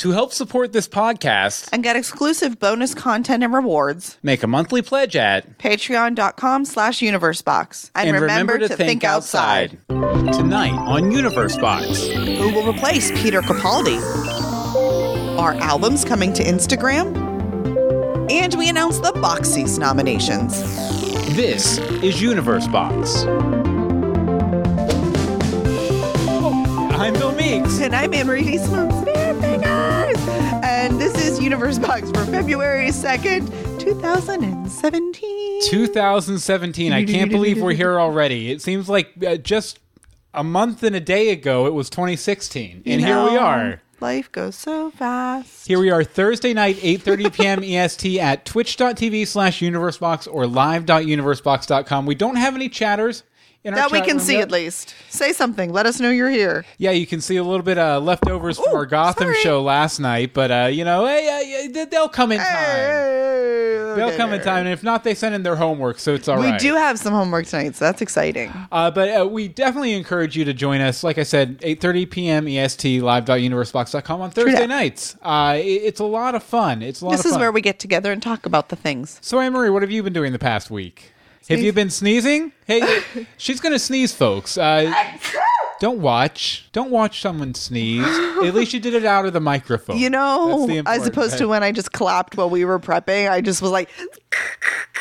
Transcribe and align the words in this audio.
To 0.00 0.12
help 0.12 0.32
support 0.32 0.72
this 0.72 0.88
podcast, 0.88 1.68
and 1.74 1.82
get 1.82 1.94
exclusive 1.94 2.58
bonus 2.58 2.94
content 2.94 3.44
and 3.44 3.52
rewards. 3.52 4.16
make 4.22 4.42
a 4.42 4.46
monthly 4.46 4.80
pledge 4.80 5.14
at 5.14 5.58
Patreon.com 5.58 6.64
slash 6.64 7.00
universebox. 7.00 7.90
And, 7.94 8.18
remember, 8.18 8.58
to, 8.60 8.74
think, 8.74 9.04
outside. 9.04 9.76
Tonight 9.88 10.72
on 10.72 11.12
Universe 11.12 11.58
Box. 11.58 12.06
Who 12.06 12.50
will 12.54 12.66
replace 12.66 13.10
Peter 13.10 13.42
Capaldi? 13.42 13.98
Are 15.38 15.52
albums 15.56 16.06
coming 16.06 16.32
to 16.32 16.42
Instagram? 16.44 17.14
And 18.30 18.54
we 18.54 18.70
announce 18.70 19.00
the 19.00 19.12
Boxies 19.12 19.78
nominations. 19.78 20.62
This 21.36 21.76
is 22.02 22.22
Universe 22.22 22.66
Box. 22.68 23.24
I'm 26.96 27.12
Bill 27.12 27.32
Meeks. 27.32 27.80
And 27.80 27.94
I'm 27.94 28.14
Anne-Marie 28.14 28.56
Smooth 28.56 29.09
Spearfingers. 29.40 30.62
And 30.62 31.00
this 31.00 31.14
is 31.16 31.40
Universe 31.40 31.78
Box 31.78 32.10
for 32.10 32.24
February 32.26 32.88
2nd, 32.88 33.80
2017. 33.80 35.62
2017. 35.70 36.92
I 36.92 37.04
can't 37.04 37.30
believe 37.30 37.60
we're 37.60 37.72
here 37.72 37.98
already. 37.98 38.50
It 38.50 38.60
seems 38.60 38.88
like 38.88 39.12
uh, 39.26 39.36
just 39.36 39.78
a 40.34 40.44
month 40.44 40.82
and 40.82 40.94
a 40.94 41.00
day 41.00 41.30
ago 41.30 41.66
it 41.66 41.72
was 41.74 41.88
2016. 41.90 42.82
And 42.84 43.00
here 43.00 43.22
we 43.24 43.36
are. 43.36 43.80
Life 44.00 44.32
goes 44.32 44.56
so 44.56 44.90
fast. 44.90 45.66
Here 45.66 45.78
we 45.78 45.90
are 45.90 46.02
Thursday 46.04 46.54
night, 46.54 46.76
8.30 46.76 47.32
p.m. 47.62 47.62
EST 47.62 48.18
at 48.18 48.46
twitch.tv 48.46 49.26
slash 49.26 49.60
universebox 49.60 50.26
or 50.32 50.46
live.universebox.com. 50.46 52.06
We 52.06 52.14
don't 52.14 52.36
have 52.36 52.54
any 52.54 52.70
chatters 52.70 53.24
that 53.64 53.92
we 53.92 54.00
can 54.00 54.16
room 54.16 54.18
see 54.20 54.36
at 54.38 54.50
least. 54.50 54.94
Say 55.10 55.32
something. 55.32 55.72
Let 55.72 55.84
us 55.86 56.00
know 56.00 56.10
you're 56.10 56.30
here. 56.30 56.64
Yeah, 56.78 56.92
you 56.92 57.06
can 57.06 57.20
see 57.20 57.36
a 57.36 57.44
little 57.44 57.62
bit 57.62 57.76
uh, 57.78 58.00
leftovers 58.00 58.58
from 58.58 58.74
our 58.74 58.86
Gotham 58.86 59.24
sorry. 59.24 59.36
show 59.42 59.62
last 59.62 59.98
night, 60.00 60.32
but 60.32 60.50
uh, 60.50 60.68
you 60.72 60.84
know, 60.84 61.04
hey, 61.06 61.70
uh, 61.74 61.84
they'll 61.90 62.08
come 62.08 62.32
in 62.32 62.38
time. 62.38 62.46
They'll 63.96 64.06
Okay. 64.08 64.16
come 64.16 64.32
in 64.32 64.40
time, 64.40 64.60
and 64.66 64.68
if 64.68 64.82
not, 64.84 65.02
they 65.04 65.14
send 65.14 65.34
in 65.34 65.42
their 65.42 65.56
homework, 65.56 65.98
so 65.98 66.14
it's 66.14 66.28
all 66.28 66.38
We 66.38 66.46
right. 66.46 66.60
do 66.60 66.74
have 66.74 66.96
some 66.98 67.12
homework 67.12 67.46
tonight, 67.46 67.74
so 67.74 67.84
that's 67.86 68.00
exciting. 68.00 68.52
Uh, 68.70 68.90
but 68.90 69.08
uh, 69.22 69.26
we 69.26 69.48
definitely 69.48 69.94
encourage 69.94 70.36
you 70.36 70.44
to 70.44 70.52
join 70.54 70.80
us. 70.80 71.02
Like 71.02 71.18
I 71.18 71.24
said, 71.24 71.58
8.30 71.60 72.08
p.m. 72.10 72.48
EST, 72.48 73.02
live.universebox.com 73.02 74.20
on 74.20 74.30
Thursday 74.30 74.66
nights. 74.68 75.16
Uh, 75.22 75.56
it- 75.58 75.62
it's 75.90 76.00
a 76.00 76.04
lot 76.04 76.34
of 76.36 76.42
fun. 76.44 76.82
It's 76.82 77.00
a 77.00 77.04
lot 77.06 77.12
This 77.16 77.26
is 77.26 77.36
where 77.36 77.50
we 77.50 77.60
get 77.60 77.78
together 77.80 78.12
and 78.12 78.22
talk 78.22 78.46
about 78.46 78.68
the 78.68 78.76
things. 78.76 79.18
So, 79.20 79.40
Anne 79.40 79.52
Marie, 79.52 79.70
what 79.70 79.82
have 79.82 79.90
you 79.90 80.02
been 80.04 80.12
doing 80.12 80.30
the 80.32 80.38
past 80.38 80.70
week? 80.70 81.12
Have 81.48 81.60
you 81.60 81.72
been 81.72 81.90
sneezing? 81.90 82.52
Hey, 82.66 83.02
she's 83.36 83.60
going 83.60 83.72
to 83.72 83.78
sneeze, 83.78 84.12
folks. 84.14 84.56
Uh, 84.56 84.92
don't 85.80 86.00
watch. 86.00 86.68
Don't 86.72 86.90
watch 86.90 87.20
someone 87.20 87.54
sneeze. 87.54 88.04
At 88.06 88.54
least 88.54 88.72
you 88.72 88.78
did 88.80 88.94
it 88.94 89.04
out 89.04 89.26
of 89.26 89.32
the 89.32 89.40
microphone. 89.40 89.98
You 89.98 90.10
know, 90.10 90.68
as 90.86 91.06
opposed 91.06 91.38
to 91.38 91.48
when 91.48 91.62
I 91.62 91.72
just 91.72 91.92
clapped 91.92 92.36
while 92.36 92.50
we 92.50 92.64
were 92.64 92.78
prepping, 92.78 93.28
I 93.30 93.40
just 93.40 93.62
was 93.62 93.70
like, 93.72 93.88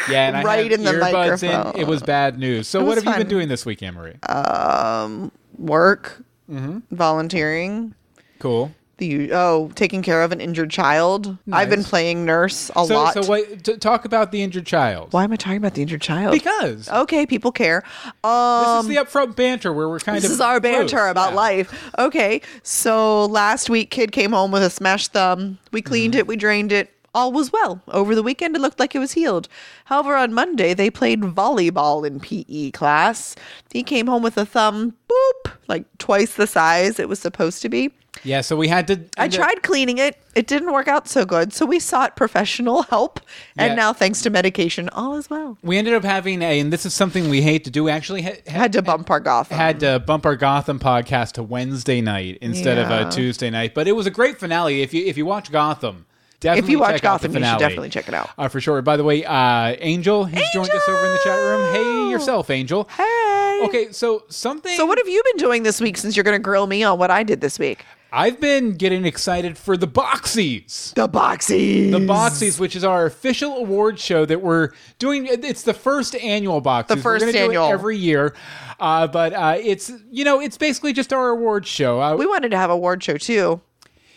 yeah, 0.09 0.29
and 0.37 0.45
right 0.45 0.71
in 0.71 0.83
the 0.83 0.93
microphone. 0.93 1.75
In. 1.75 1.81
It 1.81 1.87
was 1.87 2.01
bad 2.01 2.39
news. 2.39 2.67
So, 2.67 2.83
what 2.83 2.97
have 2.97 3.05
you 3.05 3.13
been 3.13 3.27
doing 3.29 3.47
this 3.47 3.65
week, 3.65 3.81
Marie? 3.81 4.15
um, 4.27 5.31
work, 5.57 6.23
Mm-hmm. 6.49 6.95
volunteering, 6.95 7.93
cool. 8.39 8.73
The 8.99 9.31
oh, 9.33 9.71
taking 9.75 10.01
care 10.03 10.21
of 10.21 10.31
an 10.31 10.39
injured 10.39 10.69
child. 10.69 11.37
I've 11.51 11.69
been 11.69 11.83
playing 11.83 12.23
nurse 12.25 12.69
a 12.75 12.85
So, 12.85 12.93
lot. 12.93 13.13
so 13.15 13.29
wait, 13.29 13.63
t- 13.63 13.77
talk 13.77 14.05
about 14.05 14.31
the 14.31 14.43
injured 14.43 14.65
child. 14.65 15.11
Why 15.11 15.23
am 15.23 15.31
I 15.31 15.35
talking 15.35 15.57
about 15.57 15.73
the 15.73 15.81
injured 15.81 16.01
child? 16.01 16.33
Because 16.33 16.87
okay, 16.89 17.25
people 17.25 17.51
care. 17.51 17.83
Um, 18.23 18.75
this 18.75 18.83
is 18.83 18.87
the 18.89 19.03
upfront 19.03 19.35
banter 19.35 19.73
where 19.73 19.89
we're 19.89 19.99
kind 19.99 20.17
This 20.17 20.25
of 20.25 20.29
this 20.29 20.35
is 20.35 20.41
our 20.41 20.59
banter 20.59 20.97
close. 20.97 21.11
about 21.11 21.31
Yeah. 21.31 21.35
life. 21.35 21.91
Okay, 21.97 22.41
so 22.63 23.25
last 23.25 23.69
week, 23.69 23.89
kid 23.89 24.11
came 24.11 24.31
home 24.31 24.51
with 24.51 24.63
a 24.63 24.69
smashed 24.69 25.13
thumb. 25.13 25.57
We 25.71 25.81
cleaned 25.81 26.13
Mm-hmm. 26.13 26.19
it, 26.19 26.27
we 26.27 26.35
drained 26.35 26.71
it. 26.71 26.91
All 27.15 27.31
was 27.31 27.51
well. 27.51 27.81
Over 27.87 28.13
the 28.13 28.21
weekend, 28.21 28.55
it 28.55 28.59
looked 28.61 28.79
like 28.79 28.93
it 28.93 28.99
was 28.99 29.13
healed. 29.13 29.47
However, 29.85 30.15
on 30.15 30.31
Monday, 30.31 30.75
they 30.75 30.91
played 30.91 31.21
volleyball 31.21 32.05
in 32.05 32.19
PE 32.19 32.69
class. 32.69 33.35
He 33.73 33.81
came 33.81 34.05
home 34.05 34.21
with 34.21 34.37
a 34.37 34.45
thumb, 34.45 34.93
boop, 35.09 35.51
like 35.67 35.85
twice 35.97 36.35
the 36.35 36.45
size 36.45 36.99
it 36.99 37.09
was 37.09 37.17
supposed 37.19 37.63
to 37.63 37.69
be. 37.69 37.91
Yeah, 38.23 38.41
so 38.41 38.55
we 38.57 38.67
had 38.67 38.87
to. 38.87 38.99
I 39.17 39.25
up- 39.25 39.31
tried 39.31 39.63
cleaning 39.63 39.97
it. 39.97 40.17
It 40.35 40.45
didn't 40.47 40.71
work 40.73 40.87
out 40.87 41.07
so 41.07 41.25
good. 41.25 41.53
So 41.53 41.65
we 41.65 41.79
sought 41.79 42.15
professional 42.15 42.83
help. 42.83 43.19
And 43.57 43.71
Yeah. 43.71 43.75
now, 43.75 43.93
thanks 43.93 44.21
to 44.23 44.29
medication, 44.29 44.89
all 44.89 45.15
is 45.15 45.29
well. 45.29 45.57
We 45.63 45.77
ended 45.77 45.93
up 45.93 46.03
having 46.03 46.41
a, 46.41 46.59
and 46.59 46.71
this 46.73 46.85
is 46.85 46.93
something 46.93 47.29
we 47.29 47.41
hate 47.41 47.63
to 47.65 47.69
do. 47.71 47.83
We 47.85 47.91
actually 47.91 48.21
ha- 48.23 48.41
Had 48.47 48.73
to 48.73 48.81
bump 48.81 49.09
our 49.09 49.19
Gotham. 49.19 49.57
had 49.57 49.79
to 49.81 49.99
bump 49.99 50.25
our 50.25 50.35
Gotham 50.35 50.79
podcast 50.79 51.33
to 51.33 51.43
Wednesday 51.43 52.01
night 52.01 52.37
instead 52.41 52.77
of 52.77 52.89
a 52.91 53.09
Tuesday 53.09 53.49
night. 53.49 53.73
But 53.73 53.87
it 53.87 53.93
was 53.93 54.05
a 54.05 54.11
great 54.11 54.39
finale. 54.39 54.81
If 54.81 54.93
you 54.93 55.05
if 55.05 55.17
you 55.17 55.25
watch 55.25 55.51
Gotham, 55.51 56.05
definitely 56.39 56.41
check 56.41 56.43
it 56.43 56.47
out. 56.49 56.57
if 56.65 56.69
you 56.69 56.79
watch 56.79 57.01
Gotham, 57.01 57.31
you 57.33 57.43
should 57.43 57.59
definitely 57.59 57.89
check 57.89 58.07
it 58.07 58.13
out. 58.13 58.29
Uh, 58.37 58.47
for 58.49 58.59
sure. 58.61 58.81
By 58.81 58.97
the 58.97 59.03
way, 59.03 59.23
uh, 59.25 59.75
Angel 59.79 60.25
has 60.25 60.43
joined 60.53 60.69
us 60.71 60.87
over 60.89 61.05
in 61.05 61.11
the 61.11 61.19
chat 61.23 61.37
room. 61.39 61.73
Hey, 61.73 62.09
yourself, 62.09 62.49
Angel. 62.49 62.87
Hey. 62.97 63.61
Okay, 63.63 63.91
so 63.91 64.23
something. 64.29 64.75
So, 64.77 64.85
what 64.85 64.97
have 64.99 65.07
you 65.09 65.21
been 65.33 65.37
doing 65.37 65.63
this 65.63 65.81
week 65.81 65.97
since 65.97 66.15
you're 66.15 66.23
going 66.23 66.37
to 66.37 66.43
grill 66.43 66.65
me 66.67 66.81
on 66.83 66.97
what 66.97 67.11
I 67.11 67.23
did 67.23 67.41
this 67.41 67.59
week? 67.59 67.83
I've 68.11 68.39
been 68.41 68.73
getting 68.73 69.05
excited 69.05 69.57
for 69.57 69.77
the 69.77 69.87
Boxies. 69.87 70.93
The 70.95 71.07
Boxies. 71.07 71.91
The 71.91 71.99
Boxies, 71.99 72.59
which 72.59 72.75
is 72.75 72.83
our 72.83 73.05
official 73.05 73.57
award 73.57 73.99
show 73.99 74.25
that 74.25 74.41
we're 74.41 74.69
doing. 74.97 75.27
It's 75.27 75.61
the 75.63 75.73
first 75.73 76.15
annual 76.15 76.61
Boxies. 76.61 76.87
The 76.87 76.95
We're 76.95 77.01
first 77.01 77.25
do 77.25 77.29
it 77.29 77.35
annual. 77.35 77.65
every 77.67 77.97
year, 77.97 78.33
uh, 78.79 79.07
but 79.07 79.33
uh, 79.33 79.57
it's 79.59 79.91
you 80.11 80.23
know 80.25 80.39
it's 80.41 80.57
basically 80.57 80.93
just 80.93 81.13
our 81.13 81.29
award 81.29 81.67
show. 81.67 82.01
Uh, 82.01 82.15
We 82.15 82.25
wanted 82.25 82.49
to 82.51 82.57
have 82.57 82.69
a 82.69 82.73
award 82.73 83.03
show 83.03 83.17
too. 83.17 83.61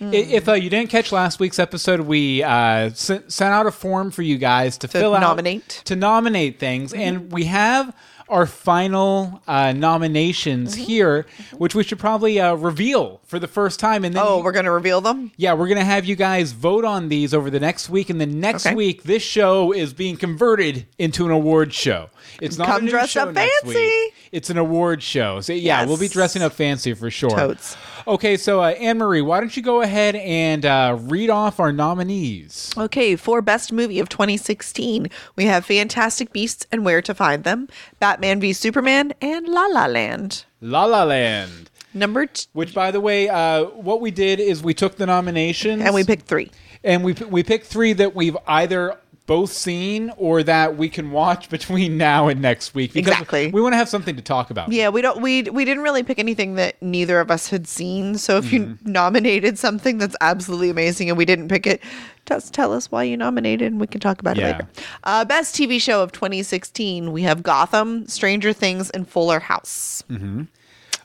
If 0.04 0.48
uh, 0.48 0.54
you 0.54 0.68
didn't 0.68 0.90
catch 0.90 1.12
last 1.12 1.38
week's 1.38 1.60
episode, 1.60 2.00
we 2.00 2.42
uh, 2.42 2.50
s- 2.90 3.06
sent 3.28 3.42
out 3.54 3.66
a 3.66 3.70
form 3.70 4.10
for 4.10 4.22
you 4.22 4.36
guys 4.36 4.76
to, 4.78 4.88
fill 4.88 5.14
out 5.14 5.20
nominate. 5.20 5.68
Mm-hmm. 5.68 5.82
to 5.84 5.94
nominate 5.96 6.58
things, 6.58 6.92
and 6.92 7.30
we 7.30 7.44
have 7.44 7.94
our 8.32 8.46
final 8.46 9.40
uh, 9.46 9.72
nominations 9.72 10.74
Mm-hmm. 10.74 10.82
here, 10.84 11.26
which 11.58 11.74
we 11.74 11.84
should 11.84 11.98
probably 11.98 12.40
uh, 12.40 12.54
reveal 12.54 13.20
for 13.24 13.38
the 13.38 13.46
first 13.46 13.78
time. 13.78 14.04
And 14.04 14.14
then, 14.14 14.22
Oh, 14.26 14.42
we're 14.42 14.52
going 14.52 14.64
to 14.64 14.70
reveal 14.70 15.00
them? 15.00 15.30
yeah, 15.36 15.52
we're 15.54 15.68
gonna 15.68 15.84
have 15.84 16.04
you 16.04 16.16
guys 16.16 16.52
vote 16.52 16.84
on 16.84 17.08
these 17.08 17.34
over 17.34 17.50
the 17.50 17.60
next 17.60 17.88
week, 17.90 18.10
and 18.10 18.20
then 18.20 18.40
next 18.40 18.66
Okay. 18.66 18.74
week 18.74 19.02
this 19.04 19.22
show 19.22 19.72
is 19.72 19.92
being 19.92 20.16
converted 20.16 20.86
into 20.98 21.24
an 21.26 21.30
award 21.30 21.72
show. 21.74 22.08
It's 22.40 22.58
not 22.58 22.68
Come 22.68 22.86
dress 22.86 23.14
up 23.16 23.34
fancy. 23.34 24.12
It's 24.32 24.50
an 24.50 24.58
award 24.58 25.02
show. 25.02 25.40
So 25.40 25.52
yeah, 25.52 25.84
we'll 25.84 25.98
be 25.98 26.08
dressing 26.08 26.42
up 26.42 26.52
fancy 26.52 26.94
for 26.94 27.10
sure. 27.10 27.30
Totes. 27.30 27.76
Okay, 28.06 28.36
so 28.36 28.62
uh, 28.62 28.68
Anne 28.70 28.98
Marie, 28.98 29.22
why 29.22 29.38
don't 29.40 29.56
you 29.56 29.62
go 29.62 29.80
ahead 29.82 30.16
and 30.16 30.66
uh, 30.66 30.96
read 31.02 31.30
off 31.30 31.60
our 31.60 31.70
nominees? 31.72 32.72
Okay, 32.76 33.14
for 33.14 33.40
Best 33.42 33.72
Movie 33.72 34.00
of 34.00 34.08
2016, 34.08 35.08
we 35.36 35.44
have 35.44 35.64
Fantastic 35.64 36.32
Beasts 36.32 36.66
and 36.72 36.84
Where 36.84 37.00
to 37.02 37.14
Find 37.14 37.44
Them, 37.44 37.68
Batman 38.00 38.40
v 38.40 38.52
Superman, 38.52 39.12
and 39.20 39.46
La 39.46 39.66
La 39.66 39.86
Land. 39.86 40.44
La 40.60 40.84
La 40.84 41.04
Land. 41.04 41.70
Number 41.94 42.26
t- 42.26 42.46
Which, 42.54 42.74
by 42.74 42.90
the 42.90 43.00
way, 43.00 43.28
uh, 43.28 43.64
what 43.66 44.00
we 44.00 44.10
did 44.10 44.40
is 44.40 44.62
we 44.62 44.72
took 44.74 44.96
the 44.96 45.06
nominations 45.06 45.82
and 45.82 45.94
we 45.94 46.02
picked 46.04 46.26
three. 46.26 46.50
and 46.82 47.04
we 47.04 47.12
we 47.12 47.42
picked 47.42 47.66
three 47.66 47.92
that 47.92 48.14
we've 48.14 48.36
either 48.48 48.96
both 49.26 49.52
seen 49.52 50.10
or 50.16 50.42
that 50.42 50.76
we 50.76 50.88
can 50.88 51.10
watch 51.12 51.48
between 51.56 51.96
now 51.96 52.28
and 52.28 52.42
next 52.42 52.74
week. 52.74 52.92
Because 52.92 53.12
Exactly. 53.12 53.50
We 53.50 53.60
want 53.62 53.72
to 53.72 53.76
have 53.76 53.88
something 53.88 54.16
to 54.16 54.22
talk 54.22 54.50
about. 54.50 54.70
Yeah, 54.72 54.88
we 54.88 55.00
don't 55.02 55.22
we 55.22 55.42
we 55.42 55.64
didn't 55.64 55.82
really 55.84 56.02
pick 56.02 56.18
anything 56.18 56.54
that 56.56 56.80
neither 56.82 57.20
of 57.20 57.30
us 57.30 57.48
had 57.48 57.66
seen. 57.68 58.16
So 58.18 58.36
if 58.38 58.52
you 58.52 58.60
Mm-hmm. 58.62 58.92
nominated 58.92 59.58
something 59.58 59.98
that's 59.98 60.16
absolutely 60.20 60.70
amazing 60.70 61.08
and 61.08 61.16
we 61.16 61.24
didn't 61.24 61.48
pick 61.48 61.66
it, 61.66 61.80
just 62.26 62.52
tell 62.54 62.72
us 62.72 62.90
why 62.90 63.02
you 63.04 63.16
nominated 63.16 63.72
and 63.72 63.80
we 63.80 63.86
can 63.86 64.00
talk 64.00 64.20
about 64.20 64.36
Yeah. 64.36 64.48
it 64.48 64.52
later. 64.52 64.68
Uh, 65.04 65.24
best 65.24 65.54
TV 65.54 65.80
show 65.80 66.02
of 66.02 66.12
2016, 66.12 67.10
we 67.12 67.22
have 67.22 67.42
Gotham, 67.42 68.06
Stranger 68.08 68.52
Things, 68.52 68.90
and 68.90 69.08
Fuller 69.08 69.40
House. 69.40 70.02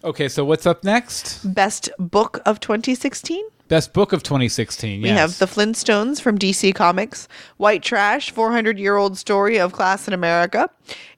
Okay, 0.03 0.29
so 0.29 0.45
what's 0.45 0.66
up 0.66 0.84
next? 0.84 1.53
Best 1.53 1.89
book 1.97 2.39
of 2.45 2.59
2016, 2.59 3.44
Best 3.67 3.91
book 3.91 4.13
of 4.13 4.23
2016. 4.23 5.01
we 5.01 5.09
yes. 5.09 5.19
have 5.19 5.39
The 5.39 5.45
Flintstones 5.45 6.22
from 6.22 6.37
DC 6.40 6.73
Comics, 6.73 7.28
White 7.58 7.84
Trash, 7.84 8.31
400 8.31 8.79
year 8.79 8.96
old 8.96 9.17
story 9.17 9.59
of 9.59 9.73
class 9.73 10.08
in 10.08 10.14
America, 10.14 10.69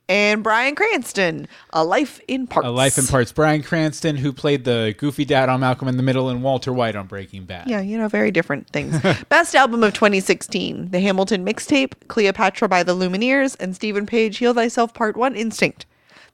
and 0.10 0.42
Bryan 0.42 0.74
Cranston, 0.74 1.48
A 1.72 1.84
Life 1.84 2.20
in 2.28 2.48
Parts. 2.48 2.68
A 2.68 2.72
Life 2.72 2.98
in 2.98 3.06
Parts. 3.06 3.32
Bryan 3.32 3.62
Cranston, 3.62 4.16
who 4.18 4.34
played 4.34 4.66
the 4.66 4.96
goofy 4.98 5.24
dad 5.24 5.50
on 5.50 5.60
Malcolm 5.60 5.88
in 5.88 5.98
the 5.98 6.04
Middle, 6.04 6.30
and 6.30 6.42
Walter 6.42 6.74
White 6.74 6.96
on 6.96 7.06
Breaking 7.06 7.46
Bad. 7.46 7.70
Yeah, 7.70 7.82
you 7.82 7.96
know, 8.00 8.08
very 8.08 8.32
different 8.32 8.68
things. 8.70 9.00
Best 9.30 9.54
album 9.54 9.84
of 9.84 9.94
2016 9.94 10.90
The 10.90 11.00
Hamilton 11.00 11.46
Mixtape, 11.46 11.94
Cleopatra 12.08 12.68
by 12.68 12.82
the 12.82 12.96
Lumineers, 12.96 13.56
and 13.60 13.76
Steven 13.76 14.08
Page 14.08 14.40
Heal 14.40 14.56
Thyself 14.56 14.96
Part 14.96 15.16
1 15.16 15.36
Instinct. 15.36 15.86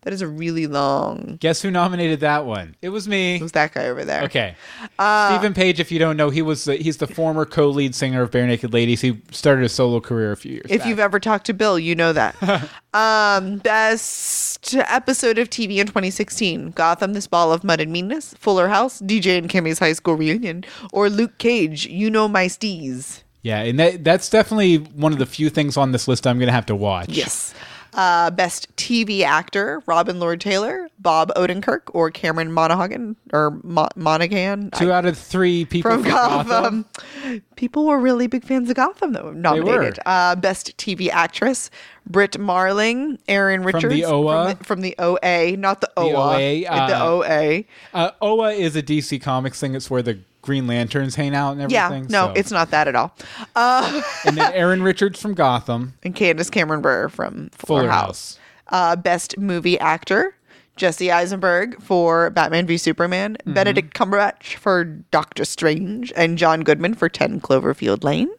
That 0.05 0.13
is 0.13 0.21
a 0.21 0.27
really 0.27 0.67
long. 0.67 1.37
Guess 1.39 1.63
who 1.63 1.71
nominated 1.71 2.19
that 2.19 2.45
one? 2.45 2.75
It 2.83 2.89
was 2.89 3.07
me. 3.07 3.37
It 3.37 3.41
was 3.41 3.53
that 3.53 3.73
guy 3.73 3.87
over 3.87 4.05
there. 4.05 4.21
Okay. 4.25 4.55
Uh, 4.99 5.35
Steven 5.35 5.55
Page, 5.55 5.79
if 5.79 5.91
you 5.91 5.97
don't 5.97 6.15
know, 6.15 6.29
he 6.29 6.43
was 6.43 6.65
the, 6.65 6.75
he's 6.75 6.97
the 6.97 7.07
former 7.07 7.43
co-lead 7.43 7.95
singer 7.95 8.21
of 8.21 8.29
Barenaked 8.29 8.71
Ladies. 8.71 9.01
He 9.01 9.19
started 9.31 9.65
a 9.65 9.69
solo 9.69 9.99
career 9.99 10.31
a 10.31 10.37
few 10.37 10.51
years 10.53 10.67
If 10.69 10.81
back. 10.81 10.87
you've 10.87 10.99
ever 10.99 11.19
talked 11.19 11.47
to 11.47 11.55
Bill, 11.55 11.79
you 11.79 11.95
know 11.95 12.13
that. 12.13 12.35
um, 12.93 13.57
best 13.57 14.75
episode 14.75 15.39
of 15.39 15.49
TV 15.49 15.77
in 15.77 15.87
2016: 15.87 16.71
Gotham, 16.71 17.13
This 17.13 17.25
Ball 17.25 17.51
of 17.51 17.63
Mud 17.63 17.81
and 17.81 17.91
Meanness, 17.91 18.35
Fuller 18.35 18.67
House, 18.67 19.01
DJ 19.01 19.39
and 19.39 19.49
Kimmy's 19.49 19.79
High 19.79 19.93
School 19.93 20.13
Reunion, 20.13 20.65
or 20.93 21.09
Luke 21.09 21.39
Cage, 21.39 21.87
You 21.87 22.11
Know 22.11 22.27
My 22.27 22.45
Steez. 22.45 23.23
Yeah, 23.41 23.61
and 23.61 23.79
that 23.79 24.03
that's 24.03 24.29
definitely 24.29 24.77
one 24.77 25.13
of 25.13 25.17
the 25.19 25.25
few 25.25 25.49
things 25.49 25.77
on 25.77 25.91
this 25.93 26.07
list 26.07 26.27
I'm 26.27 26.37
going 26.37 26.47
to 26.47 26.53
have 26.53 26.65
to 26.67 26.75
watch. 26.75 27.09
Yes. 27.09 27.55
Uh, 27.95 28.29
best 28.29 28.75
TV 28.75 29.21
actor: 29.21 29.81
Robin 29.85 30.19
Lord 30.19 30.41
Taylor, 30.41 30.89
Bob 30.99 31.31
Odenkirk, 31.35 31.81
or 31.93 32.11
Cameron 32.11 32.51
Monaghan 32.51 33.15
or 33.31 33.59
Mo- 33.63 33.87
Monaghan. 33.95 34.69
Two 34.71 34.91
out 34.91 35.05
of 35.05 35.17
three 35.17 35.65
people 35.65 35.91
from 35.91 36.03
from 36.03 36.11
Gotham. 36.11 36.85
Gotham. 36.93 37.41
People 37.55 37.85
were 37.85 37.99
really 37.99 38.27
big 38.27 38.43
fans 38.43 38.69
of 38.69 38.75
Gotham, 38.75 39.13
though. 39.13 39.31
Nominated. 39.31 39.99
Uh, 40.05 40.35
best 40.35 40.75
TV 40.77 41.09
actress: 41.09 41.69
Brit 42.05 42.37
Marling, 42.37 43.17
Erin 43.27 43.63
Richards 43.63 43.93
the 43.93 44.05
OA? 44.05 44.55
from 44.55 44.57
the, 44.57 44.63
from 44.65 44.81
the 44.81 44.95
OA, 44.99 45.57
not 45.57 45.81
the 45.81 45.91
OA, 45.97 46.11
OA, 46.11 46.69
like 46.69 46.89
the 46.89 46.97
uh, 46.97 47.05
OA. 47.05 47.63
Uh, 47.93 48.11
Oa 48.21 48.51
is 48.51 48.75
a 48.75 48.83
DC 48.83 49.21
Comics 49.21 49.59
thing. 49.59 49.73
It's 49.73 49.89
where 49.89 50.01
the 50.01 50.19
Green 50.45 50.67
Lanterns 50.67 51.15
hang 51.15 51.35
out 51.35 51.53
and 51.53 51.61
everything. 51.61 52.03
Yeah, 52.03 52.09
no, 52.09 52.27
so- 52.27 52.33
it's 52.35 52.51
not 52.51 52.71
that 52.71 52.87
at 52.87 52.95
all. 52.95 53.13
Uh, 53.55 54.01
and 54.25 54.37
then 54.37 54.53
Erin 54.53 54.81
Richards 54.83 55.19
from 55.21 55.33
Gotham, 55.33 55.93
and 56.03 56.15
Candace 56.15 56.49
Cameron 56.49 56.81
Bure 56.81 57.09
from 57.09 57.49
Fuller, 57.51 57.81
Fuller 57.81 57.89
House. 57.91 58.37
House. 58.37 58.39
Uh, 58.67 58.95
best 58.95 59.37
movie 59.37 59.79
actor. 59.79 60.35
Jesse 60.77 61.09
Eisenberg 61.09 61.81
for 61.81 62.29
Batman 62.31 62.67
v 62.67 62.75
Superman, 62.77 63.37
Mm-hmm. 63.41 63.53
Benedict 63.53 63.93
Cumberbatch 63.93 64.55
for 64.55 64.83
Doctor 64.83 65.45
Strange, 65.45 66.11
and 66.17 66.37
John 66.37 66.61
Goodman 66.63 66.95
for 66.95 67.07
10 67.07 67.39
Cloverfield 67.39 68.03
Lane. 68.03 68.29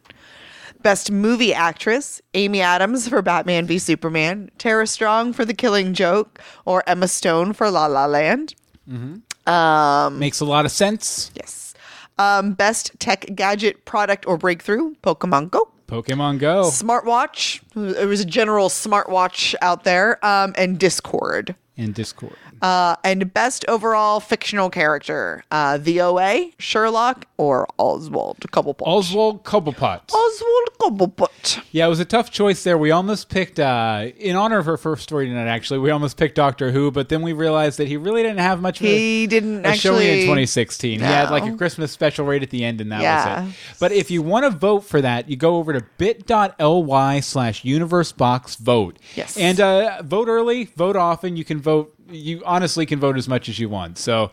Best 0.83 1.11
movie 1.11 1.51
actress, 1.51 2.21
Amy 2.35 2.61
Adams 2.61 3.07
for 3.09 3.23
Batman 3.23 3.65
v 3.65 3.79
Superman, 3.79 4.51
Tara 4.59 4.85
Strong 4.85 5.33
for 5.33 5.45
The 5.45 5.55
Killing 5.55 5.95
Joke, 5.95 6.39
or 6.65 6.83
Emma 6.85 7.07
Stone 7.07 7.53
for 7.53 7.71
La 7.71 7.87
La 7.87 8.05
Land. 8.05 8.53
Makes 8.85 10.39
a 10.39 10.45
lot 10.45 10.65
of 10.65 10.71
sense. 10.71 11.31
Yes. 11.35 11.66
Um, 12.19 12.53
best 12.53 12.91
tech 12.99 13.27
gadget 13.35 13.85
product 13.85 14.25
or 14.27 14.37
breakthrough, 14.37 14.95
Pokemon 15.03 15.51
Go. 15.51 15.71
Pokemon 15.87 16.39
Go. 16.39 16.63
Smartwatch. 16.63 17.61
There 17.75 18.07
was 18.07 18.21
a 18.21 18.25
general 18.25 18.69
smartwatch 18.69 19.55
out 19.61 19.83
there, 19.83 20.23
um, 20.25 20.53
and 20.57 20.77
Discord. 20.79 21.55
And 21.77 21.93
Discord. 21.93 22.33
Uh, 22.61 22.95
and 23.03 23.33
best 23.33 23.63
overall 23.67 24.19
fictional 24.19 24.69
character, 24.69 25.43
uh, 25.51 25.77
the 25.77 26.01
OA, 26.01 26.51
Sherlock, 26.57 27.25
or 27.37 27.67
Oswald 27.77 28.39
Cobblepot. 28.51 28.81
Oswald 28.87 29.43
Cobblepot. 29.43 30.01
Oswald 30.11 30.69
Cobblepot. 30.79 31.61
Yeah, 31.71 31.85
it 31.85 31.89
was 31.89 31.99
a 31.99 32.05
tough 32.05 32.31
choice 32.31 32.63
there. 32.63 32.77
We 32.77 32.89
almost 32.91 33.29
picked, 33.29 33.59
uh, 33.59 34.07
in 34.17 34.35
honor 34.35 34.57
of 34.57 34.65
her 34.65 34.77
first 34.77 35.03
story 35.03 35.27
tonight, 35.27 35.47
actually, 35.47 35.79
we 35.79 35.91
almost 35.91 36.17
picked 36.17 36.35
Doctor 36.35 36.71
Who, 36.71 36.89
but 36.91 37.09
then 37.09 37.21
we 37.21 37.33
realized 37.33 37.77
that 37.79 37.87
he 37.87 37.95
really 37.97 38.23
didn't 38.23 38.39
have 38.39 38.59
much 38.61 38.79
of 38.79 38.87
a, 38.87 38.89
He 38.97 39.27
didn't 39.27 39.65
a 39.65 39.75
showing 39.75 40.01
in 40.01 40.07
actually. 40.07 40.21
2016. 40.21 40.99
He 40.99 41.05
had 41.05 41.29
like 41.29 41.43
a 41.45 41.55
Christmas 41.55 41.91
special 41.91 42.25
right 42.25 42.41
at 42.41 42.49
the 42.49 42.63
end, 42.63 42.81
and 42.81 42.91
that 42.91 43.01
Yeah. 43.01 43.41
was 43.43 43.49
it. 43.51 43.55
But 43.79 43.91
if 43.91 44.09
you 44.09 44.21
want 44.23 44.45
to 44.45 44.49
vote 44.49 44.79
for 44.81 44.99
that, 45.01 45.29
you 45.29 45.35
go 45.35 45.57
over 45.57 45.73
to 45.73 45.85
bit.ly 45.97 47.19
slash 47.19 47.63
universebox 47.63 48.57
vote. 48.57 48.97
Yes. 49.15 49.37
And 49.37 49.59
uh, 49.59 50.01
vote 50.03 50.27
early, 50.27 50.65
vote 50.75 50.95
often. 50.95 51.37
You 51.37 51.45
can 51.45 51.59
vote, 51.71 51.93
you 52.09 52.41
honestly 52.45 52.85
can 52.85 52.99
vote 52.99 53.17
as 53.17 53.27
much 53.27 53.49
as 53.49 53.59
you 53.59 53.67
want. 53.67 53.97
So, 53.97 54.31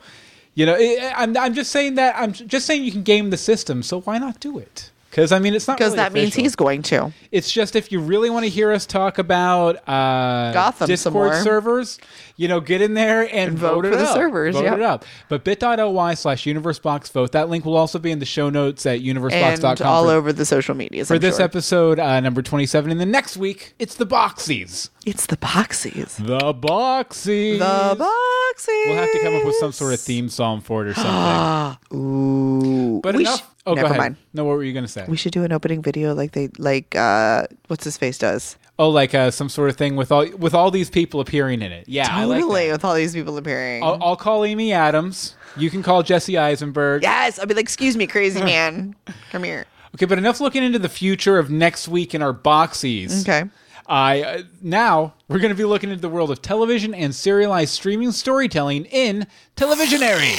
you 0.54 0.64
know, 0.66 0.76
I'm, 1.20 1.36
I'm 1.36 1.54
just 1.60 1.70
saying 1.76 1.96
that, 1.96 2.14
I'm 2.16 2.32
just 2.32 2.64
saying 2.66 2.84
you 2.84 2.92
can 2.92 3.02
game 3.02 3.30
the 3.30 3.36
system, 3.36 3.82
so 3.82 4.00
why 4.06 4.18
not 4.18 4.38
do 4.38 4.58
it? 4.58 4.90
Because, 5.14 5.30
I 5.30 5.38
mean, 5.38 5.54
it's 5.54 5.68
not 5.68 5.78
Because 5.78 5.92
really 5.92 6.02
that 6.02 6.12
means 6.12 6.34
he's 6.34 6.56
going 6.56 6.82
to. 6.82 7.12
It's 7.30 7.52
just 7.52 7.76
if 7.76 7.92
you 7.92 8.00
really 8.00 8.30
want 8.30 8.46
to 8.46 8.50
hear 8.50 8.72
us 8.72 8.84
talk 8.84 9.18
about 9.18 9.76
uh, 9.88 10.52
Gotham 10.52 10.88
Discord 10.88 11.36
servers, 11.44 12.00
you 12.36 12.48
know, 12.48 12.58
get 12.58 12.82
in 12.82 12.94
there 12.94 13.32
and, 13.32 13.56
vote 13.56 13.74
vote, 13.74 13.86
it 13.86 13.90
for 13.90 13.96
the 13.96 14.08
up. 14.08 14.14
servers, 14.16 14.56
Vote 14.56 14.64
yeah. 14.64 14.74
it 14.74 14.82
up. 14.82 15.04
But 15.28 15.44
bit.ly 15.44 16.14
slash 16.14 16.42
universebox 16.46 17.12
vote. 17.12 17.30
That 17.30 17.48
link 17.48 17.64
will 17.64 17.76
also 17.76 18.00
be 18.00 18.10
in 18.10 18.18
the 18.18 18.26
show 18.26 18.50
notes 18.50 18.84
at 18.86 18.98
And 19.00 19.04
universebox.com. 19.04 19.86
all 19.86 20.06
for, 20.06 20.10
over 20.10 20.32
the 20.32 20.44
social 20.44 20.74
medias. 20.74 21.06
for 21.06 21.14
I'm 21.14 21.20
this 21.20 21.36
sure. 21.36 21.44
episode, 21.44 22.00
uh, 22.00 22.18
number 22.18 22.42
27. 22.42 22.90
And 22.90 23.00
the 23.00 23.06
next 23.06 23.36
week, 23.36 23.74
it's 23.78 23.94
the 23.94 24.06
Boxies. 24.06 24.90
It's 25.06 25.26
the 25.26 25.36
Boxies. 25.36 26.16
The 26.16 26.52
Boxies. 26.54 27.58
The 27.60 28.04
Boxies. 28.04 28.86
We'll 28.86 28.96
have 28.96 29.12
to 29.12 29.20
come 29.22 29.36
up 29.36 29.44
with 29.44 29.54
some 29.60 29.70
sort 29.70 29.94
of 29.94 30.00
theme 30.00 30.28
song 30.28 30.60
for 30.60 30.84
it 30.84 30.88
or 30.90 30.94
something. 30.94 31.78
Ooh. 31.96 33.00
but 33.00 33.14
we 33.14 33.22
enough. 33.22 33.38
sh- 33.38 33.53
oh, 33.66 33.74
Never 33.74 33.88
go 33.88 33.94
ahead. 33.94 33.98
mind. 33.98 34.16
No, 34.32 34.44
what 34.44 34.56
were 34.56 34.64
you 34.64 34.72
going 34.72 34.84
to 34.84 34.90
say? 34.90 35.04
We 35.08 35.16
should 35.16 35.32
do 35.32 35.44
an 35.44 35.52
opening 35.52 35.82
video 35.82 36.14
like 36.14 36.32
they 36.32 36.48
like 36.58 36.94
uh 36.96 37.46
what's 37.68 37.84
his 37.84 37.96
face 37.96 38.18
does. 38.18 38.56
oh, 38.78 38.90
like 38.90 39.14
uh, 39.14 39.30
some 39.30 39.48
sort 39.48 39.70
of 39.70 39.76
thing 39.76 39.94
with 39.96 40.10
all 40.12 40.26
with 40.36 40.54
all 40.54 40.70
these 40.70 40.90
people 40.90 41.20
appearing 41.20 41.62
in 41.62 41.72
it. 41.72 41.88
Yeah, 41.88 42.08
I 42.10 42.24
like 42.24 42.40
Totally 42.40 42.66
that. 42.66 42.72
with 42.72 42.84
all 42.84 42.94
these 42.94 43.14
people 43.14 43.36
appearing. 43.38 43.82
I'll, 43.82 43.98
I'll 44.02 44.16
call 44.16 44.44
Amy 44.44 44.72
Adams. 44.72 45.34
You 45.56 45.70
can 45.70 45.82
call 45.84 46.02
Jesse 46.02 46.36
Eisenberg. 46.36 47.02
yes, 47.02 47.38
I'll 47.38 47.46
be 47.46 47.54
like, 47.54 47.62
excuse 47.64 47.96
me, 47.96 48.06
crazy 48.08 48.42
man. 48.52 48.96
Come 49.30 49.44
here. 49.44 49.66
Okay, 49.94 50.06
but 50.06 50.18
enough 50.18 50.40
looking 50.40 50.64
into 50.64 50.80
the 50.80 50.88
future 50.88 51.38
of 51.38 51.50
next 51.50 51.86
week 51.86 52.14
in 52.16 52.22
our 52.22 52.34
boxies. 52.34 53.22
Okay. 53.22 53.48
I 53.86 54.22
uh, 54.22 54.42
now 54.62 55.14
we're 55.28 55.38
going 55.38 55.52
to 55.52 55.56
be 55.56 55.64
looking 55.64 55.90
into 55.90 56.00
the 56.02 56.08
world 56.08 56.30
of 56.32 56.42
television 56.42 56.94
and 56.94 57.14
serialized 57.14 57.72
streaming 57.74 58.10
storytelling 58.12 58.86
in 58.86 59.26
Televisionary. 59.56 60.34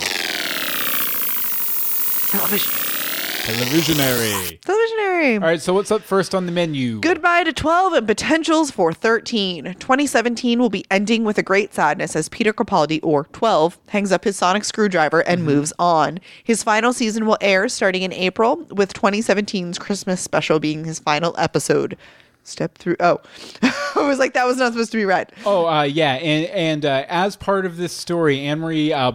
Television. 2.32 2.85
Televisionary. 3.46 4.60
Televisionary. 4.62 5.36
All 5.36 5.48
right, 5.48 5.62
so 5.62 5.72
what's 5.72 5.92
up 5.92 6.02
first 6.02 6.34
on 6.34 6.48
the 6.48 6.52
menu? 6.52 7.00
Goodbye 7.00 7.44
to 7.44 7.54
12 7.54 7.94
and 7.94 8.08
potentials 8.08 8.72
for 8.72 8.92
13. 8.92 9.76
2017 9.80 10.58
will 10.58 10.72
be 10.72 10.84
ending 10.90 11.24
with 11.24 11.38
a 11.38 11.44
great 11.44 11.72
sadness 11.72 12.16
as 12.16 12.28
Peter 12.28 12.52
Capaldi, 12.52 13.00
or 13.04 13.26
12, 13.34 13.78
hangs 13.90 14.12
up 14.12 14.24
his 14.24 14.36
sonic 14.36 14.64
screwdriver 14.64 15.20
and 15.20 15.42
Mm-hmm. 15.42 15.46
moves 15.48 15.74
on. 15.78 16.20
His 16.44 16.64
final 16.64 16.92
season 16.92 17.28
will 17.28 17.38
air 17.40 17.70
starting 17.70 18.02
in 18.02 18.12
April, 18.14 18.56
with 18.72 18.94
2017's 18.96 19.78
Christmas 19.78 20.22
special 20.22 20.60
being 20.60 20.84
his 20.84 20.98
final 20.98 21.36
episode. 21.38 21.98
Step 22.44 22.76
through. 22.80 22.96
Oh, 23.00 23.22
I 23.62 24.08
was 24.08 24.18
like, 24.18 24.34
that 24.34 24.46
was 24.48 24.58
not 24.58 24.74
supposed 24.74 24.92
to 24.94 24.98
be 24.98 25.06
read. 25.06 25.32
Oh, 25.46 25.68
uh, 25.68 25.84
yeah, 25.84 26.14
and 26.14 26.46
and 26.48 26.86
uh, 26.86 27.06
as 27.10 27.36
part 27.36 27.68
of 27.68 27.78
this 27.78 27.94
story, 27.94 28.40
Anne 28.40 28.60
Marie 28.60 28.92
uh, 28.92 29.12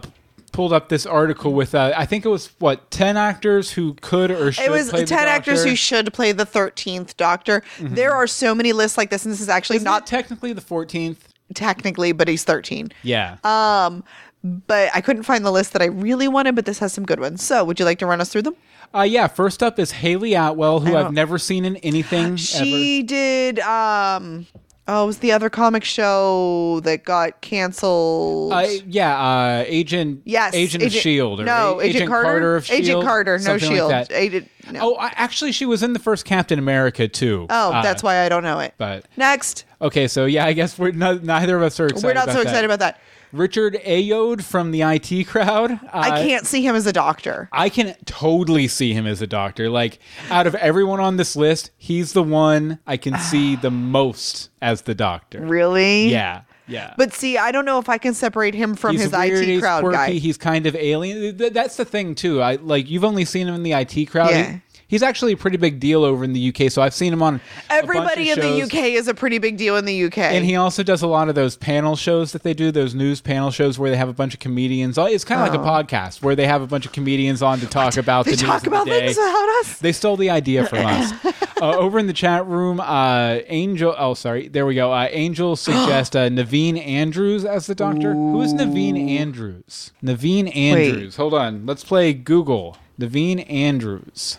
pulled 0.61 0.75
up 0.75 0.91
this 0.91 1.07
article 1.07 1.55
with 1.55 1.75
uh, 1.75 1.95
I 1.97 2.05
think 2.05 2.27
it 2.27 2.29
was 2.29 2.49
what 2.59 2.91
ten 2.91 3.17
actors 3.17 3.71
who 3.71 3.95
could 4.03 4.31
or 4.31 4.53
should 4.53 4.67
It 4.67 4.71
was 4.71 4.91
play 4.91 5.07
10 5.07 5.25
the 5.25 5.31
actors 5.31 5.65
who 5.65 5.75
should 5.75 6.13
play 6.13 6.33
the 6.33 6.45
13th 6.45 7.17
Doctor. 7.17 7.63
There 7.81 8.13
are 8.13 8.27
so 8.27 8.55
many 8.55 8.75
lists 8.75 8.99
like 8.99 9.09
this, 9.09 9.25
and 9.25 9.33
this 9.33 9.41
is 9.41 9.49
actually 9.49 9.77
Isn't 9.77 9.87
not 9.87 10.07
technically 10.07 10.53
the 10.53 10.61
fourteenth. 10.61 11.33
technically, 11.55 12.13
but 12.13 12.29
he's 12.29 12.45
13. 12.45 12.93
Yeah. 13.03 13.39
Um, 13.43 14.05
but 14.45 14.91
I 14.95 15.01
couldn't 15.01 15.23
find 15.23 15.47
the 15.47 15.51
list 15.51 15.73
that 15.73 15.81
I 15.81 15.87
really 15.87 16.29
wanted, 16.29 16.57
but 16.57 16.67
this 16.67 16.79
has 16.81 16.93
some 16.93 17.07
good 17.07 17.21
ones. 17.21 17.43
So, 17.43 17.65
would 17.65 17.79
you 17.79 17.87
like 17.87 17.99
to 18.01 18.07
run 18.07 18.21
us 18.21 18.29
through 18.29 18.43
them? 18.43 18.57
Uh, 18.95 19.01
yeah, 19.01 19.29
first 19.29 19.63
up 19.63 19.79
is 19.79 19.93
Hayley 19.93 20.35
Atwell, 20.35 20.81
who 20.81 20.95
I've 20.95 21.13
never 21.13 21.39
seen 21.39 21.65
in 21.65 21.77
anything 21.77 22.25
ever. 22.33 22.37
She 22.37 23.03
did 23.03 23.61
um 23.61 24.47
oh, 24.89 25.05
it 25.05 25.07
was 25.07 25.19
the 25.19 25.33
other 25.33 25.49
comic 25.51 25.85
show 25.85 26.81
that 26.81 27.05
got 27.05 27.41
canceled. 27.41 28.53
Uh, 28.53 28.67
yeah, 28.87 29.19
uh, 29.19 29.65
Agent 29.67 30.23
yes, 30.25 30.55
Agent, 30.55 30.85
of 30.85 30.93
Shield 30.93 31.41
or 31.41 31.45
no, 31.45 31.81
A- 31.81 31.85
Agent, 31.85 32.09
Carter, 32.09 32.57
of 32.57 32.67
Shield, 32.67 32.81
Agent 32.81 33.03
Carter, 33.05 33.39
no 33.39 33.59
Shield. 33.59 33.91
Like 33.91 34.09
that. 34.09 34.15
Agent, 34.15 34.49
no. 34.73 34.81
Oh, 34.83 34.97
I, 34.97 35.13
actually, 35.17 35.53
she 35.53 35.67
was 35.67 35.83
in 35.83 35.93
the 35.93 35.99
first 35.99 36.25
Captain 36.25 36.59
America 36.59 37.09
too. 37.09 37.47
Oh, 37.51 37.73
Uh, 37.73 37.83
that's 37.83 38.03
why 38.03 38.19
I 38.25 38.29
don't 38.29 38.43
know 38.43 38.59
it. 38.61 38.75
But 38.79 39.07
Next, 39.17 39.65
okay, 39.81 40.09
so 40.09 40.27
yeah, 40.27 40.45
I 40.45 40.53
guess 40.53 40.79
we're 40.79 40.93
not, 40.93 41.23
neither 41.23 41.57
of 41.57 41.63
us 41.63 41.79
are 41.81 41.87
excited. 41.87 42.05
we're 42.07 42.15
not 42.15 42.29
so 42.29 42.35
that. 42.35 42.43
excited 42.43 42.65
about 42.65 42.79
that. 42.81 43.01
Richard 43.33 43.75
Ayoade 43.85 44.43
from 44.43 44.71
the 44.71 44.83
IT 44.83 45.25
crowd. 45.27 45.79
I 45.93 46.11
uh, 46.11 46.23
can't 46.23 46.47
see 46.47 46.63
him 46.67 46.75
as 46.75 46.87
a 46.87 46.93
doctor. 46.93 47.49
I 47.53 47.69
can 47.69 47.95
totally 48.05 48.69
see 48.69 48.93
him 48.93 49.07
as 49.07 49.23
a 49.23 49.27
doctor. 49.27 49.69
Like 49.69 49.99
out 50.31 50.47
of 50.47 50.55
everyone 50.57 51.01
on 51.01 51.17
this 51.17 51.37
list, 51.37 51.71
he's 51.77 52.13
the 52.13 52.23
one 52.23 52.79
I 52.87 52.97
can 52.97 53.19
see 53.19 53.57
the 53.57 53.71
most 53.71 54.51
as 54.61 54.83
the 54.83 54.95
doctor. 54.95 55.41
Really? 55.41 56.09
Yeah, 56.09 56.43
yeah. 56.67 56.95
But 56.97 57.13
see, 57.13 57.39
I 57.39 57.53
don't 57.53 57.65
know 57.65 57.79
if 57.79 57.89
I 57.89 57.99
can 57.99 58.15
separate 58.15 58.55
him 58.55 58.75
from 58.75 58.93
he's 58.93 59.03
his 59.03 59.13
weird, 59.13 59.45
IT 59.45 59.49
he's 59.49 59.61
crowd 59.61 59.81
quirky, 59.81 59.97
guy. 59.97 60.11
He's 60.13 60.37
kind 60.37 60.67
of 60.67 60.75
alien. 60.77 61.37
That's 61.37 61.77
the 61.77 61.85
thing 61.85 62.15
too. 62.15 62.41
I 62.43 62.57
like 62.57 62.89
you've 62.91 63.05
only 63.05 63.25
seen 63.25 63.49
him 63.49 63.55
in 63.55 63.63
the 63.63 63.73
IT 63.73 64.07
crowd. 64.11 64.31
Yeah. 64.31 64.53
He- 64.53 64.61
he's 64.91 65.03
actually 65.03 65.33
a 65.33 65.37
pretty 65.37 65.57
big 65.57 65.81
deal 65.81 66.05
over 66.05 66.25
in 66.25 66.35
the 66.35 66.49
UK. 66.55 66.71
So 66.71 66.83
I've 66.83 66.93
seen 66.93 67.13
him 67.13 67.23
on 67.23 67.37
a 67.37 67.39
bunch 67.39 67.53
of 67.71 67.71
Everybody 67.85 68.31
in 68.31 68.41
the. 68.41 68.63
UK 68.63 68.75
is 68.99 69.09
a 69.09 69.15
pretty 69.15 69.39
big 69.39 69.57
deal 69.57 69.77
in 69.77 69.85
the 69.87 70.05
UK. 70.05 70.19
And 70.19 70.45
he 70.45 70.57
also 70.57 70.83
does 70.83 71.01
a 71.01 71.07
lot 71.07 71.29
of 71.29 71.35
those 71.35 71.57
panel 71.57 71.97
shows 71.97 72.33
that 72.33 72.43
they 72.43 72.53
do, 72.53 72.71
those 72.71 72.95
news 72.95 73.21
panel 73.21 73.51
shows 73.51 73.79
where 73.79 73.91
they 73.91 73.97
have 73.97 74.09
a 74.09 74.13
bunch 74.13 74.35
of 74.35 74.41
comedians. 74.41 74.99
It's 74.99 75.25
kind 75.25 75.41
of 75.41 75.49
like 75.49 75.59
a 75.59 75.65
podcast 75.65 76.23
where 76.23 76.37
they 76.37 76.47
have 76.47 76.61
a 76.61 76.67
bunch 76.67 76.85
of 76.85 76.93
comedians 76.93 77.41
on 77.41 77.61
to 77.61 77.67
talk 77.67 77.97
about 77.97 78.21
Oh. 78.21 78.23
they 78.25 78.33
the 78.33 78.43
news 78.43 78.51
talk 78.51 78.67
about 78.67 78.87
the 78.87 78.91
things 78.93 79.17
about 79.17 79.49
us. 79.61 79.79
They 79.79 79.93
stole 79.93 80.17
the 80.17 80.31
idea 80.31 80.67
from 80.67 80.85
us. 80.85 81.13
uh, 81.63 81.77
over 81.77 81.99
in 81.99 82.07
the 82.07 82.13
chat 82.13 82.45
room, 82.47 82.81
uh, 82.81 83.39
Angel. 83.47 83.95
Oh, 83.97 84.15
sorry. 84.15 84.49
There 84.49 84.67
we 84.67 84.75
go. 84.75 84.93
Uh, 84.93 85.09
Angel 85.11 85.57
suggests 85.57 86.17
uh, 86.17 86.29
Naveen 86.29 86.85
Andrews 86.85 87.45
as 87.45 87.67
the 87.67 87.75
doctor. 87.75 88.13
Who 88.13 88.43
is 88.43 88.53
Naveen 88.53 89.09
Andrews? 89.09 89.93
Naveen 90.03 90.55
Andrews. 90.55 91.17
Hold 91.17 91.35
on. 91.35 91.65
Let's 91.67 91.85
play 91.85 92.13
Google. 92.13 92.77
Naveen 92.99 93.49
Andrews. 93.51 94.39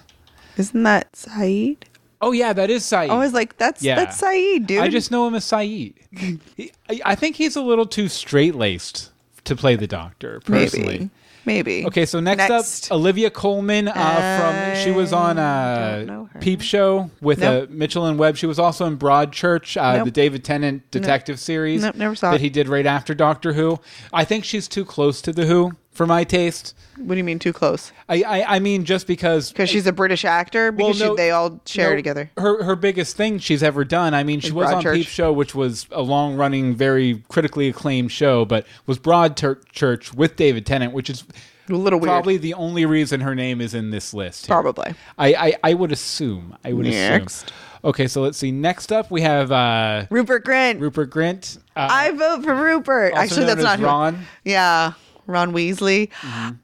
Isn't 0.61 0.83
that 0.83 1.11
Sayid? 1.13 1.77
Oh 2.21 2.31
yeah, 2.33 2.53
that 2.53 2.69
is 2.69 2.83
Sayid. 2.83 3.09
I 3.09 3.17
was 3.17 3.33
like, 3.33 3.57
that's 3.57 3.81
Yeah. 3.81 3.95
that's 3.95 4.21
Sayid, 4.21 4.67
dude. 4.67 4.79
I 4.79 4.89
just 4.89 5.09
know 5.09 5.27
him 5.27 5.33
as 5.35 5.43
Sayid. 5.45 5.93
He- 6.55 6.71
I- 6.89 7.01
I 7.05 7.15
think 7.15 7.35
he's 7.35 7.55
a 7.55 7.61
little 7.61 7.85
too 7.87 8.07
straight 8.07 8.53
laced 8.53 9.09
to 9.45 9.55
play 9.55 9.75
the 9.75 9.87
doctor. 9.87 10.39
Personally. 10.45 11.09
maybe, 11.45 11.79
maybe. 11.79 11.85
Okay, 11.87 12.05
so 12.05 12.19
next, 12.19 12.91
up, 12.91 12.95
Olivia 12.95 13.31
Colman 13.31 13.87
uh, 13.87 13.93
from 13.95 14.83
she 14.83 14.91
was 14.91 15.11
on 15.13 15.37
don't 15.37 16.05
know 16.05 16.23
uh, 16.29 16.33
her. 16.33 16.39
Peep 16.41 16.61
Show 16.61 17.09
with 17.21 17.39
Nope. 17.39 17.69
uh, 17.69 17.73
Mitchell 17.73 18.05
and 18.05 18.19
Webb. 18.19 18.37
She 18.37 18.45
was 18.45 18.59
also 18.59 18.85
in 18.85 18.97
Broadchurch, 18.99 19.81
uh, 19.81 19.97
Nope. 19.97 20.05
the 20.05 20.11
David 20.11 20.43
Tennant 20.43 20.89
detective 20.91 21.39
series 21.39 21.81
Nope, 21.81 21.95
never 21.95 22.13
saw 22.13 22.29
that 22.29 22.35
it. 22.35 22.41
he 22.41 22.49
did 22.51 22.69
right 22.69 22.85
after 22.85 23.15
Doctor 23.15 23.53
Who. 23.53 23.79
I 24.13 24.25
think 24.25 24.45
she's 24.45 24.67
too 24.67 24.85
close 24.85 25.23
to 25.23 25.33
the 25.33 25.47
Who 25.47 25.71
for 25.91 26.05
my 26.07 26.23
taste. 26.23 26.73
What 26.97 27.09
do 27.15 27.17
you 27.17 27.23
mean 27.23 27.39
too 27.39 27.53
close? 27.53 27.91
I 28.07 28.23
I, 28.23 28.55
I 28.55 28.59
mean 28.59 28.85
just 28.85 29.07
because 29.07 29.51
Because 29.51 29.69
she's 29.69 29.87
a 29.87 29.91
British 29.91 30.23
actor. 30.25 30.71
Because 30.71 30.99
Well, 30.99 31.11
she- 31.11 31.17
they 31.17 31.31
all 31.31 31.59
share 31.65 31.91
no, 31.91 31.95
together. 31.97 32.31
Her 32.37 32.63
her 32.63 32.75
biggest 32.75 33.17
thing 33.17 33.39
she's 33.39 33.63
ever 33.63 33.83
done. 33.83 34.13
I 34.13 34.23
mean, 34.23 34.39
she 34.39 34.47
Is 34.47 34.53
was 34.53 34.71
on 34.71 34.83
Peep 34.83 35.07
Show, 35.07 35.31
which 35.33 35.53
was 35.55 35.87
a 35.91 36.01
long 36.01 36.35
running, 36.35 36.75
very 36.75 37.23
critically 37.29 37.67
acclaimed 37.69 38.11
show, 38.11 38.45
but 38.45 38.65
was 38.85 38.99
Broadchurch 38.99 40.13
with 40.13 40.35
David 40.35 40.65
Tennant, 40.65 40.93
which 40.93 41.09
is 41.09 41.23
A 41.69 41.73
little 41.73 41.99
weird. 41.99 42.09
probably 42.09 42.37
the 42.37 42.53
only 42.53 42.85
reason 42.85 43.21
her 43.21 43.35
name 43.35 43.61
is 43.61 43.73
in 43.73 43.89
this 43.91 44.13
list. 44.13 44.45
here. 44.47 44.53
Probably. 44.53 44.93
I, 45.17 45.33
I, 45.33 45.53
I 45.63 45.73
would 45.73 45.91
assume. 45.91 46.55
I 46.63 46.73
would 46.73 46.85
Next. 46.85 47.43
assume. 47.45 47.55
Okay, 47.83 48.07
so 48.07 48.21
let's 48.21 48.37
see. 48.37 48.51
Next 48.51 48.91
up, 48.91 49.09
we 49.09 49.21
have 49.21 49.51
uh, 49.51 50.05
Rupert 50.11 50.45
Grint. 50.45 50.79
Rupert 50.79 51.09
Grint. 51.09 51.57
Uh, 51.75 51.87
I 51.89 52.11
vote 52.11 52.43
for 52.43 52.53
Rupert. 52.53 53.13
Actually, 53.15 53.47
that's 53.47 53.63
not 53.63 53.79
who- 53.79 53.85
Ron. 53.85 54.13
Mm-hmm. 54.15 54.23
Yeah, 54.45 54.93
Ron 55.27 55.53
Weasley. 55.53 56.09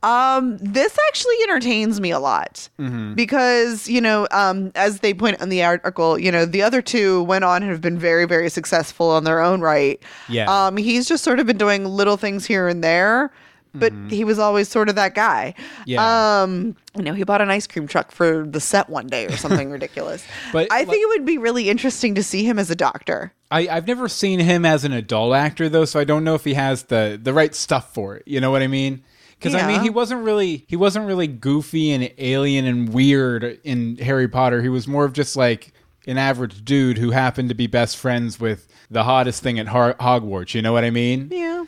Um, 0.04 0.58
this 0.58 0.98
actually 1.08 1.36
entertains 1.44 2.00
me 2.02 2.12
a 2.12 2.20
lot 2.20 2.70
Mm-hmm. 2.80 3.14
because 3.16 3.88
you 3.88 4.02
know, 4.02 4.28
um, 4.32 4.72
as 4.76 5.00
they 5.00 5.14
point 5.14 5.42
in 5.42 5.50
the 5.50 5.64
article, 5.64 6.18
you 6.20 6.32
know, 6.32 6.46
the 6.46 6.62
other 6.62 6.82
two 6.82 7.24
went 7.24 7.44
on 7.44 7.62
and 7.64 7.72
have 7.72 7.82
been 7.82 7.98
very, 8.00 8.26
very 8.26 8.50
successful 8.50 9.10
on 9.10 9.24
their 9.24 9.42
own 9.42 9.62
right. 9.62 10.02
Yeah. 10.30 10.46
Um, 10.68 10.78
he's 10.78 11.08
just 11.08 11.24
sort 11.24 11.40
of 11.40 11.46
been 11.48 11.58
doing 11.58 11.86
little 11.86 12.18
things 12.18 12.46
here 12.46 12.68
and 12.68 12.84
there. 12.84 13.32
But 13.80 13.94
he 14.10 14.24
was 14.24 14.40
always 14.40 14.68
sort 14.70 14.90
of 14.90 14.96
that 14.96 15.16
guy. 15.16 15.54
Mm-hmm. 15.58 15.82
Yeah. 15.86 16.42
Um, 16.44 16.76
you 16.96 17.04
know, 17.04 17.14
he 17.14 17.24
bought 17.24 17.42
an 17.42 17.50
ice 17.50 17.68
cream 17.68 17.88
truck 17.88 18.12
for 18.12 18.46
the 18.46 18.60
set 18.60 18.90
one 18.90 19.08
day 19.08 19.26
or 19.28 19.38
something 19.38 19.70
ridiculous. 19.70 20.26
But, 20.52 20.72
I 20.72 20.80
like- 20.80 20.90
think 20.90 21.04
it 21.04 21.08
would 21.10 21.26
be 21.26 21.38
really 21.38 21.70
interesting 21.70 22.16
to 22.16 22.24
see 22.24 22.44
him 22.44 22.58
as 22.60 22.70
a 22.72 22.76
doctor. 22.76 23.34
I, 23.50 23.68
I've 23.70 23.88
never 23.88 24.08
seen 24.10 24.40
him 24.40 24.66
as 24.66 24.84
an 24.84 24.92
adult 24.92 25.34
actor 25.34 25.70
though, 25.70 25.86
so 25.86 26.00
I 26.00 26.04
don't 26.04 26.24
know 26.26 26.36
if 26.36 26.44
he 26.44 26.54
has 26.56 26.84
the 26.84 27.18
the 27.22 27.34
right 27.34 27.56
stuff 27.56 27.94
for 27.94 28.16
it. 28.18 28.24
You 28.26 28.42
know 28.42 28.52
what 28.52 28.62
I 28.62 28.68
mean? 28.68 29.04
Because 29.40 29.56
I 29.56 29.66
mean, 29.68 29.82
he 29.82 29.90
wasn't 29.90 30.26
really 30.26 30.66
he 30.68 30.76
wasn't 30.76 31.06
really 31.08 31.28
goofy 31.28 31.92
and 31.92 32.12
alien 32.18 32.66
and 32.66 32.92
weird 32.92 33.60
in 33.64 33.98
Harry 33.98 34.28
Potter. 34.28 34.62
He 34.62 34.68
was 34.70 34.86
more 34.88 35.06
of 35.06 35.14
just 35.14 35.38
like 35.38 35.72
an 36.08 36.18
average 36.18 36.66
dude 36.66 36.98
who 36.98 37.12
happened 37.12 37.48
to 37.50 37.56
be 37.56 37.68
best 37.68 37.98
friends 37.98 38.40
with 38.40 38.68
the 38.90 39.04
hottest 39.04 39.44
thing 39.44 39.60
at 39.60 39.68
Har- 39.68 39.94
Hogwarts. 39.96 40.54
You 40.54 40.62
know 40.62 40.74
what 40.74 40.84
I 40.84 40.90
mean? 40.90 41.30
Yeah. 41.32 41.66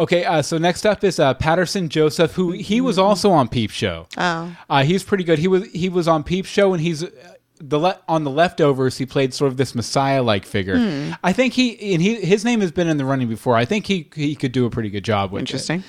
Okay, 0.00 0.24
uh, 0.24 0.40
so 0.40 0.56
next 0.56 0.86
up 0.86 1.04
is 1.04 1.20
uh, 1.20 1.34
Paterson 1.34 1.90
Joseph, 1.90 2.32
who 2.32 2.52
he 2.52 2.80
was 2.80 2.98
also 2.98 3.30
on 3.30 3.48
Peep 3.48 3.70
Show. 3.70 4.06
Oh. 4.16 4.56
Uh, 4.70 4.82
he's 4.82 5.04
pretty 5.04 5.24
good. 5.24 5.38
He 5.38 5.46
was 5.46 5.70
he 5.72 5.90
was 5.90 6.08
on 6.08 6.24
Peep 6.24 6.46
Show, 6.46 6.72
and 6.72 6.82
he's 6.82 7.04
the 7.60 7.78
le- 7.78 8.00
on 8.08 8.24
the 8.24 8.30
leftovers. 8.30 8.96
He 8.96 9.04
played 9.04 9.34
sort 9.34 9.52
of 9.52 9.58
this 9.58 9.74
messiah-like 9.74 10.46
figure. 10.46 10.78
Hmm. 10.78 11.12
I 11.22 11.34
think 11.34 11.52
he 11.52 11.92
and 11.92 12.00
he 12.00 12.14
his 12.16 12.46
name 12.46 12.62
has 12.62 12.72
been 12.72 12.88
in 12.88 12.96
the 12.96 13.04
running 13.04 13.28
before. 13.28 13.56
I 13.56 13.66
think 13.66 13.86
he 13.86 14.08
he 14.14 14.34
could 14.34 14.52
do 14.52 14.64
a 14.64 14.70
pretty 14.70 14.88
good 14.88 15.04
job 15.04 15.32
with 15.32 15.40
it. 15.40 15.42
Interesting. 15.42 15.84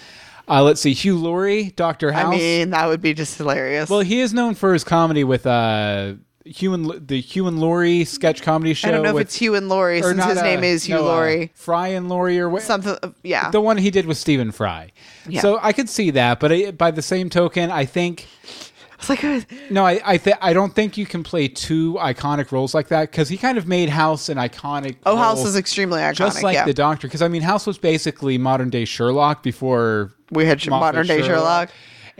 Uh, 0.45 0.61
let's 0.63 0.81
see, 0.81 0.91
Hugh 0.93 1.17
Laurie, 1.17 1.69
Doctor 1.77 2.11
House. 2.11 2.33
I 2.33 2.37
mean, 2.37 2.71
that 2.71 2.87
would 2.87 3.01
be 3.01 3.13
just 3.13 3.37
hilarious. 3.37 3.89
well, 3.89 4.01
he 4.01 4.19
is 4.19 4.33
known 4.33 4.55
for 4.55 4.73
his 4.73 4.83
comedy 4.83 5.23
with 5.23 5.47
uh, 5.47 6.15
Hugh 6.45 6.73
and, 6.73 7.07
the 7.07 7.21
Hugh 7.21 7.47
and 7.47 7.59
Laurie 7.59 8.05
sketch 8.05 8.41
comedy 8.41 8.73
show. 8.73 8.89
I 8.89 8.91
don't 8.91 9.03
know 9.03 9.13
with, 9.13 9.21
if 9.21 9.27
it's 9.27 9.35
Hugh 9.35 9.55
and 9.55 9.69
Laurie 9.69 10.01
since 10.01 10.17
not, 10.17 10.29
his 10.29 10.37
uh, 10.39 10.43
name 10.43 10.63
is 10.63 10.85
Hugh 10.85 10.95
no, 10.95 11.01
uh, 11.03 11.07
Laurie. 11.07 11.51
Fry 11.53 11.89
and 11.89 12.09
Laurie, 12.09 12.39
or 12.39 12.49
what? 12.49 12.63
Something, 12.63 12.97
uh, 13.03 13.11
yeah. 13.23 13.51
the 13.51 13.61
one 13.61 13.77
he 13.77 13.91
did 13.91 14.05
with 14.05 14.17
Stephen 14.17 14.51
Fry. 14.51 14.91
Yeah. 15.27 15.41
So 15.41 15.59
I 15.61 15.73
could 15.73 15.89
see 15.89 16.11
that, 16.11 16.39
but 16.39 16.51
I, 16.51 16.71
by 16.71 16.91
the 16.91 17.01
same 17.01 17.29
token, 17.29 17.71
I 17.71 17.85
think 17.85 18.27
It's 19.01 19.09
like, 19.09 19.23
uh, 19.23 19.41
no, 19.71 19.83
I 19.83 19.99
I, 20.05 20.17
th- 20.17 20.37
I 20.41 20.53
don't 20.53 20.75
think 20.75 20.95
you 20.95 21.07
can 21.07 21.23
play 21.23 21.47
two 21.47 21.95
iconic 21.95 22.51
roles 22.51 22.75
like 22.75 22.89
that 22.89 23.09
because 23.09 23.29
he 23.29 23.37
kind 23.37 23.57
of 23.57 23.67
made 23.67 23.89
House 23.89 24.29
an 24.29 24.37
iconic. 24.37 24.97
oh, 25.07 25.15
House 25.17 25.43
is 25.43 25.55
extremely 25.55 25.99
iconic. 25.99 26.15
just 26.15 26.43
like 26.43 26.53
yeah. 26.53 26.65
the 26.65 26.73
Doctor. 26.73 27.07
Because 27.07 27.23
I 27.23 27.27
mean, 27.27 27.41
House 27.41 27.65
was 27.65 27.79
basically 27.79 28.37
modern 28.37 28.69
day 28.69 28.85
Sherlock 28.85 29.41
before 29.41 30.13
we 30.29 30.45
had 30.45 30.59
Moffat 30.67 30.69
modern 30.69 31.07
day 31.07 31.23
Sherlock. 31.23 31.71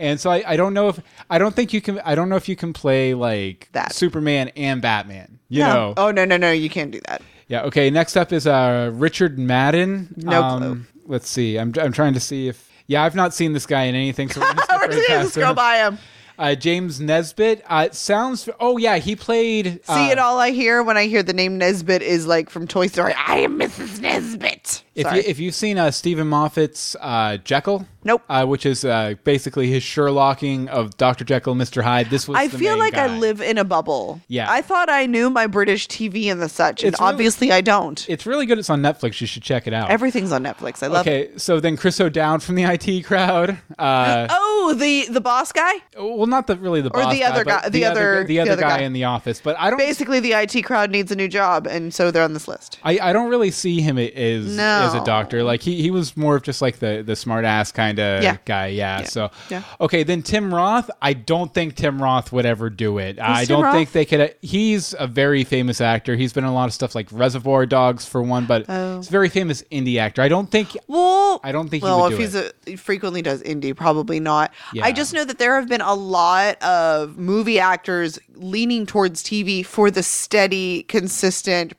And 0.02 0.18
so 0.18 0.30
I, 0.32 0.42
I 0.44 0.56
don't 0.56 0.74
know 0.74 0.88
if 0.88 1.00
I 1.30 1.38
don't 1.38 1.54
think 1.54 1.72
you 1.72 1.80
can 1.80 2.00
I 2.00 2.16
don't 2.16 2.28
know 2.28 2.34
if 2.34 2.48
you 2.48 2.56
can 2.56 2.72
play 2.72 3.14
like 3.14 3.68
That. 3.70 3.94
Superman 3.94 4.48
and 4.56 4.82
Batman. 4.82 5.38
You 5.48 5.60
no. 5.60 5.72
know. 5.72 5.94
Oh 5.96 6.10
no, 6.10 6.24
no, 6.24 6.36
no! 6.36 6.50
You 6.50 6.68
can't 6.68 6.90
do 6.90 7.00
that. 7.06 7.22
Yeah. 7.46 7.62
Okay. 7.62 7.88
Next 7.88 8.16
up 8.16 8.32
is 8.32 8.46
uh, 8.48 8.90
Richard 8.92 9.38
Madden. 9.38 10.12
No 10.16 10.42
um, 10.42 10.60
clue. 10.60 10.84
Let's 11.06 11.28
see. 11.28 11.56
I'm 11.56 11.72
I'm 11.80 11.92
trying 11.92 12.14
to 12.14 12.20
see 12.20 12.48
if 12.48 12.68
yeah 12.88 13.04
I've 13.04 13.14
not 13.14 13.32
seen 13.32 13.52
this 13.52 13.64
guy 13.64 13.84
in 13.84 13.94
anything. 13.94 14.28
So 14.28 14.40
we're 14.40 14.54
just 14.54 14.68
gonna 14.68 14.86
We're 14.86 14.92
just 14.92 15.08
gonna 15.08 15.20
past 15.20 15.34
scroll 15.34 15.54
by 15.54 15.76
him. 15.76 15.98
Uh, 16.38 16.56
James 16.56 17.00
Nesbitt. 17.00 17.62
Uh, 17.68 17.84
it 17.86 17.94
sounds. 17.94 18.48
Oh 18.58 18.76
yeah, 18.76 18.96
he 18.98 19.14
played. 19.14 19.84
See, 19.84 19.92
uh, 19.92 20.10
it 20.10 20.18
all 20.18 20.38
I 20.40 20.50
hear 20.50 20.82
when 20.82 20.96
I 20.96 21.06
hear 21.06 21.22
the 21.22 21.32
name 21.32 21.58
Nesbit 21.58 22.02
is 22.02 22.26
like 22.26 22.50
from 22.50 22.66
Toy 22.66 22.88
Story. 22.88 23.14
I 23.14 23.36
am 23.36 23.58
Mrs. 23.58 24.00
Nesbit. 24.00 24.82
If 24.94 25.06
Sorry. 25.06 25.18
you 25.18 25.22
if 25.24 25.38
you've 25.38 25.54
seen 25.54 25.78
uh, 25.78 25.90
Steven 25.92 26.26
Moffat's 26.28 26.96
uh, 27.00 27.36
Jekyll, 27.38 27.86
Nope. 28.04 28.22
uh, 28.28 28.44
which 28.46 28.66
is 28.66 28.84
uh, 28.84 29.14
basically 29.24 29.68
his 29.70 29.82
Sherlocking 29.82 30.68
of 30.68 30.96
Doctor 30.96 31.24
Jekyll, 31.24 31.52
and 31.52 31.58
Mister 31.58 31.82
Hyde. 31.82 32.10
This 32.10 32.26
was. 32.28 32.36
I 32.38 32.46
the 32.48 32.58
feel 32.58 32.78
like 32.78 32.94
I 32.94 33.06
live 33.18 33.40
in 33.40 33.58
a 33.58 33.64
bubble. 33.64 34.20
Yeah. 34.28 34.50
I 34.50 34.62
thought 34.62 34.88
I 34.90 35.06
knew 35.06 35.30
my 35.30 35.46
British 35.46 35.88
TV 35.88 36.26
and 36.30 36.40
the 36.42 36.48
such, 36.48 36.82
and 36.84 36.94
really- 36.98 37.08
obviously 37.12 37.52
I 37.52 37.60
don't. 37.60 38.04
It's 38.08 38.26
really 38.26 38.46
good. 38.46 38.58
It's 38.58 38.70
on 38.70 38.82
Netflix. 38.82 39.20
You 39.20 39.26
should 39.26 39.42
check 39.42 39.66
it 39.66 39.72
out. 39.74 39.90
Everything's 39.90 40.32
on 40.32 40.42
Netflix. 40.42 40.82
I 40.82 40.88
love 40.88 41.06
it. 41.06 41.10
okay, 41.30 41.38
so 41.38 41.60
then 41.60 41.76
Chris 41.76 42.00
O'Dowd 42.00 42.42
from 42.42 42.54
the 42.56 42.64
IT 42.64 43.04
crowd. 43.04 43.58
Uh, 43.78 44.28
Oh, 44.64 44.74
the 44.78 45.06
the 45.10 45.20
boss 45.20 45.50
guy. 45.50 45.72
well, 45.98 46.26
not 46.26 46.46
the 46.46 46.56
really 46.56 46.80
the 46.82 46.88
Or 46.90 47.02
boss 47.02 47.12
the 47.12 47.24
other 47.24 47.44
but 47.44 47.62
guy- 47.62 47.68
the 47.70 47.84
other- 47.84 48.24
the 48.24 48.38
other 48.40 48.44
the 48.46 48.52
other 48.52 48.62
guy 48.62 48.78
guy. 48.78 48.82
in 48.84 48.92
the 48.92 49.04
office. 49.04 49.40
But 49.42 49.56
I 49.58 49.70
don't. 49.70 49.78
Basically, 49.78 50.20
the 50.20 50.32
IT 50.32 50.62
crowd 50.64 50.90
needs 50.90 51.10
a 51.10 51.16
new 51.16 51.28
job, 51.28 51.66
and 51.66 51.92
so 51.92 52.10
they're 52.10 52.22
on 52.22 52.32
this 52.32 52.46
list. 52.48 52.78
I, 52.84 52.98
I 53.00 53.12
don't 53.12 53.28
really 53.30 53.50
see 53.50 53.80
him 53.80 53.98
as 53.98 54.56
as 54.58 54.94
a 54.94 55.04
doctor. 55.04 55.42
Like 55.42 55.62
he, 55.62 55.82
he 55.82 55.90
was 55.90 56.16
more 56.16 56.36
of 56.36 56.42
just 56.42 56.62
like 56.62 56.78
the 56.78 57.02
the 57.04 57.16
smart 57.16 57.44
ass 57.44 57.72
kind 57.72 57.91
of 57.98 58.22
Yeah. 58.22 58.36
guy. 58.44 58.68
Yeah. 58.68 59.02
So 59.04 59.30
Yeah. 59.50 59.62
okay, 59.80 60.02
then 60.02 60.22
Tim 60.22 60.54
Roth. 60.54 60.90
I 61.00 61.12
don't 61.12 61.52
think 61.52 61.74
Tim 61.76 62.00
Roth 62.02 62.32
would 62.32 62.46
ever 62.46 62.70
do 62.70 62.98
it. 62.98 63.18
I 63.20 63.44
Tim 63.44 63.56
don't 63.56 63.64
Roth? 63.64 63.74
think 63.74 63.92
they 63.92 64.04
could. 64.04 64.34
He's 64.42 64.94
a 64.98 65.06
very 65.06 65.44
famous 65.44 65.80
actor. 65.80 66.16
He's 66.16 66.32
been 66.32 66.44
in 66.44 66.50
a 66.50 66.54
lot 66.54 66.66
of 66.66 66.72
stuff 66.74 66.94
like 66.94 67.08
Reservoir 67.10 67.66
Dogs 67.66 68.04
for 68.06 68.22
one, 68.22 68.46
but 68.46 68.64
Oh. 68.68 68.98
he's 68.98 69.08
a 69.08 69.10
very 69.10 69.28
famous 69.28 69.62
indie 69.72 69.98
actor. 69.98 70.22
I 70.22 70.28
don't 70.28 70.50
think. 70.50 70.76
Well, 70.86 71.40
I 71.44 71.52
don't 71.52 71.68
think 71.68 71.82
he 71.82 71.88
well, 71.88 72.02
would 72.02 72.12
if 72.12 72.18
he's 72.18 72.34
a 72.34 72.52
he 72.66 72.76
frequently 72.76 73.22
does 73.22 73.42
indie, 73.42 73.74
probably 73.74 74.20
not. 74.20 74.52
Yeah. 74.72 74.84
I 74.84 74.92
just 74.92 75.12
know 75.12 75.24
that 75.24 75.38
there 75.38 75.56
have 75.56 75.68
been 75.68 75.80
a 75.80 75.94
lot 75.94 76.62
of 76.62 77.16
movie 77.18 77.58
actors 77.58 78.18
leaning 78.34 78.86
towards 78.86 79.22
TV 79.22 79.64
for 79.64 79.90
the 79.90 80.02
steady, 80.02 80.82
consistent, 80.84 81.76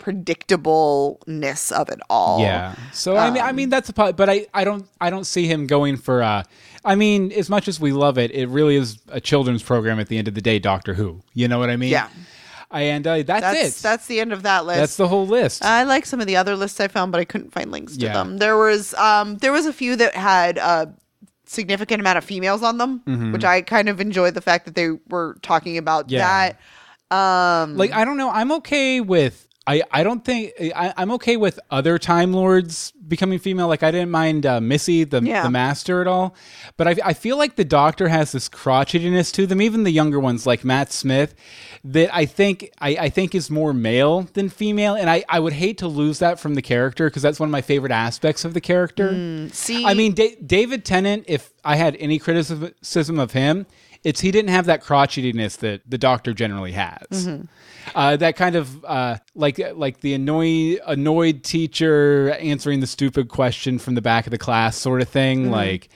predictableness 0.78 1.72
of 1.72 1.90
it 1.90 2.00
all. 2.10 2.40
Yeah. 2.40 2.76
So 2.92 3.16
I 3.18 3.30
mean, 3.32 3.42
I 3.44 3.50
Um, 3.50 3.56
mean 3.56 3.70
that's 3.70 3.90
a 3.90 3.94
but 3.94 4.30
I, 4.30 4.48
I 4.54 4.64
don't 4.64 4.86
I 5.00 5.10
don't 5.10 5.26
see 5.26 5.48
him 5.48 5.68
going 5.68 5.98
for. 6.04 6.22
uh 6.22 6.44
I 6.86 6.96
mean, 6.96 7.32
as 7.32 7.50
much 7.50 7.70
as 7.70 7.80
we 7.80 7.94
love 7.94 8.18
it, 8.18 8.32
it 8.32 8.48
really 8.50 8.76
is 8.76 8.98
a 9.08 9.22
children's 9.22 9.64
program 9.64 10.02
at 10.02 10.10
the 10.10 10.18
end 10.18 10.28
of 10.28 10.34
the 10.36 10.42
day. 10.42 10.60
Doctor 10.60 10.94
Who. 10.94 11.22
You 11.34 11.48
know 11.48 11.58
what 11.58 11.70
I 11.70 11.78
mean? 11.78 11.92
Yeah. 11.92 12.10
And 12.72 13.06
uh, 13.08 13.18
that's, 13.24 13.42
that's 13.42 13.80
it. 13.80 13.84
that's 13.84 14.08
the 14.08 14.20
end 14.20 14.34
of 14.34 14.44
that 14.44 14.66
list. 14.66 14.80
That's 14.80 14.98
the 14.98 15.08
whole 15.08 15.28
list. 15.28 15.64
I 15.64 15.84
like 15.84 16.06
some 16.08 16.20
of 16.20 16.28
the 16.28 16.36
other 16.38 16.56
lists 16.58 16.80
I 16.80 16.88
found, 16.88 17.12
but 17.12 17.22
I 17.22 17.24
couldn't 17.26 17.52
find 17.52 17.72
links 17.72 17.96
to 17.98 18.06
Yeah. 18.06 18.14
them. 18.14 18.38
There 18.40 18.58
was 18.58 18.94
um 18.96 19.38
there 19.38 19.52
was 19.54 19.66
a 19.68 19.72
few 19.74 19.96
that 19.96 20.16
had 20.16 20.58
a 20.58 20.94
significant 21.46 22.00
amount 22.02 22.18
of 22.18 22.24
females 22.24 22.64
on 22.64 22.80
them, 22.80 23.32
which 23.32 23.44
I 23.46 23.62
kind 23.62 23.88
of 23.90 24.02
enjoyed 24.02 24.34
the 24.34 24.42
fact 24.42 24.66
that 24.66 24.74
they 24.76 24.90
were 25.08 25.38
talking 25.44 25.78
about 25.78 26.06
Mm-hmm. 26.08 26.16
Yeah. 26.16 26.52
that. 27.12 27.16
Um 27.16 27.78
like 27.78 27.92
I 27.92 28.06
don't 28.06 28.18
know. 28.18 28.30
I'm 28.32 28.52
okay 28.54 29.00
with. 29.02 29.48
I, 29.66 29.82
I 29.92 30.04
don't 30.04 30.26
think 30.26 30.52
I, 30.76 30.94
I'm 30.98 31.12
okay 31.12 31.38
with 31.38 31.58
other 31.72 31.98
Time 31.98 32.34
Lords 32.34 32.92
becoming 33.08 33.40
female. 33.40 33.68
Like 33.70 33.82
I 33.82 33.92
didn't 33.92 34.12
mind 34.12 34.46
uh, 34.46 34.60
Missy, 34.60 35.06
the 35.06 35.22
Yeah. 35.24 35.44
the 35.44 35.50
Master, 35.50 36.02
at 36.02 36.08
all. 36.08 36.36
But 36.76 36.88
I, 36.90 36.96
I 37.06 37.14
feel 37.14 37.38
like 37.38 37.56
the 37.56 37.64
Doctor 37.64 38.10
has 38.10 38.34
this 38.34 38.50
crotchetiness 38.50 39.32
to 39.34 39.48
them. 39.48 39.62
Even 39.62 39.84
the 39.84 39.92
younger 39.92 40.20
ones, 40.20 40.46
like 40.46 40.66
Matt 40.66 40.92
Smith, 40.92 41.34
that 41.86 42.14
I 42.14 42.26
think 42.26 42.72
I, 42.80 42.90
I 43.00 43.10
think 43.10 43.34
is 43.34 43.50
more 43.50 43.74
male 43.74 44.24
than 44.34 44.50
female. 44.50 44.96
And 44.96 45.10
I, 45.10 45.24
I 45.30 45.40
would 45.40 45.54
hate 45.54 45.78
to 45.78 45.88
lose 45.88 46.20
that 46.20 46.40
from 46.42 46.56
the 46.56 46.62
character 46.62 47.08
because 47.10 47.22
that's 47.22 47.40
one 47.40 47.48
of 47.48 47.52
my 47.52 47.62
favorite 47.62 47.94
aspects 47.94 48.44
of 48.44 48.54
the 48.54 48.62
character. 48.62 49.48
see 49.54 49.86
I 49.86 49.94
mean, 49.94 50.14
da- 50.14 50.36
David 50.46 50.84
Tennant. 50.84 51.24
If 51.28 51.54
I 51.64 51.78
had 51.78 51.96
any 51.98 52.20
criticism 52.20 53.18
of 53.20 53.32
him, 53.32 53.66
It's 54.04 54.20
he 54.22 54.32
didn't 54.32 54.50
have 54.50 54.66
that 54.66 54.84
crotchetiness 54.84 55.58
that 55.60 55.82
the 55.90 55.98
Doctor 55.98 56.34
generally 56.34 56.74
has. 56.74 57.30
Uh, 57.96 58.16
that 58.18 58.36
kind 58.36 58.56
of 58.56 58.84
uh, 58.86 59.18
like 59.36 59.60
like 59.76 60.00
the 60.02 60.14
annoyed 60.14 60.80
annoyed 60.86 61.44
teacher 61.44 62.32
answering 62.40 62.80
the 62.80 62.88
stupid 62.88 63.30
question 63.30 63.80
from 63.80 63.96
the 63.96 64.02
back 64.02 64.26
of 64.28 64.32
the 64.32 64.38
class 64.38 64.78
sort 64.78 65.02
of 65.02 65.10
thing. 65.10 65.52
Like 65.52 65.90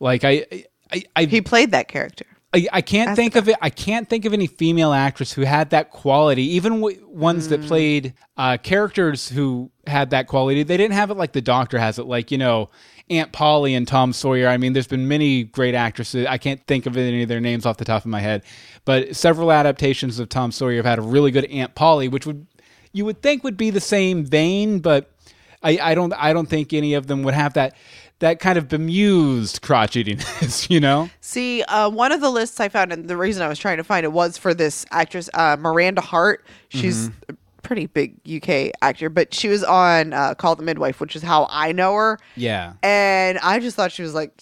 like 0.00 0.24
I 0.24 0.64
I, 0.92 1.04
I 1.16 1.24
He 1.24 1.40
played 1.40 1.70
that 1.72 1.88
character. 1.88 2.24
I, 2.54 2.66
I 2.72 2.80
can't 2.80 3.14
think 3.14 3.36
of 3.36 3.46
it. 3.48 3.56
I 3.60 3.68
can't 3.68 4.08
think 4.08 4.24
of 4.24 4.32
any 4.32 4.46
female 4.46 4.94
actress 4.94 5.32
who 5.32 5.42
had 5.42 5.68
that 5.70 5.90
quality. 5.90 6.44
Even 6.54 6.76
w- 6.76 7.06
ones 7.06 7.48
that 7.48 7.60
played 7.62 8.14
uh, 8.38 8.56
characters 8.56 9.28
who 9.28 9.70
had 9.86 10.10
that 10.10 10.28
quality, 10.28 10.62
they 10.62 10.78
didn't 10.78 10.94
have 10.94 11.10
it 11.10 11.18
like 11.18 11.32
the 11.32 11.42
Doctor 11.42 11.78
has 11.78 11.98
it. 11.98 12.06
Like 12.06 12.30
you 12.30 12.38
know, 12.38 12.70
Aunt 13.10 13.32
Polly 13.32 13.74
and 13.74 13.86
Tom 13.86 14.12
Sawyer. 14.12 14.48
I 14.48 14.56
mean, 14.56 14.72
there's 14.72 14.86
been 14.86 15.08
many 15.08 15.44
great 15.44 15.74
actresses. 15.74 16.26
I 16.26 16.38
can't 16.38 16.64
think 16.66 16.86
of 16.86 16.96
any 16.96 17.22
of 17.22 17.28
their 17.28 17.40
names 17.40 17.66
off 17.66 17.76
the 17.76 17.84
top 17.84 18.02
of 18.02 18.10
my 18.10 18.20
head, 18.20 18.42
but 18.84 19.16
several 19.16 19.50
adaptations 19.52 20.18
of 20.18 20.28
Tom 20.28 20.52
Sawyer 20.52 20.76
have 20.76 20.84
had 20.84 20.98
a 20.98 21.02
really 21.02 21.30
good 21.30 21.44
Aunt 21.46 21.74
Polly, 21.74 22.08
which 22.08 22.26
would 22.26 22.46
you 22.92 23.04
would 23.04 23.22
think 23.22 23.44
would 23.44 23.56
be 23.56 23.70
the 23.70 23.80
same 23.80 24.24
vein, 24.24 24.80
but 24.80 25.10
I, 25.62 25.78
I 25.82 25.94
don't. 25.94 26.12
I 26.14 26.32
don't 26.32 26.48
think 26.48 26.72
any 26.72 26.94
of 26.94 27.06
them 27.06 27.22
would 27.22 27.34
have 27.34 27.54
that 27.54 27.74
that 28.20 28.40
kind 28.40 28.58
of 28.58 28.68
bemused 28.68 29.62
crotchetiness. 29.62 30.68
You 30.70 30.80
know. 30.80 31.08
See, 31.20 31.62
uh, 31.62 31.88
one 31.88 32.12
of 32.12 32.20
the 32.20 32.30
lists 32.30 32.60
I 32.60 32.68
found, 32.68 32.92
and 32.92 33.08
the 33.08 33.16
reason 33.16 33.42
I 33.42 33.48
was 33.48 33.58
trying 33.58 33.76
to 33.78 33.84
find 33.84 34.04
it 34.04 34.12
was 34.12 34.36
for 34.36 34.54
this 34.54 34.84
actress, 34.90 35.30
uh, 35.34 35.56
Miranda 35.58 36.00
Hart. 36.00 36.44
She's 36.68 37.08
Mm-hmm. 37.08 37.34
Pretty 37.62 37.86
big 37.86 38.16
UK 38.26 38.70
actor, 38.82 39.08
but 39.10 39.34
she 39.34 39.48
was 39.48 39.64
on 39.64 40.12
uh, 40.12 40.34
Call 40.34 40.56
the 40.56 40.62
Midwife, 40.62 41.00
which 41.00 41.16
is 41.16 41.22
how 41.22 41.46
I 41.50 41.72
know 41.72 41.94
her. 41.94 42.18
Yeah. 42.36 42.74
And 42.82 43.38
I 43.38 43.58
just 43.58 43.76
thought 43.76 43.92
she 43.92 44.02
was 44.02 44.14
like 44.14 44.32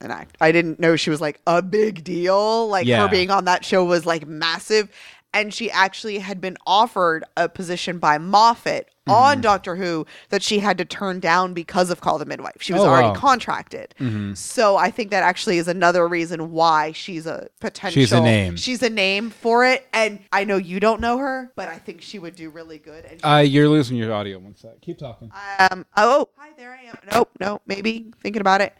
an 0.00 0.10
act. 0.10 0.36
I 0.40 0.52
didn't 0.52 0.80
know 0.80 0.96
she 0.96 1.10
was 1.10 1.20
like 1.20 1.40
a 1.46 1.62
big 1.62 2.04
deal. 2.04 2.68
Like 2.68 2.86
Yeah. 2.86 3.02
her 3.02 3.08
being 3.08 3.30
on 3.30 3.44
that 3.46 3.64
show 3.64 3.84
was 3.84 4.06
like 4.06 4.26
massive. 4.26 4.88
And 5.34 5.52
she 5.52 5.70
actually 5.70 6.20
had 6.20 6.40
been 6.40 6.56
offered 6.66 7.24
a 7.36 7.48
position 7.50 7.98
by 7.98 8.16
Moffat 8.18 8.88
Mm-hmm. 9.06 9.12
on 9.22 9.40
Doctor 9.42 9.76
Who 9.76 10.06
that 10.30 10.42
she 10.42 10.60
had 10.60 10.78
to 10.78 10.86
turn 10.86 11.20
down 11.20 11.52
because 11.52 11.90
of 11.90 12.00
Call 12.00 12.16
the 12.16 12.24
Midwife. 12.24 12.56
She 12.60 12.72
was 12.72 12.80
Oh, 12.80 12.86
already 12.86 13.08
wow. 13.08 13.12
Mm-hmm. 13.12 13.20
contracted. 13.20 13.94
So 14.34 14.78
I 14.78 14.90
think 14.90 15.10
that 15.10 15.22
actually 15.22 15.58
is 15.58 15.68
another 15.68 16.08
reason 16.08 16.52
why 16.52 16.92
she's 16.92 17.26
a 17.26 17.48
potential. 17.60 18.00
She's 18.00 18.12
a 18.12 18.20
name. 18.22 18.56
She's 18.56 18.82
a 18.82 18.88
name 18.88 19.28
for 19.28 19.66
it. 19.66 19.86
And 19.92 20.20
I 20.32 20.44
know 20.44 20.56
you 20.56 20.80
don't 20.80 21.02
know 21.02 21.18
her, 21.18 21.52
but 21.54 21.68
I 21.68 21.76
think 21.76 22.00
she 22.00 22.18
would 22.18 22.34
do 22.34 22.48
really 22.48 22.78
good. 22.78 23.04
And 23.04 23.20
Uh, 23.22 23.42
you're 23.46 23.68
losing 23.68 23.98
your 23.98 24.10
audio. 24.10 24.38
One 24.38 24.56
sec. 24.56 24.80
Keep 24.80 24.96
talking. 25.00 25.30
um. 25.58 25.84
Oh, 25.98 26.30
hi. 26.38 26.48
There 26.56 26.72
I 26.72 26.84
am. 26.88 26.96
Nope. 27.12 27.30
Nope. 27.38 27.60
Maybe 27.66 28.10
thinking 28.22 28.40
about 28.40 28.62
it. 28.62 28.72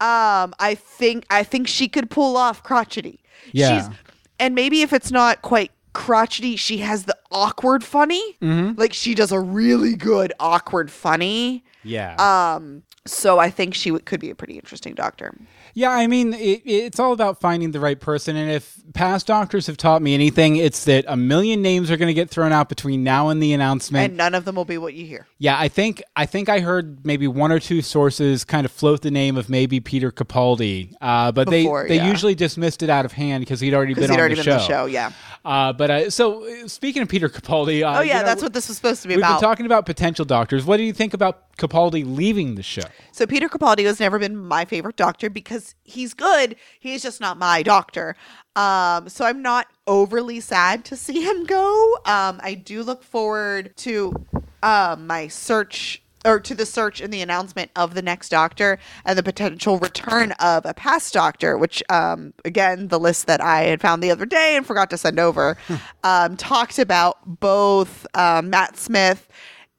Um. 0.00 0.54
I 0.60 0.76
think. 0.76 1.24
I 1.28 1.42
think 1.42 1.66
she 1.66 1.88
could 1.88 2.08
pull 2.08 2.36
off 2.36 2.62
crotchety. 2.62 3.18
Yeah. 3.50 3.88
She's, 3.88 3.96
and 4.38 4.54
maybe 4.54 4.82
if 4.82 4.92
it's 4.92 5.10
not 5.10 5.42
quite 5.42 5.72
crotchety, 5.92 6.56
she 6.56 6.78
has 6.78 7.04
the 7.04 7.16
awkward 7.30 7.84
funny. 7.84 8.22
Mm-hmm. 8.40 8.78
Like 8.78 8.92
she 8.92 9.14
does 9.14 9.32
a 9.32 9.40
really 9.40 9.94
good 9.94 10.32
awkward 10.40 10.90
funny. 10.90 11.64
Yeah. 11.84 12.14
Um. 12.16 12.82
So 13.04 13.40
I 13.40 13.50
think 13.50 13.74
she 13.74 13.90
would, 13.90 14.04
could 14.06 14.20
be 14.20 14.30
a 14.30 14.34
pretty 14.34 14.54
interesting 14.54 14.94
doctor. 14.94 15.34
yeah, 15.74 15.90
I 15.90 16.06
mean, 16.06 16.34
it, 16.34 16.62
it's 16.64 17.00
all 17.00 17.12
about 17.12 17.40
finding 17.40 17.72
the 17.72 17.80
right 17.80 17.98
person. 17.98 18.36
And 18.36 18.48
if 18.48 18.80
past 18.94 19.26
doctors 19.26 19.66
have 19.66 19.76
taught 19.76 20.02
me 20.02 20.14
anything, 20.14 20.54
it's 20.54 20.84
that 20.84 21.04
a 21.08 21.16
million 21.16 21.62
names 21.62 21.90
are 21.90 21.96
going 21.96 22.06
to 22.08 22.14
get 22.14 22.30
thrown 22.30 22.52
out 22.52 22.68
between 22.68 23.02
now 23.02 23.28
and 23.30 23.42
the 23.42 23.52
announcement. 23.54 24.10
And 24.10 24.16
none 24.16 24.36
of 24.36 24.44
them 24.44 24.54
will 24.54 24.64
be 24.64 24.78
what 24.78 24.94
you 24.94 25.04
hear. 25.04 25.26
yeah, 25.38 25.58
I 25.58 25.66
think 25.66 26.00
I 26.14 26.26
think 26.26 26.48
I 26.48 26.60
heard 26.60 27.04
maybe 27.04 27.26
one 27.26 27.50
or 27.50 27.58
two 27.58 27.82
sources 27.82 28.44
kind 28.44 28.64
of 28.64 28.70
float 28.70 29.02
the 29.02 29.10
name 29.10 29.36
of 29.36 29.48
maybe 29.48 29.80
Peter 29.80 30.12
Capaldi, 30.12 30.94
uh, 31.00 31.32
but 31.32 31.50
Before, 31.50 31.82
they 31.82 31.88
they 31.88 31.96
yeah. 31.96 32.08
usually 32.08 32.36
dismissed 32.36 32.84
it 32.84 32.90
out 32.90 33.04
of 33.04 33.10
hand 33.12 33.40
because 33.42 33.58
he'd 33.58 33.74
already 33.74 33.94
been 33.94 34.04
on 34.04 34.10
he'd 34.10 34.20
already 34.20 34.34
the 34.36 34.44
been 34.44 34.58
show. 34.58 34.58
the 34.58 34.66
show. 34.66 34.86
Yeah. 34.86 35.10
Uh, 35.44 35.72
but 35.72 35.90
uh, 35.90 36.08
so 36.08 36.44
uh, 36.44 36.68
speaking 36.68 37.02
of 37.02 37.08
Peter 37.08 37.28
Capaldi, 37.28 37.82
uh, 37.82 37.98
Oh 37.98 38.00
yeah, 38.02 38.18
you 38.18 38.20
know, 38.20 38.26
that's 38.26 38.42
what 38.42 38.52
this 38.52 38.68
was 38.68 38.76
supposed 38.76 39.02
to 39.02 39.08
be 39.08 39.16
we've 39.16 39.24
about. 39.24 39.40
been 39.40 39.48
talking 39.48 39.66
about 39.66 39.86
potential 39.86 40.24
doctors. 40.24 40.64
What 40.64 40.76
do 40.76 40.84
you 40.84 40.92
think 40.92 41.14
about 41.14 41.56
Capaldi 41.56 42.04
leaving 42.06 42.54
the 42.54 42.62
show? 42.62 42.82
So 43.10 43.26
Peter 43.26 43.48
Capaldi 43.48 43.84
has 43.84 44.00
never 44.00 44.18
been 44.18 44.36
my 44.36 44.64
favorite 44.64 44.96
doctor 44.96 45.30
because 45.30 45.74
he's 45.84 46.14
good. 46.14 46.56
He's 46.80 47.02
just 47.02 47.20
not 47.20 47.38
my 47.38 47.62
doctor. 47.62 48.16
Um, 48.56 49.08
so 49.08 49.24
I'm 49.24 49.42
not 49.42 49.66
overly 49.86 50.40
sad 50.40 50.84
to 50.86 50.96
see 50.96 51.22
him 51.22 51.44
go. 51.44 51.94
Um, 52.04 52.40
I 52.42 52.54
do 52.54 52.82
look 52.82 53.02
forward 53.02 53.76
to 53.78 54.14
um, 54.62 55.06
my 55.06 55.28
search 55.28 56.02
or 56.24 56.40
to 56.40 56.54
the 56.54 56.66
search 56.66 57.00
and 57.00 57.12
the 57.12 57.20
announcement 57.20 57.70
of 57.76 57.94
the 57.94 58.02
next 58.02 58.28
doctor 58.28 58.78
and 59.04 59.18
the 59.18 59.22
potential 59.22 59.78
return 59.78 60.32
of 60.32 60.64
a 60.64 60.74
past 60.74 61.12
doctor, 61.12 61.58
which 61.58 61.82
um, 61.88 62.32
again, 62.44 62.88
the 62.88 63.00
list 63.00 63.26
that 63.26 63.40
I 63.40 63.62
had 63.62 63.80
found 63.80 64.02
the 64.02 64.10
other 64.10 64.26
day 64.26 64.56
and 64.56 64.66
forgot 64.66 64.90
to 64.90 64.98
send 64.98 65.18
over 65.18 65.56
um, 66.04 66.36
talked 66.36 66.78
about 66.78 67.18
both 67.26 68.06
um, 68.14 68.50
Matt 68.50 68.76
Smith 68.76 69.28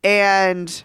and 0.04 0.84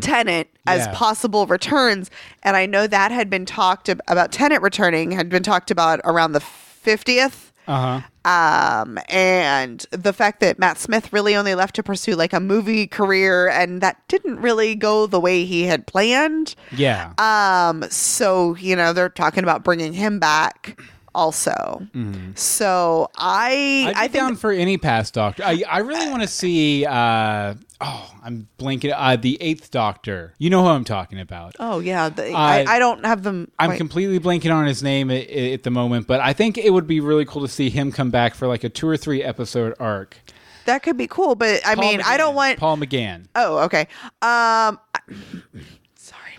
Tennant 0.00 0.48
as 0.66 0.86
Yeah. 0.86 0.92
possible 0.94 1.46
returns. 1.46 2.10
And 2.42 2.56
I 2.56 2.66
know 2.66 2.86
that 2.86 3.10
had 3.10 3.28
been 3.30 3.46
talked 3.46 3.88
ab- 3.88 4.00
about 4.08 4.32
Tennant 4.32 4.62
returning, 4.62 5.10
had 5.12 5.28
been 5.28 5.42
talked 5.42 5.70
about 5.70 6.00
around 6.04 6.32
the 6.32 6.40
50th. 6.40 7.52
Uh 7.68 8.00
huh. 8.24 8.30
Um, 8.30 8.98
and 9.08 9.84
the 9.90 10.12
fact 10.12 10.38
that 10.40 10.56
Matt 10.58 10.78
Smith 10.78 11.12
really 11.12 11.34
only 11.34 11.54
left 11.56 11.74
to 11.76 11.82
pursue 11.82 12.14
like 12.14 12.32
a 12.32 12.38
movie 12.38 12.86
career 12.86 13.48
and 13.48 13.80
that 13.80 13.96
didn't 14.06 14.40
really 14.40 14.76
go 14.76 15.06
the 15.08 15.18
way 15.20 15.44
he 15.44 15.64
had 15.64 15.86
planned. 15.86 16.54
Yeah. 16.70 17.12
Um, 17.18 17.84
so, 17.90 18.54
you 18.56 18.76
know, 18.76 18.92
they're 18.92 19.08
talking 19.08 19.42
about 19.42 19.64
bringing 19.64 19.92
him 19.94 20.20
back 20.20 20.80
also. 21.16 21.86
So 22.34 23.10
I. 23.16 23.86
I'd 23.88 23.92
be 23.92 23.96
I 23.96 24.00
think 24.02 24.12
down 24.12 24.36
for 24.36 24.52
any 24.52 24.76
past 24.78 25.14
Doctor. 25.14 25.42
I, 25.44 25.62
I 25.68 25.78
really 25.78 26.08
want 26.10 26.22
to 26.22 26.28
see. 26.28 26.84
Uh, 26.84 27.54
oh, 27.80 28.10
I'm 28.22 28.48
blanking. 28.58 28.92
Uh, 28.94 29.16
the 29.16 29.38
Eighth 29.40 29.70
Doctor. 29.70 30.34
You 30.38 30.50
know 30.50 30.62
who 30.62 30.68
I'm 30.68 30.84
talking 30.84 31.18
about. 31.18 31.56
Oh 31.58 31.80
yeah, 31.80 32.08
the, 32.10 32.32
I, 32.32 32.62
Uh, 32.62 32.64
I 32.68 32.78
don't 32.78 33.04
have 33.04 33.22
them. 33.22 33.50
I'm 33.58 33.76
completely 33.76 34.20
blanking 34.20 34.54
on 34.54 34.66
his 34.66 34.82
name 34.82 35.10
at, 35.10 35.28
at 35.28 35.62
the 35.62 35.70
moment, 35.70 36.06
but 36.06 36.20
I 36.20 36.32
think 36.32 36.58
it 36.58 36.70
would 36.72 36.86
be 36.86 37.00
really 37.00 37.24
cool 37.24 37.42
to 37.42 37.48
see 37.48 37.70
him 37.70 37.90
come 37.90 38.10
back 38.10 38.34
for 38.34 38.46
like 38.46 38.62
a 38.64 38.68
two 38.68 38.86
or 38.88 38.96
three 38.96 39.22
episode 39.22 39.74
arc. 39.80 40.18
that 40.66 40.82
could 40.82 40.96
be 40.96 41.06
cool, 41.06 41.34
but 41.34 41.64
I 41.66 41.74
Paul 41.74 41.84
mean, 41.84 42.00
I 42.04 42.16
don't 42.16 42.34
want. 42.34 42.58
Paul 42.58 42.76
McGann. 42.76 43.26
Oh, 43.34 43.58
okay. 43.64 43.88
Um, 44.20 44.78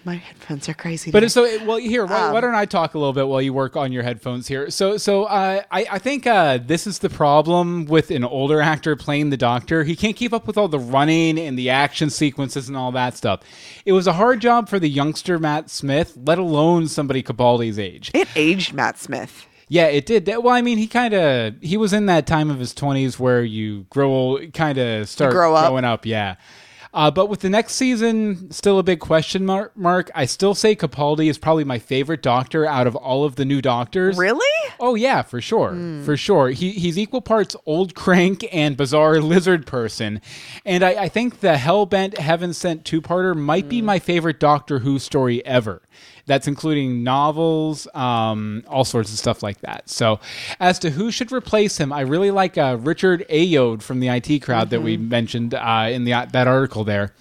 my 0.08 0.16
headphones 0.16 0.68
are 0.70 0.74
crazy. 0.74 1.12
But 1.12 1.30
so 1.32 1.44
well 1.66 1.78
here. 1.78 2.06
Why, 2.06 2.28
Um, 2.28 2.34
why 2.34 2.42
don't 2.42 2.56
I 2.56 2.66
talk 2.66 2.96
a 2.96 2.98
little 2.98 3.14
bit 3.14 3.28
while 3.28 3.42
you 3.42 3.54
work 3.54 3.76
on 3.76 3.92
your 3.92 4.02
headphones 4.02 4.48
here? 4.48 4.70
So 4.72 4.98
so 4.98 5.26
uh, 5.26 5.62
I 5.70 5.86
I 5.92 6.00
think 6.00 6.26
uh, 6.26 6.58
this 6.58 6.88
is 6.88 7.00
the 7.00 7.10
problem 7.10 7.86
with 7.86 8.10
an 8.10 8.24
older 8.24 8.62
actor 8.62 8.96
playing 8.96 9.30
the 9.30 9.38
Doctor. 9.38 9.84
He 9.84 9.96
can't 9.96 10.16
keep 10.16 10.34
up 10.34 10.48
with 10.48 10.58
all 10.58 10.70
the 10.70 10.80
running 10.80 11.38
and 11.38 11.60
the 11.60 11.70
action 11.70 12.10
sequences 12.10 12.70
and 12.70 12.78
all 12.78 12.92
that 12.94 13.16
stuff. 13.18 13.42
It 13.86 13.92
was 13.92 14.08
a 14.08 14.14
hard 14.14 14.40
job 14.40 14.70
for 14.70 14.80
the 14.80 14.90
youngster 14.90 15.38
Matt 15.38 15.70
Smith, 15.70 16.18
let 16.26 16.40
alone 16.40 16.88
somebody 16.88 17.22
Capaldi's 17.22 17.78
age. 17.78 18.10
it 18.14 18.30
aged 18.36 18.74
Matt 18.74 18.98
Smith. 18.98 19.46
Yeah, 19.70 19.88
it 19.88 20.06
did. 20.06 20.26
Well, 20.28 20.50
I 20.50 20.62
mean, 20.62 20.78
he 20.78 20.88
kind 20.88 21.14
of 21.14 21.56
he 21.62 21.76
was 21.76 21.92
in 21.92 22.06
that 22.06 22.26
time 22.26 22.50
of 22.50 22.58
his 22.60 22.74
twenties 22.74 23.20
where 23.20 23.44
you 23.44 23.86
grow, 23.90 24.40
kind 24.54 24.78
of 24.78 25.10
start 25.10 25.34
grow 25.34 25.54
up. 25.54 25.68
growing 25.68 25.84
up. 25.84 26.06
Yeah. 26.06 26.36
Uh, 26.94 27.12
but 27.12 27.28
with 27.28 27.42
the 27.42 27.50
next 27.50 27.74
season 27.74 28.50
still 28.52 28.80
a 28.80 28.84
big 28.84 29.00
question 29.00 29.46
mark, 29.46 29.76
mark, 29.76 30.10
I 30.16 30.26
still 30.26 30.56
say 30.56 30.76
Capaldi 30.76 31.30
is 31.30 31.38
probably 31.38 31.64
my 31.64 31.80
favorite 31.80 32.22
Doctor 32.22 32.66
out 32.66 32.88
of 32.88 32.96
all 32.96 33.24
of 33.24 33.36
the 33.36 33.46
new 33.46 33.62
Doctors. 33.62 34.18
Really? 34.18 34.72
Oh 34.80 34.96
yeah, 34.96 35.22
for 35.22 35.42
sure, 35.42 35.76
for 36.04 36.16
sure. 36.18 36.50
He 36.50 36.72
he's 36.72 36.98
equal 36.98 37.22
parts 37.22 37.56
old 37.66 37.96
crank 37.96 38.46
and 38.52 38.78
bizarre 38.78 39.20
lizard 39.22 39.66
person, 39.66 40.22
and 40.66 40.84
I, 40.84 41.04
I 41.04 41.10
think 41.10 41.40
the 41.40 41.54
Hellbent 41.56 42.18
Heaven 42.18 42.54
Sent 42.54 42.86
two 42.86 43.02
parter 43.02 43.36
might 43.36 43.68
be 43.70 43.82
my 43.82 44.00
favorite 44.00 44.40
Doctor 44.40 44.80
Who 44.80 45.00
story 45.00 45.46
ever. 45.46 45.82
That's 46.26 46.46
including 46.46 47.04
novels, 47.04 47.88
um, 47.94 48.64
all 48.68 48.84
sorts 48.84 49.14
of 49.14 49.18
stuff 49.18 49.42
like 49.42 49.62
that. 49.62 49.90
So, 49.90 50.20
as 50.60 50.78
to 50.80 50.90
who 50.90 51.10
should 51.10 51.32
replace 51.32 51.78
him, 51.78 51.94
I 51.94 52.02
really 52.02 52.32
like 52.32 52.58
uh, 52.58 52.78
Richard 52.82 53.26
Ayoade 53.30 53.82
from 53.82 54.02
the 54.02 54.10
IT 54.10 54.40
crowd 54.42 54.70
that 54.72 54.82
we 54.82 54.98
mentioned 54.98 55.54
uh, 55.54 55.88
in 55.90 56.04
the 56.04 56.12
that 56.12 56.48
article 56.48 56.84
there. 56.84 57.14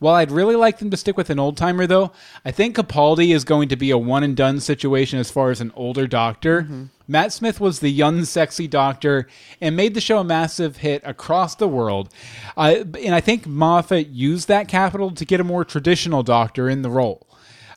While 0.00 0.16
I'd 0.16 0.32
really 0.32 0.56
like 0.56 0.78
them 0.78 0.90
to 0.90 0.96
stick 0.96 1.16
with 1.16 1.30
an 1.30 1.38
old 1.38 1.56
timer, 1.56 1.86
though, 1.86 2.10
I 2.44 2.50
think 2.50 2.74
Capaldi 2.76 3.32
is 3.32 3.44
going 3.44 3.68
to 3.68 3.76
be 3.76 3.92
a 3.92 3.98
one 3.98 4.24
and 4.24 4.36
done 4.36 4.58
situation 4.58 5.20
as 5.20 5.30
far 5.30 5.50
as 5.52 5.60
an 5.60 5.70
older 5.76 6.08
doctor. 6.08 6.62
Matt 7.06 7.32
Smith 7.32 7.60
was 7.60 7.80
the 7.80 7.90
young, 7.90 8.24
sexy 8.24 8.68
doctor 8.68 9.26
and 9.60 9.76
made 9.76 9.94
the 9.94 10.00
show 10.00 10.18
a 10.18 10.24
massive 10.24 10.76
hit 10.78 11.02
across 11.04 11.56
the 11.56 11.66
world. 11.66 12.08
Uh, 12.56 12.84
and 13.02 13.14
I 13.14 13.20
think 13.20 13.46
Moffat 13.46 14.08
used 14.08 14.46
that 14.48 14.68
capital 14.68 15.10
to 15.12 15.24
get 15.24 15.40
a 15.40 15.44
more 15.44 15.64
traditional 15.64 16.22
doctor 16.22 16.68
in 16.68 16.82
the 16.82 16.90
role. 16.90 17.26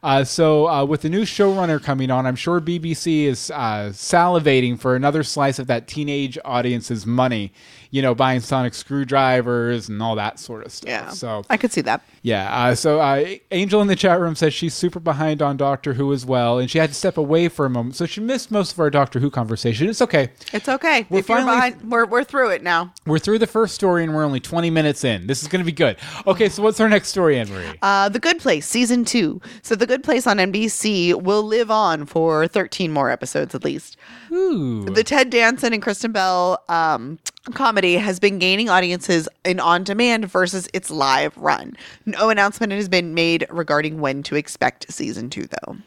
Uh, 0.04 0.22
so 0.22 0.68
uh, 0.68 0.84
with 0.84 1.02
the 1.02 1.10
new 1.10 1.22
showrunner 1.22 1.82
coming 1.82 2.12
on, 2.12 2.26
I'm 2.26 2.36
sure 2.36 2.60
BBC 2.60 3.24
is 3.24 3.50
uh, 3.52 3.90
salivating 3.94 4.78
for 4.78 4.98
another 4.98 5.24
slice 5.24 5.60
of 5.60 5.68
that 5.68 5.88
teenage 5.88 6.38
audience's 6.44 7.06
money. 7.06 7.54
You 7.94 8.02
know, 8.02 8.16
buying 8.16 8.40
sonic 8.40 8.74
screwdrivers 8.74 9.88
and 9.88 10.02
all 10.02 10.16
that 10.16 10.40
sort 10.40 10.66
of 10.66 10.72
stuff. 10.72 10.90
Yeah. 10.90 11.10
So 11.10 11.44
I 11.50 11.58
could 11.58 11.72
see 11.72 11.82
that. 11.82 12.02
yeah, 12.24 12.52
uh, 12.64 12.74
so 12.76 13.00
uh, 13.00 13.36
Angel 13.52 13.82
in 13.82 13.88
the 13.88 13.96
chat 13.96 14.20
room 14.20 14.36
says 14.36 14.52
she's 14.52 14.74
super 14.74 15.00
behind 15.00 15.44
on 15.44 15.58
Doctor 15.58 15.94
Who 15.94 16.12
as 16.12 16.26
well, 16.26 16.58
and 16.58 16.72
she 16.72 16.80
had 16.80 16.90
to 16.90 16.96
step 16.96 17.18
away 17.18 17.50
for 17.50 17.68
a 17.68 17.70
moment, 17.70 17.96
so 17.96 18.08
she 18.08 18.20
missed 18.20 18.50
most 18.50 18.74
of 18.74 18.80
our 18.80 18.90
Doctor 18.90 19.20
Who 19.20 19.30
conversation. 19.30 19.88
It's 19.90 20.02
okay. 20.02 20.30
It's 20.54 20.68
okay. 20.68 21.06
We're 21.10 21.20
if 21.20 21.28
finally- 21.28 21.56
behind, 21.56 21.92
we're 21.92 22.06
we're 22.08 22.24
through 22.24 22.50
it 22.50 22.64
now. 22.64 22.92
We're 23.06 23.20
through 23.20 23.38
the 23.40 23.48
first 23.48 23.76
story, 23.76 24.04
and 24.04 24.16
we're 24.16 24.24
only 24.26 24.40
20 24.40 24.72
minutes 24.72 25.04
in. 25.04 25.28
This 25.28 25.44
is 25.44 25.48
going 25.48 25.62
to 25.62 25.66
be 25.66 25.72
good. 25.72 25.98
Okay, 26.26 26.50
so 26.50 26.64
what's 26.64 26.80
our 26.80 26.90
next 26.90 27.10
story, 27.10 27.38
Anne 27.38 27.50
Marie? 27.50 27.78
Uh, 27.84 28.10
the 28.10 28.20
Good 28.20 28.40
Place, 28.40 28.66
season 28.68 29.06
two. 29.06 29.40
So, 29.62 29.76
The 29.76 29.86
Good 29.86 30.04
Place 30.04 30.26
on 30.26 30.38
NBC 30.38 31.22
will 31.22 31.44
live 31.44 31.70
on 31.70 32.06
for 32.08 32.48
13 32.48 32.92
more 32.92 33.12
episodes 33.12 33.54
at 33.54 33.64
least. 33.64 33.98
Ooh. 34.32 34.86
The 34.86 35.04
Ted 35.04 35.30
Danson 35.30 35.74
and 35.74 35.82
Kristen 35.82 36.12
Bell 36.12 36.64
um, 36.70 37.20
comedy 37.54 37.96
has 37.96 38.20
been 38.20 38.40
gaining 38.40 38.70
audiences 38.70 39.28
in 39.44 39.60
on 39.60 39.84
demand 39.84 40.30
versus 40.30 40.68
its 40.74 40.90
live 40.90 41.36
run. 41.38 41.76
No 42.06 42.30
announcement 42.30 42.72
has 42.74 42.88
been 42.88 43.14
made 43.14 43.46
regarding 43.50 44.00
when 44.00 44.24
to 44.24 44.36
expect 44.36 44.92
season 44.92 45.30
two, 45.30 45.48
though. 45.48 45.78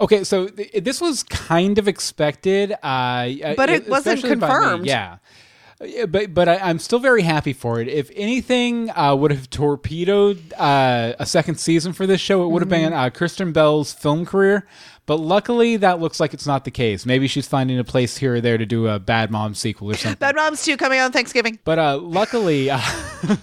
Okay, 0.00 0.24
so 0.24 0.46
th- 0.48 0.70
this 0.82 1.00
was 1.00 1.22
kind 1.24 1.78
of 1.78 1.86
expected, 1.88 2.72
uh, 2.82 3.28
But 3.56 3.68
it 3.70 3.88
wasn't 3.88 4.16
especially 4.18 4.36
by 4.36 4.48
me, 4.48 4.54
confirmed. 4.54 4.86
Yeah. 4.86 5.16
Yeah, 5.82 6.04
But 6.06 6.34
but 6.34 6.46
I, 6.48 6.56
I'm 6.58 6.78
still 6.78 6.98
very 6.98 7.22
happy 7.22 7.52
for 7.54 7.80
it. 7.80 7.88
If 7.88 8.10
anything 8.14 8.90
uh, 8.90 9.14
would 9.16 9.30
have 9.30 9.48
torpedoed 9.50 10.52
uh, 10.58 11.14
a 11.18 11.24
second 11.26 11.56
season 11.56 11.92
for 11.94 12.06
this 12.06 12.20
show, 12.20 12.44
it 12.44 12.48
would 12.48 12.60
have 12.62 12.68
Mm-hmm. 12.70 12.90
been 12.90 12.92
uh, 12.92 13.08
Kristen 13.10 13.52
Bell's 13.52 13.92
film 13.92 14.26
career. 14.26 14.66
But 15.10 15.18
luckily, 15.18 15.76
that 15.78 15.98
looks 15.98 16.20
like 16.20 16.34
it's 16.34 16.46
not 16.46 16.64
the 16.64 16.70
case. 16.70 17.04
Maybe 17.04 17.26
she's 17.26 17.48
finding 17.48 17.80
a 17.80 17.82
place 17.82 18.16
here 18.16 18.36
or 18.36 18.40
there 18.40 18.56
to 18.56 18.64
do 18.64 18.86
a 18.86 19.00
Bad 19.00 19.32
Mom 19.32 19.56
sequel 19.56 19.90
or 19.90 19.94
something. 19.96 20.20
Bad 20.20 20.36
Moms 20.36 20.64
2 20.64 20.76
coming 20.76 21.00
on 21.00 21.10
Thanksgiving. 21.10 21.58
But 21.64 21.80
uh, 21.80 21.98
luckily, 21.98 22.70
uh, 22.70 22.80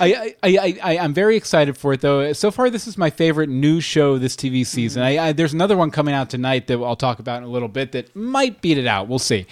I, 0.00 0.34
I, 0.42 0.78
I, 0.82 0.98
I'm 0.98 1.14
very 1.14 1.36
excited 1.36 1.76
for 1.76 1.92
it, 1.92 2.00
though. 2.00 2.32
So 2.32 2.50
far, 2.50 2.70
this 2.70 2.86
is 2.86 2.96
my 2.98 3.10
favorite 3.10 3.48
new 3.48 3.80
show 3.80 4.18
this 4.18 4.34
TV 4.36 4.66
season. 4.66 5.02
I, 5.02 5.28
I, 5.28 5.32
there's 5.32 5.52
another 5.52 5.76
one 5.76 5.90
coming 5.90 6.14
out 6.14 6.30
tonight 6.30 6.66
that 6.68 6.78
I'll 6.78 6.96
talk 6.96 7.18
about 7.18 7.38
in 7.38 7.44
a 7.44 7.48
little 7.50 7.68
bit 7.68 7.92
that 7.92 8.14
might 8.16 8.60
beat 8.60 8.78
it 8.78 8.86
out. 8.86 9.08
We'll 9.08 9.18
see. 9.18 9.46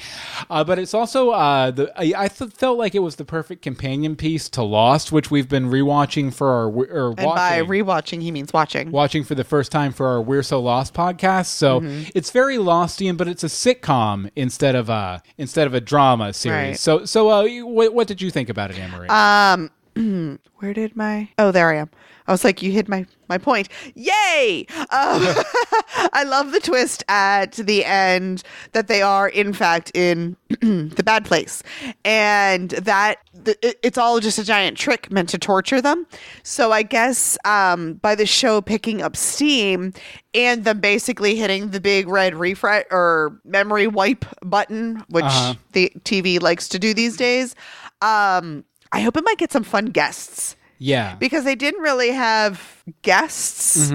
Uh, 0.49 0.65
but 0.65 0.79
it's 0.79 0.95
also 0.95 1.31
uh, 1.31 1.71
the 1.71 1.93
I, 1.97 2.25
I 2.25 2.29
th- 2.29 2.51
felt 2.53 2.79
like 2.79 2.95
it 2.95 3.01
was 3.01 3.17
the 3.17 3.25
perfect 3.25 3.63
companion 3.63 4.17
piece 4.17 4.49
to 4.51 4.63
Lost, 4.63 5.13
which 5.13 5.31
we've 5.31 5.49
been 5.49 5.71
rewatching 5.71 6.33
for 6.33 6.49
our 6.51 6.69
or 6.69 7.09
And 7.19 7.27
by 7.35 7.61
rewatching, 7.63 8.23
he 8.23 8.31
means 8.31 8.53
watching. 8.53 8.91
watching 8.91 9.25
for 9.25 9.35
the 9.35 9.45
first 9.45 9.71
time 9.73 9.93
for 9.93 10.07
our 10.07 10.21
We're 10.21 10.43
So 10.43 10.61
Lost 10.61 10.95
podcast. 10.95 11.47
So 11.47 11.81
Mm-hmm. 11.81 12.11
it's 12.15 12.31
very 12.31 12.57
Lostian, 12.57 13.17
but 13.17 13.29
it's 13.29 13.45
a 13.45 13.47
sitcom 13.47 14.31
instead 14.37 14.75
of 14.75 14.89
a 14.89 15.23
instead 15.39 15.67
of 15.67 15.75
a 15.75 15.81
drama 15.81 16.33
series. 16.33 16.57
Right. 16.71 16.79
So 16.79 17.05
so 17.05 17.31
uh, 17.31 17.47
what, 17.65 17.95
what 17.95 18.07
did 18.09 18.21
you 18.21 18.31
think 18.31 18.49
about 18.49 18.71
it, 18.71 18.79
Anne 18.79 18.91
Marie? 18.91 19.09
Um, 19.09 19.71
where 20.57 20.73
did 20.75 20.97
my? 20.97 21.29
Oh, 21.39 21.51
there 21.51 21.71
I 21.71 21.77
am. 21.77 21.91
I 22.27 22.33
was 22.33 22.45
like, 22.45 22.63
you 22.63 22.71
hit 22.71 22.89
my 22.89 23.07
my 23.29 23.39
point. 23.39 23.69
Yay! 23.95 24.67
Um, 24.93 25.23
I 26.13 26.25
love 26.27 26.51
the 26.53 26.59
twist 26.61 27.05
at 27.09 27.53
the 27.53 27.85
end 27.85 28.43
that 28.73 28.89
they 28.89 29.03
are 29.03 29.29
in 29.29 29.53
fact 29.53 29.93
in 29.95 30.37
the 30.61 31.03
bad 31.05 31.25
place, 31.25 31.63
and 32.05 32.71
that 32.71 33.17
the, 33.35 33.57
it- 33.67 33.79
it's 33.83 33.99
all 33.99 34.19
just 34.21 34.39
a 34.39 34.45
giant 34.45 34.77
trick 34.77 35.11
meant 35.13 35.29
to 35.31 35.39
torture 35.39 35.81
them. 35.81 36.07
So 36.43 36.73
I 36.73 36.83
guess 36.83 37.39
um, 37.45 37.95
by 37.95 38.15
the 38.15 38.27
show 38.27 38.61
picking 38.61 39.01
up 39.03 39.17
steam 39.17 39.93
and 40.35 40.65
them 40.65 40.81
basically 40.81 41.37
hitting 41.37 41.71
the 41.71 41.81
big 41.81 42.09
red 42.09 42.35
refresh 42.35 42.85
or 42.91 43.41
memory 43.45 43.87
wipe 43.87 44.25
button, 44.43 45.05
which 45.09 45.25
Uh-huh. 45.25 45.55
the 45.73 45.93
TV 46.01 46.41
likes 46.43 46.69
to 46.71 46.79
do 46.79 46.95
these 46.95 47.17
days. 47.17 47.55
Um, 48.03 48.65
I 48.93 49.01
hope 49.01 49.17
it 49.17 49.25
might 49.25 49.39
get 49.39 49.53
some 49.53 49.65
fun 49.65 49.87
guests 49.87 50.57
yeah. 50.81 51.15
because 51.17 51.45
they 51.45 51.55
didn't 51.55 51.83
really 51.83 52.11
have 52.11 52.83
guests. 53.03 53.91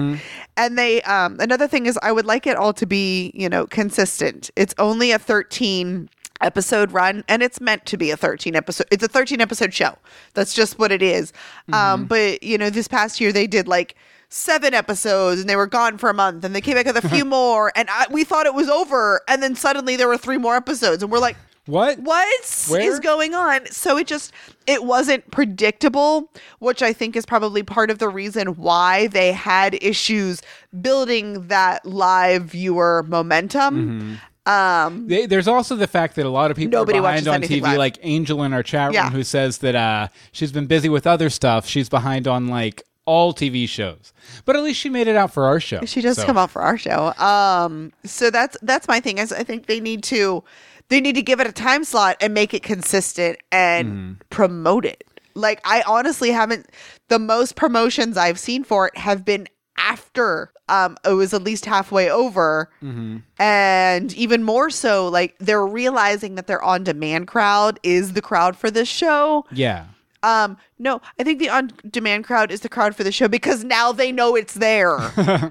And 0.56 0.78
they, 0.78 1.02
um, 1.02 1.38
another 1.40 1.68
thing 1.68 1.84
is, 1.84 1.98
I 2.02 2.12
would 2.12 2.24
like 2.24 2.46
it 2.46 2.56
all 2.56 2.72
to 2.74 2.86
be, 2.86 3.32
you 3.34 3.48
know, 3.48 3.66
consistent. 3.66 4.50
It's 4.56 4.74
only 4.78 5.10
a 5.10 5.18
13 5.18 6.08
episode 6.40 6.92
run 6.92 7.24
and 7.28 7.42
it's 7.42 7.62
meant 7.62 7.86
to 7.86 7.96
be 7.96 8.10
a 8.10 8.16
13 8.16 8.54
episode 8.54 8.86
it's 8.90 9.02
a 9.02 9.08
13 9.08 9.40
episode 9.40 9.72
show 9.72 9.96
that's 10.34 10.52
just 10.52 10.78
what 10.78 10.92
it 10.92 11.00
is. 11.00 11.32
um 11.72 12.04
but 12.04 12.42
you 12.42 12.58
know 12.58 12.68
this 12.68 12.86
past 12.86 13.22
year 13.22 13.32
they 13.32 13.46
did 13.46 13.66
like 13.66 13.94
seven 14.28 14.74
episodes 14.74 15.40
and 15.40 15.48
they 15.48 15.56
were 15.56 15.66
gone 15.66 15.96
for 15.96 16.10
a 16.10 16.14
month 16.14 16.44
and 16.44 16.54
they 16.54 16.60
came 16.60 16.74
back 16.74 16.84
with 16.84 17.02
a 17.02 17.08
few 17.08 17.24
more 17.38 17.72
and 17.74 17.88
I, 17.88 18.04
we 18.10 18.22
thought 18.22 18.44
it 18.44 18.52
was 18.52 18.68
over 18.68 19.22
and 19.28 19.42
then 19.42 19.54
suddenly 19.54 19.96
there 19.96 20.08
were 20.08 20.18
three 20.18 20.36
more 20.36 20.56
episodes 20.56 21.02
and 21.02 21.10
we're 21.10 21.20
like 21.20 21.38
what? 21.66 21.98
what 21.98 22.26
is 22.44 22.68
Where? 22.68 22.98
going 23.00 23.34
on 23.34 23.66
so 23.66 23.96
it 23.98 24.06
just 24.06 24.32
it 24.66 24.84
wasn't 24.84 25.28
predictable 25.30 26.30
which 26.60 26.82
i 26.82 26.92
think 26.92 27.16
is 27.16 27.26
probably 27.26 27.62
part 27.62 27.90
of 27.90 27.98
the 27.98 28.08
reason 28.08 28.56
why 28.56 29.08
they 29.08 29.32
had 29.32 29.74
issues 29.82 30.40
building 30.80 31.48
that 31.48 31.84
live 31.86 32.44
viewer 32.44 33.04
momentum 33.08 34.18
um 34.46 35.08
They- 35.08 35.26
There's 35.26 35.48
also 35.48 35.74
the 35.76 35.88
fact 35.88 36.14
that 36.16 36.24
a 36.24 36.28
lot 36.30 36.50
of 36.52 36.56
people 36.56 36.78
Nobody 36.78 36.98
are 36.98 37.02
behind 37.02 37.26
watches 37.26 37.50
on 37.50 37.56
TV, 37.56 37.62
live. 37.62 37.78
like 37.78 37.98
Angel 38.02 38.42
in 38.44 38.52
our 38.52 38.62
chat 38.62 38.86
room, 38.86 38.94
Yeah. 38.94 39.10
who 39.10 39.24
says 39.24 39.58
that 39.58 39.74
uh, 39.74 40.06
she's 40.30 40.52
been 40.52 40.66
busy 40.66 40.88
with 40.88 41.04
other 41.04 41.30
stuff. 41.30 41.66
She's 41.66 41.88
behind 41.88 42.28
on 42.28 42.46
like 42.46 42.84
all 43.06 43.32
TV 43.34 43.68
shows, 43.68 44.12
but 44.44 44.54
at 44.54 44.62
least 44.62 44.78
she 44.80 44.88
made 44.88 45.08
it 45.08 45.16
out 45.16 45.32
for 45.32 45.46
our 45.46 45.58
show. 45.58 45.84
she 45.84 46.00
does 46.00 46.16
So- 46.16 46.26
come 46.26 46.38
out 46.38 46.50
for 46.52 46.62
our 46.62 46.78
show 46.78 47.12
um 47.18 47.92
so 48.04 48.30
that's 48.30 48.56
that's 48.62 48.86
my 48.88 48.98
thing 49.00 49.18
is 49.18 49.32
i 49.32 49.42
think 49.44 49.66
they 49.66 49.80
need 49.80 50.02
to 50.04 50.42
they 50.88 51.00
need 51.00 51.14
to 51.16 51.22
give 51.22 51.40
it 51.40 51.46
a 51.46 51.52
time 51.52 51.84
slot 51.84 52.16
and 52.20 52.32
make 52.34 52.54
it 52.54 52.62
consistent 52.62 53.38
and 53.52 53.88
Mm-hmm. 53.88 54.12
promote 54.30 54.84
it 54.84 55.04
like 55.34 55.60
i 55.64 55.82
honestly 55.86 56.30
haven't 56.30 56.66
the 57.08 57.18
most 57.18 57.56
promotions 57.56 58.16
i've 58.16 58.38
seen 58.38 58.64
for 58.64 58.86
it 58.88 58.96
have 58.96 59.24
been 59.24 59.46
after 59.76 60.50
um 60.68 60.96
it 61.04 61.12
was 61.12 61.34
at 61.34 61.42
least 61.42 61.64
halfway 61.66 62.10
over 62.10 62.70
Mm-hmm. 62.82 63.18
and 63.38 64.14
even 64.14 64.42
more 64.42 64.70
so 64.70 65.08
like 65.08 65.36
they're 65.38 65.66
realizing 65.66 66.34
that 66.36 66.46
their 66.46 66.62
on 66.62 66.84
demand 66.84 67.26
crowd 67.28 67.78
is 67.82 68.14
the 68.14 68.22
crowd 68.22 68.56
for 68.56 68.70
this 68.70 68.88
show 68.88 69.44
Yeah. 69.52 69.86
Um, 70.26 70.56
no, 70.78 71.00
I 71.18 71.22
think 71.22 71.38
the 71.38 71.48
on 71.48 71.72
demand 71.88 72.24
crowd 72.24 72.50
is 72.50 72.60
the 72.60 72.68
crowd 72.68 72.96
for 72.96 73.04
the 73.04 73.12
show 73.12 73.28
because 73.28 73.62
now 73.62 73.92
they 73.92 74.10
know 74.10 74.34
it's 74.34 74.54
there. 74.54 74.98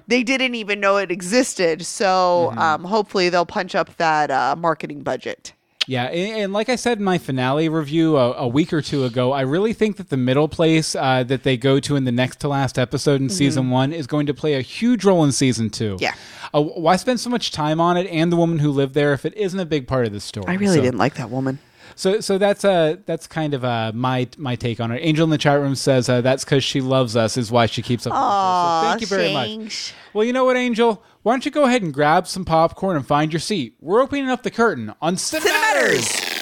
they 0.07 0.21
didn't 0.21 0.55
even 0.55 0.79
know 0.81 0.97
it 0.97 1.11
existed. 1.11 1.85
So 1.85 2.51
um, 2.57 2.83
hopefully 2.83 3.29
they'll 3.29 3.45
punch 3.45 3.73
up 3.73 3.95
that 3.97 4.29
uh, 4.29 4.55
marketing 4.57 5.01
budget. 5.01 5.53
Yeah, 5.88 6.05
and, 6.05 6.51
like 6.51 6.69
I 6.69 6.77
said 6.77 6.97
in 6.97 7.03
my 7.03 7.19
finale 7.19 7.69
review 7.69 8.17
a, 8.17 8.33
a 8.33 8.47
week 8.47 8.73
or 8.73 8.81
two 8.81 9.03
ago, 9.03 9.31
I 9.31 9.41
really 9.41 9.71
think 9.71 9.97
that 9.97 10.09
the 10.09 10.17
middle 10.17 10.47
place 10.47 10.95
uh, 10.95 11.23
that 11.25 11.43
they 11.43 11.57
go 11.57 11.79
to 11.79 11.95
in 11.95 12.05
the 12.05 12.11
next 12.11 12.39
to 12.39 12.47
last 12.47 12.79
episode 12.79 13.21
in 13.21 13.29
season 13.29 13.69
one 13.69 13.93
is 13.93 14.07
going 14.07 14.25
to 14.25 14.33
play 14.33 14.55
a 14.55 14.61
huge 14.61 15.05
role 15.05 15.23
in 15.23 15.31
season 15.31 15.69
two. 15.69 15.95
Mm-hmm. 15.95 16.03
Yeah. 16.03 16.15
Uh, 16.53 16.61
why 16.61 16.95
spend 16.95 17.19
so 17.19 17.29
much 17.29 17.51
time 17.51 17.79
on 17.79 17.97
it 17.97 18.07
and 18.07 18.31
the 18.31 18.35
woman 18.35 18.59
who 18.59 18.71
lived 18.71 18.95
there 18.95 19.13
if 19.13 19.25
it 19.25 19.35
isn't 19.38 19.59
a 19.59 19.65
big 19.65 19.88
part 19.88 20.07
of 20.07 20.11
the 20.11 20.19
story? 20.19 20.47
I 20.47 20.55
really 20.55 20.77
So- 20.77 20.81
didn't 20.81 20.97
like 20.99 21.15
that 21.15 21.29
woman. 21.29 21.59
So, 21.97 22.19
so 22.19 22.38
that's 22.38 22.65
uh 22.65 22.97
that's 23.05 23.25
kind 23.25 23.53
of 23.53 23.63
uh 23.63 23.91
my 23.95 24.27
my 24.38 24.55
take 24.55 24.79
on 24.81 24.91
it. 24.91 24.99
Angel 25.01 25.23
in 25.23 25.29
the 25.29 25.38
chat 25.38 25.60
room 25.60 25.75
says 25.75 26.10
uh, 26.10 26.21
that's 26.21 26.43
because 26.43 26.63
she 26.63 26.81
loves 26.81 27.15
us 27.15 27.38
is 27.38 27.51
why 27.51 27.65
she 27.67 27.81
keeps 27.81 28.05
up. 28.05 28.12
with 28.12 28.19
the. 28.19 28.81
So 28.81 28.89
thank 28.89 29.01
you 29.01 29.08
very 29.08 29.34
much. 29.34 29.93
Well, 30.13 30.25
you 30.25 30.34
know 30.34 30.43
what, 30.45 30.58
Angel? 30.58 31.01
Why 31.23 31.34
don't 31.34 31.45
you 31.45 31.51
go 31.51 31.63
ahead 31.63 31.81
and 31.81 31.93
grab 31.93 32.27
some 32.27 32.45
popcorn 32.45 32.97
and 32.97 33.08
find 33.08 33.31
your 33.34 33.39
seat? 33.39 33.75
We're 33.79 34.01
opening 34.01 34.29
up 34.29 34.43
the 34.43 34.51
curtain 34.51 34.93
on 35.01 35.15
Cinematters. 35.15 36.03
Cinematters. 36.03 36.36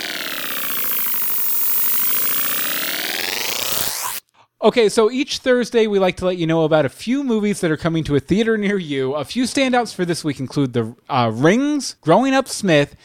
Okay, 4.62 4.88
so 4.88 5.12
each 5.12 5.40
Thursday 5.40 5.88
we 5.88 6.00
like 6.00 6.16
to 6.18 6.26
let 6.26 6.38
you 6.38 6.48
know 6.48 6.64
about 6.64 6.86
a 6.86 6.90
few 6.90 7.22
movies 7.22 7.60
that 7.60 7.70
are 7.70 7.76
coming 7.76 8.02
to 8.06 8.16
a 8.16 8.20
theater 8.22 8.58
near 8.58 8.78
you. 8.78 9.14
A 9.14 9.26
few 9.26 9.44
standouts 9.44 9.94
for 9.94 10.06
this 10.06 10.24
week 10.24 10.40
include 10.40 10.72
The 10.72 10.96
uh, 11.10 11.32
Rings, 11.34 11.98
Growing 12.00 12.34
Up 12.34 12.48
Smith, 12.48 12.96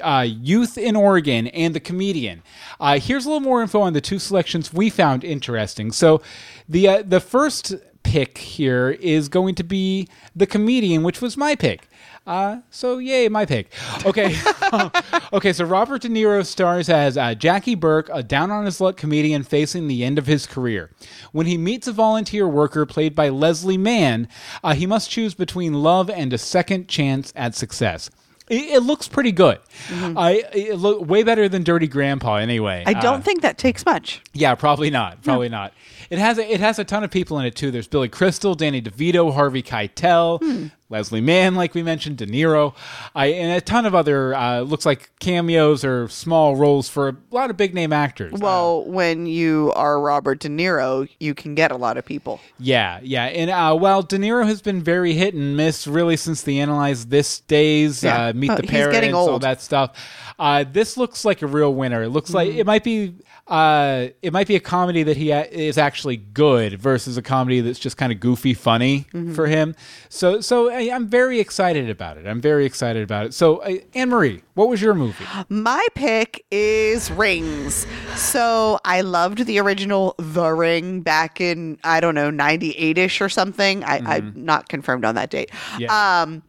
uh, 0.00 0.26
Youth 0.26 0.78
in 0.78 0.96
Oregon, 0.96 1.46
and 1.48 1.74
The 1.74 1.80
Comedian. 1.80 2.42
Uh, 2.80 2.98
here's 2.98 3.24
a 3.24 3.28
little 3.28 3.40
more 3.40 3.62
info 3.62 3.80
on 3.80 3.92
the 3.92 4.00
two 4.00 4.18
selections 4.18 4.72
we 4.72 4.90
found 4.90 5.24
interesting. 5.24 5.92
So, 5.92 6.22
the 6.68 6.88
uh, 6.88 7.02
the 7.06 7.20
first 7.20 7.74
pick 8.02 8.38
here 8.38 8.90
is 9.00 9.28
going 9.28 9.54
to 9.56 9.64
be 9.64 10.08
The 10.34 10.46
Comedian, 10.46 11.02
which 11.02 11.20
was 11.20 11.36
my 11.36 11.54
pick. 11.54 11.88
Uh, 12.26 12.58
so 12.70 12.98
yay, 12.98 13.28
my 13.28 13.46
pick. 13.46 13.72
Okay, 14.04 14.36
okay. 15.32 15.52
So 15.52 15.64
Robert 15.64 16.02
De 16.02 16.08
Niro 16.08 16.44
stars 16.44 16.88
as 16.88 17.16
uh, 17.16 17.34
Jackie 17.34 17.76
Burke, 17.76 18.10
a 18.12 18.20
down 18.20 18.50
on 18.50 18.64
his 18.64 18.80
luck 18.80 18.96
comedian 18.96 19.44
facing 19.44 19.86
the 19.86 20.02
end 20.02 20.18
of 20.18 20.26
his 20.26 20.44
career. 20.44 20.90
When 21.30 21.46
he 21.46 21.56
meets 21.56 21.86
a 21.86 21.92
volunteer 21.92 22.48
worker 22.48 22.84
played 22.84 23.14
by 23.14 23.28
Leslie 23.28 23.78
Mann, 23.78 24.26
uh, 24.64 24.74
he 24.74 24.86
must 24.86 25.08
choose 25.08 25.34
between 25.34 25.74
love 25.74 26.10
and 26.10 26.32
a 26.32 26.38
second 26.38 26.88
chance 26.88 27.32
at 27.36 27.54
success. 27.54 28.10
It, 28.48 28.76
it 28.76 28.80
looks 28.80 29.08
pretty 29.08 29.32
good. 29.32 29.58
I 29.90 30.44
it 30.52 30.78
look 30.78 31.06
way 31.06 31.22
better 31.24 31.48
than 31.48 31.62
Dirty 31.64 31.88
Grandpa 31.88 32.36
anyway. 32.36 32.84
Mm-hmm. 32.86 32.96
I 32.96 33.00
don't 33.00 33.20
Uh, 33.20 33.22
think 33.22 33.42
that 33.42 33.58
takes 33.58 33.84
much. 33.84 34.20
yeah, 34.32 34.54
probably 34.54 34.90
not. 34.90 35.22
Probably 35.22 35.48
not. 35.48 35.72
It 36.10 36.18
has 36.18 36.38
a, 36.38 36.48
it 36.52 36.60
has 36.60 36.78
a 36.78 36.84
ton 36.84 37.02
of 37.02 37.10
people 37.10 37.38
in 37.40 37.46
it 37.46 37.56
too. 37.56 37.72
There's 37.72 37.88
Billy 37.88 38.08
Crystal, 38.08 38.54
Danny 38.54 38.80
DeVito, 38.80 39.34
Harvey 39.34 39.62
Keitel, 39.62 40.38
Hmm. 40.40 40.66
Leslie 40.88 41.20
Mann, 41.20 41.56
like 41.56 41.74
we 41.74 41.82
mentioned, 41.82 42.16
De 42.18 42.26
Niro, 42.26 42.74
I, 43.14 43.26
and 43.26 43.56
a 43.56 43.60
ton 43.60 43.86
of 43.86 43.94
other 43.94 44.34
uh, 44.34 44.60
looks 44.60 44.86
like 44.86 45.10
cameos 45.18 45.84
or 45.84 46.08
small 46.08 46.54
roles 46.54 46.88
for 46.88 47.08
a 47.08 47.16
lot 47.32 47.50
of 47.50 47.56
big 47.56 47.74
name 47.74 47.92
actors. 47.92 48.34
Uh, 48.34 48.38
Well, 48.40 48.84
when 48.84 49.26
you 49.26 49.72
are 49.74 50.00
Robert 50.00 50.38
De 50.38 50.48
Niro, 50.48 51.08
you 51.18 51.34
can 51.34 51.54
get 51.56 51.72
a 51.72 51.76
lot 51.76 51.96
of 51.96 52.04
people. 52.04 52.40
yeah, 52.60 53.00
yeah, 53.02 53.24
and 53.24 53.50
uh, 53.50 53.74
while 53.76 54.02
De 54.02 54.16
Niro 54.16 54.46
has 54.46 54.62
been 54.62 54.80
very 54.82 55.14
hit 55.14 55.34
and 55.34 55.56
miss 55.56 55.86
really 55.88 56.16
since 56.16 56.42
the 56.42 56.60
Analyze 56.60 57.06
This 57.06 57.40
days, 57.40 58.04
Yeah. 58.04 58.26
uh, 58.28 58.32
Meet 58.32 58.50
Uh, 58.50 58.56
the 58.56 58.62
Parents, 58.68 59.14
all 59.14 59.38
that 59.40 59.60
stuff. 59.60 59.90
Uh, 60.38 60.64
this 60.70 60.96
looks 60.96 61.24
like 61.24 61.40
a 61.42 61.46
real 61.46 61.72
winner. 61.74 62.02
It 62.02 62.10
looks 62.10 62.34
like 62.34 62.50
Mm-hmm. 62.50 62.58
it 62.58 62.66
might 62.66 62.84
be 62.84 63.14
uh, 63.46 64.08
it 64.22 64.32
might 64.32 64.46
be 64.46 64.56
a 64.56 64.60
comedy 64.60 65.02
that 65.04 65.16
he 65.16 65.30
a- 65.30 65.44
is 65.46 65.78
actually 65.78 66.16
good 66.18 66.78
versus 66.80 67.16
a 67.16 67.22
comedy 67.22 67.60
that's 67.60 67.78
just 67.78 67.96
kind 67.96 68.12
of 68.12 68.20
goofy 68.20 68.52
funny 68.54 69.06
Mm-hmm. 69.14 69.32
for 69.34 69.46
him. 69.46 69.74
So 70.08 70.40
so 70.40 70.70
I, 70.70 70.90
I'm 70.92 71.06
very 71.08 71.40
excited 71.40 71.88
about 71.88 72.18
it. 72.18 72.26
I'm 72.26 72.40
very 72.40 72.66
excited 72.66 73.02
about 73.02 73.26
it. 73.26 73.34
So 73.34 73.58
uh, 73.58 73.76
Anne 73.94 74.10
Marie, 74.10 74.42
what 74.54 74.68
was 74.68 74.82
your 74.82 74.94
movie? 74.94 75.24
My 75.48 75.86
pick 75.94 76.44
is 76.50 77.10
Rings. 77.10 77.86
So 78.14 78.78
I 78.84 79.00
loved 79.00 79.46
the 79.46 79.58
original 79.58 80.14
The 80.18 80.50
Ring 80.52 81.00
back 81.00 81.40
in, 81.40 81.78
I 81.84 82.00
don't 82.00 82.14
know, 82.14 82.30
98 82.30 82.98
ish 82.98 83.20
or 83.20 83.28
something. 83.28 83.84
I, 83.84 83.98
I'm 84.04 84.32
not 84.36 84.68
confirmed 84.68 85.04
on 85.04 85.14
that 85.14 85.30
date. 85.30 85.50
Yeah. 85.78 86.22
Um, 86.22 86.42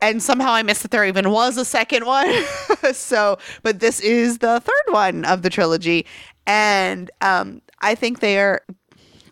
and 0.00 0.22
somehow 0.22 0.52
I 0.52 0.62
missed 0.62 0.82
that 0.82 0.90
there 0.90 1.04
even 1.04 1.30
was 1.30 1.56
a 1.56 1.64
second 1.64 2.04
one. 2.04 2.30
so, 2.92 3.38
but 3.62 3.80
this 3.80 4.00
is 4.00 4.38
the 4.38 4.60
third 4.60 4.92
one 4.92 5.24
of 5.24 5.42
the 5.42 5.50
trilogy. 5.50 6.06
And 6.46 7.10
um, 7.20 7.62
I 7.80 7.94
think 7.94 8.20
they 8.20 8.38
are 8.38 8.62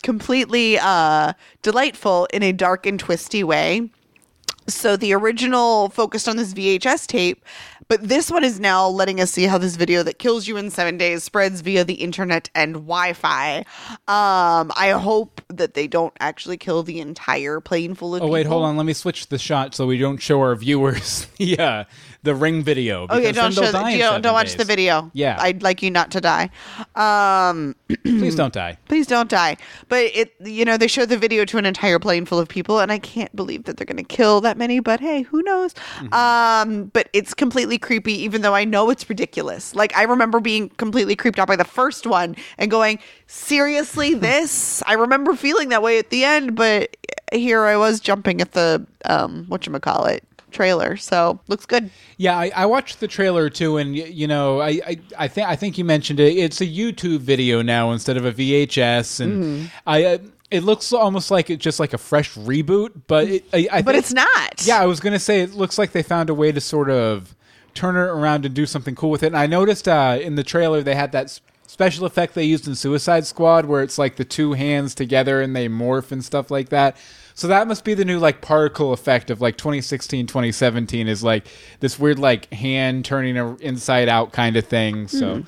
completely 0.02 0.78
uh, 0.78 1.32
delightful 1.62 2.26
in 2.32 2.42
a 2.42 2.52
dark 2.52 2.86
and 2.86 2.98
twisty 2.98 3.44
way. 3.44 3.90
So 4.72 4.96
the 4.96 5.12
original 5.14 5.88
focused 5.90 6.28
on 6.28 6.36
this 6.36 6.52
VHS 6.54 7.06
tape, 7.06 7.44
but 7.88 8.08
this 8.08 8.30
one 8.30 8.42
is 8.44 8.58
now 8.58 8.88
letting 8.88 9.20
us 9.20 9.30
see 9.30 9.44
how 9.44 9.58
this 9.58 9.76
video 9.76 10.02
that 10.02 10.18
kills 10.18 10.48
you 10.48 10.56
in 10.56 10.70
seven 10.70 10.96
days 10.96 11.22
spreads 11.22 11.60
via 11.60 11.84
the 11.84 11.94
internet 11.94 12.48
and 12.54 12.74
Wi-Fi. 12.74 13.58
Um, 13.58 14.72
I 14.76 14.94
hope 14.98 15.40
that 15.48 15.74
they 15.74 15.86
don't 15.86 16.14
actually 16.20 16.56
kill 16.56 16.82
the 16.82 17.00
entire 17.00 17.60
plane 17.60 17.94
full 17.94 18.14
of 18.14 18.22
Oh 18.22 18.28
wait, 18.28 18.42
people. 18.44 18.52
hold 18.58 18.64
on. 18.64 18.76
Let 18.76 18.86
me 18.86 18.92
switch 18.94 19.28
the 19.28 19.38
shot 19.38 19.74
so 19.74 19.86
we 19.86 19.98
don't 19.98 20.18
show 20.18 20.40
our 20.40 20.54
viewers 20.56 21.26
uh, 21.58 21.84
the 22.22 22.34
ring 22.34 22.62
video. 22.62 23.04
Okay, 23.04 23.32
because 23.32 23.36
don't 23.36 23.52
show. 23.52 23.72
The, 23.72 23.98
don't, 23.98 24.22
don't 24.22 24.32
watch 24.32 24.48
days. 24.48 24.56
the 24.56 24.64
video. 24.64 25.10
Yeah. 25.12 25.36
I'd 25.40 25.62
like 25.62 25.82
you 25.82 25.90
not 25.90 26.12
to 26.12 26.20
die. 26.20 26.50
Um, 26.94 27.74
Please 28.04 28.36
don't 28.36 28.52
die. 28.52 28.78
please 28.88 29.06
don't 29.06 29.28
die. 29.28 29.56
But 29.88 30.04
it, 30.14 30.34
you 30.40 30.64
know, 30.64 30.76
they 30.76 30.86
showed 30.86 31.08
the 31.08 31.16
video 31.16 31.44
to 31.44 31.58
an 31.58 31.66
entire 31.66 31.98
plane 31.98 32.24
full 32.24 32.38
of 32.38 32.48
people, 32.48 32.78
and 32.78 32.92
I 32.92 32.98
can't 32.98 33.34
believe 33.34 33.64
that 33.64 33.76
they're 33.76 33.86
going 33.86 33.96
to 33.96 34.04
kill 34.04 34.40
that 34.42 34.56
many. 34.56 34.78
But 34.80 35.00
hey, 35.00 35.22
who 35.22 35.42
knows? 35.42 35.74
Mm-hmm. 35.74 36.14
Um, 36.14 36.84
but 36.92 37.08
it's 37.12 37.34
completely 37.34 37.78
creepy, 37.78 38.14
even 38.22 38.42
though 38.42 38.54
I 38.54 38.64
know 38.64 38.90
it's 38.90 39.08
ridiculous. 39.08 39.74
Like 39.74 39.96
I 39.96 40.04
remember 40.04 40.40
being 40.40 40.68
completely 40.70 41.16
creeped 41.16 41.38
out 41.38 41.48
by 41.48 41.56
the 41.56 41.64
first 41.64 42.06
one 42.06 42.36
and 42.56 42.70
going, 42.70 43.00
seriously, 43.26 44.14
this? 44.22 44.82
I 44.86 44.94
remember 44.94 45.34
feeling 45.34 45.70
that 45.70 45.82
way 45.82 45.98
at 45.98 46.10
the 46.10 46.24
end, 46.24 46.54
but 46.54 46.96
here 47.32 47.64
I 47.64 47.76
was 47.76 47.98
jumping 47.98 48.40
at 48.40 48.52
the 48.52 48.86
um, 49.06 49.46
what 49.48 49.66
you 49.66 49.72
call 49.80 50.04
it 50.04 50.22
trailer. 50.52 50.96
So 50.96 51.40
looks 51.48 51.66
good. 51.66 51.90
Yeah, 52.18 52.38
I, 52.38 52.52
I 52.54 52.66
watched 52.66 53.00
the 53.00 53.08
trailer 53.08 53.50
too, 53.50 53.78
and 53.78 53.92
y- 53.94 54.04
you 54.12 54.26
know, 54.28 54.60
I, 54.60 54.68
I, 54.86 55.00
I 55.18 55.28
think 55.28 55.48
I 55.48 55.56
think 55.56 55.78
you 55.78 55.84
mentioned 55.84 56.20
it. 56.20 56.36
It's 56.36 56.60
a 56.60 56.66
YouTube 56.66 57.18
video 57.20 57.62
now 57.62 57.90
instead 57.92 58.16
of 58.16 58.24
a 58.24 58.32
VHS, 58.32 59.20
and 59.20 59.42
Mm-hmm. 59.44 59.66
I. 59.86 60.04
Uh, 60.04 60.18
it 60.50 60.64
looks 60.64 60.92
almost 60.92 61.30
like 61.30 61.48
it's 61.48 61.64
just 61.64 61.80
like 61.80 61.94
a 61.94 61.98
fresh 61.98 62.34
reboot, 62.34 62.90
but 63.06 63.26
it, 63.26 63.44
I, 63.54 63.68
I 63.72 63.80
But 63.80 63.92
think- 63.94 64.04
it's 64.04 64.12
not. 64.12 64.66
Yeah, 64.66 64.82
I 64.82 64.84
was 64.84 65.00
gonna 65.00 65.18
say 65.18 65.40
it 65.40 65.54
looks 65.54 65.78
like 65.78 65.92
they 65.92 66.02
found 66.02 66.28
a 66.28 66.34
way 66.34 66.52
to 66.52 66.60
sort 66.60 66.90
of 66.90 67.34
turn 67.72 67.96
it 67.96 68.00
around 68.00 68.44
and 68.44 68.54
do 68.54 68.66
something 68.66 68.94
cool 68.94 69.08
with 69.10 69.22
it. 69.22 69.28
And 69.28 69.36
I 69.38 69.46
noticed 69.46 69.88
uh, 69.88 70.18
in 70.20 70.34
the 70.34 70.44
trailer 70.44 70.82
they 70.82 70.94
had 70.94 71.10
that 71.12 71.24
s- 71.24 71.40
special 71.66 72.04
effect 72.04 72.34
they 72.34 72.44
used 72.44 72.68
in 72.68 72.74
Suicide 72.74 73.24
Squad, 73.24 73.64
where 73.64 73.82
it's 73.82 73.96
like 73.96 74.16
the 74.16 74.26
two 74.26 74.52
hands 74.52 74.94
together 74.94 75.40
and 75.40 75.56
they 75.56 75.70
morph 75.70 76.12
and 76.12 76.22
stuff 76.22 76.50
like 76.50 76.68
that. 76.68 76.98
So 77.34 77.48
that 77.48 77.66
must 77.66 77.84
be 77.84 77.94
the 77.94 78.04
new 78.04 78.18
like 78.18 78.40
particle 78.40 78.92
effect 78.92 79.30
of 79.30 79.40
like 79.40 79.56
2016, 79.56 80.26
2017 80.26 81.08
is 81.08 81.22
like 81.24 81.46
this 81.80 81.98
weird 81.98 82.18
like 82.18 82.52
hand 82.52 83.04
turning 83.04 83.36
inside 83.60 84.08
out 84.08 84.32
kind 84.32 84.56
of 84.56 84.66
thing. 84.66 85.08
So. 85.08 85.42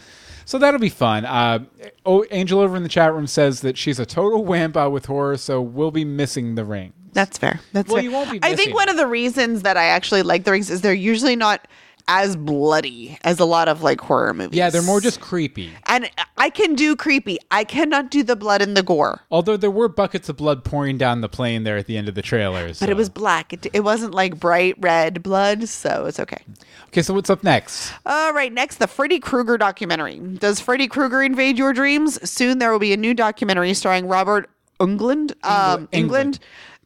So 0.46 0.58
that'll 0.58 0.78
be 0.78 0.90
fun. 0.90 1.24
Uh, 1.24 1.60
oh, 2.04 2.22
Angel 2.30 2.60
over 2.60 2.76
in 2.76 2.82
the 2.82 2.88
chat 2.90 3.14
room 3.14 3.26
says 3.26 3.62
that 3.62 3.78
she's 3.78 3.98
a 3.98 4.04
total 4.04 4.44
wampa 4.44 4.90
with 4.90 5.06
horror, 5.06 5.38
so 5.38 5.62
we'll 5.62 5.90
be 5.90 6.04
missing 6.04 6.54
the 6.54 6.66
ring. 6.66 6.92
That's 7.14 7.38
fair. 7.38 7.60
That's 7.72 7.88
Well, 7.88 7.96
fair. 7.96 8.04
you 8.04 8.10
won't 8.10 8.30
be 8.30 8.40
I 8.42 8.54
think 8.54 8.74
one 8.74 8.90
of 8.90 8.98
the 8.98 9.06
reasons 9.06 9.62
that 9.62 9.78
I 9.78 9.84
actually 9.84 10.22
like 10.22 10.44
the 10.44 10.50
rings 10.50 10.68
is 10.68 10.82
they're 10.82 10.92
usually 10.92 11.34
not 11.34 11.66
as 12.08 12.36
bloody 12.36 13.18
as 13.22 13.40
a 13.40 13.44
lot 13.44 13.68
of 13.68 13.82
like 13.82 14.00
horror 14.00 14.34
movies. 14.34 14.56
Yeah, 14.56 14.70
they're 14.70 14.82
more 14.82 15.00
just 15.00 15.20
creepy. 15.20 15.70
And 15.86 16.10
I 16.36 16.50
can 16.50 16.74
do 16.74 16.96
creepy. 16.96 17.38
I 17.50 17.64
cannot 17.64 18.10
do 18.10 18.22
the 18.22 18.36
blood 18.36 18.62
and 18.62 18.76
the 18.76 18.82
gore. 18.82 19.22
Although 19.30 19.56
there 19.56 19.70
were 19.70 19.88
buckets 19.88 20.28
of 20.28 20.36
blood 20.36 20.64
pouring 20.64 20.98
down 20.98 21.20
the 21.20 21.28
plane 21.28 21.64
there 21.64 21.76
at 21.76 21.86
the 21.86 21.96
end 21.96 22.08
of 22.08 22.14
the 22.14 22.22
trailers. 22.22 22.80
But 22.80 22.90
it 22.90 22.96
was 22.96 23.08
black. 23.08 23.52
It, 23.52 23.66
it 23.72 23.80
wasn't 23.80 24.14
like 24.14 24.38
bright 24.38 24.74
red 24.78 25.22
blood, 25.22 25.68
so 25.68 26.06
it's 26.06 26.20
okay. 26.20 26.42
okay. 26.88 27.02
So 27.02 27.14
what's 27.14 27.30
up 27.30 27.42
next? 27.42 27.92
All 28.04 28.32
right, 28.32 28.52
next, 28.52 28.76
the 28.76 28.86
Freddy 28.86 29.20
Krueger 29.20 29.56
documentary. 29.56 30.18
Does 30.18 30.60
Freddy 30.60 30.88
Krueger 30.88 31.22
invade 31.22 31.58
your 31.58 31.72
dreams? 31.72 32.28
Soon 32.28 32.58
there 32.58 32.70
will 32.70 32.78
be 32.78 32.92
a 32.92 32.98
new 32.98 33.14
documentary 33.14 33.74
starring 33.74 34.06
Robert 34.06 34.50
Englund, 34.80 35.32
um, 35.44 35.88
England. 35.92 35.92
England, 35.92 36.38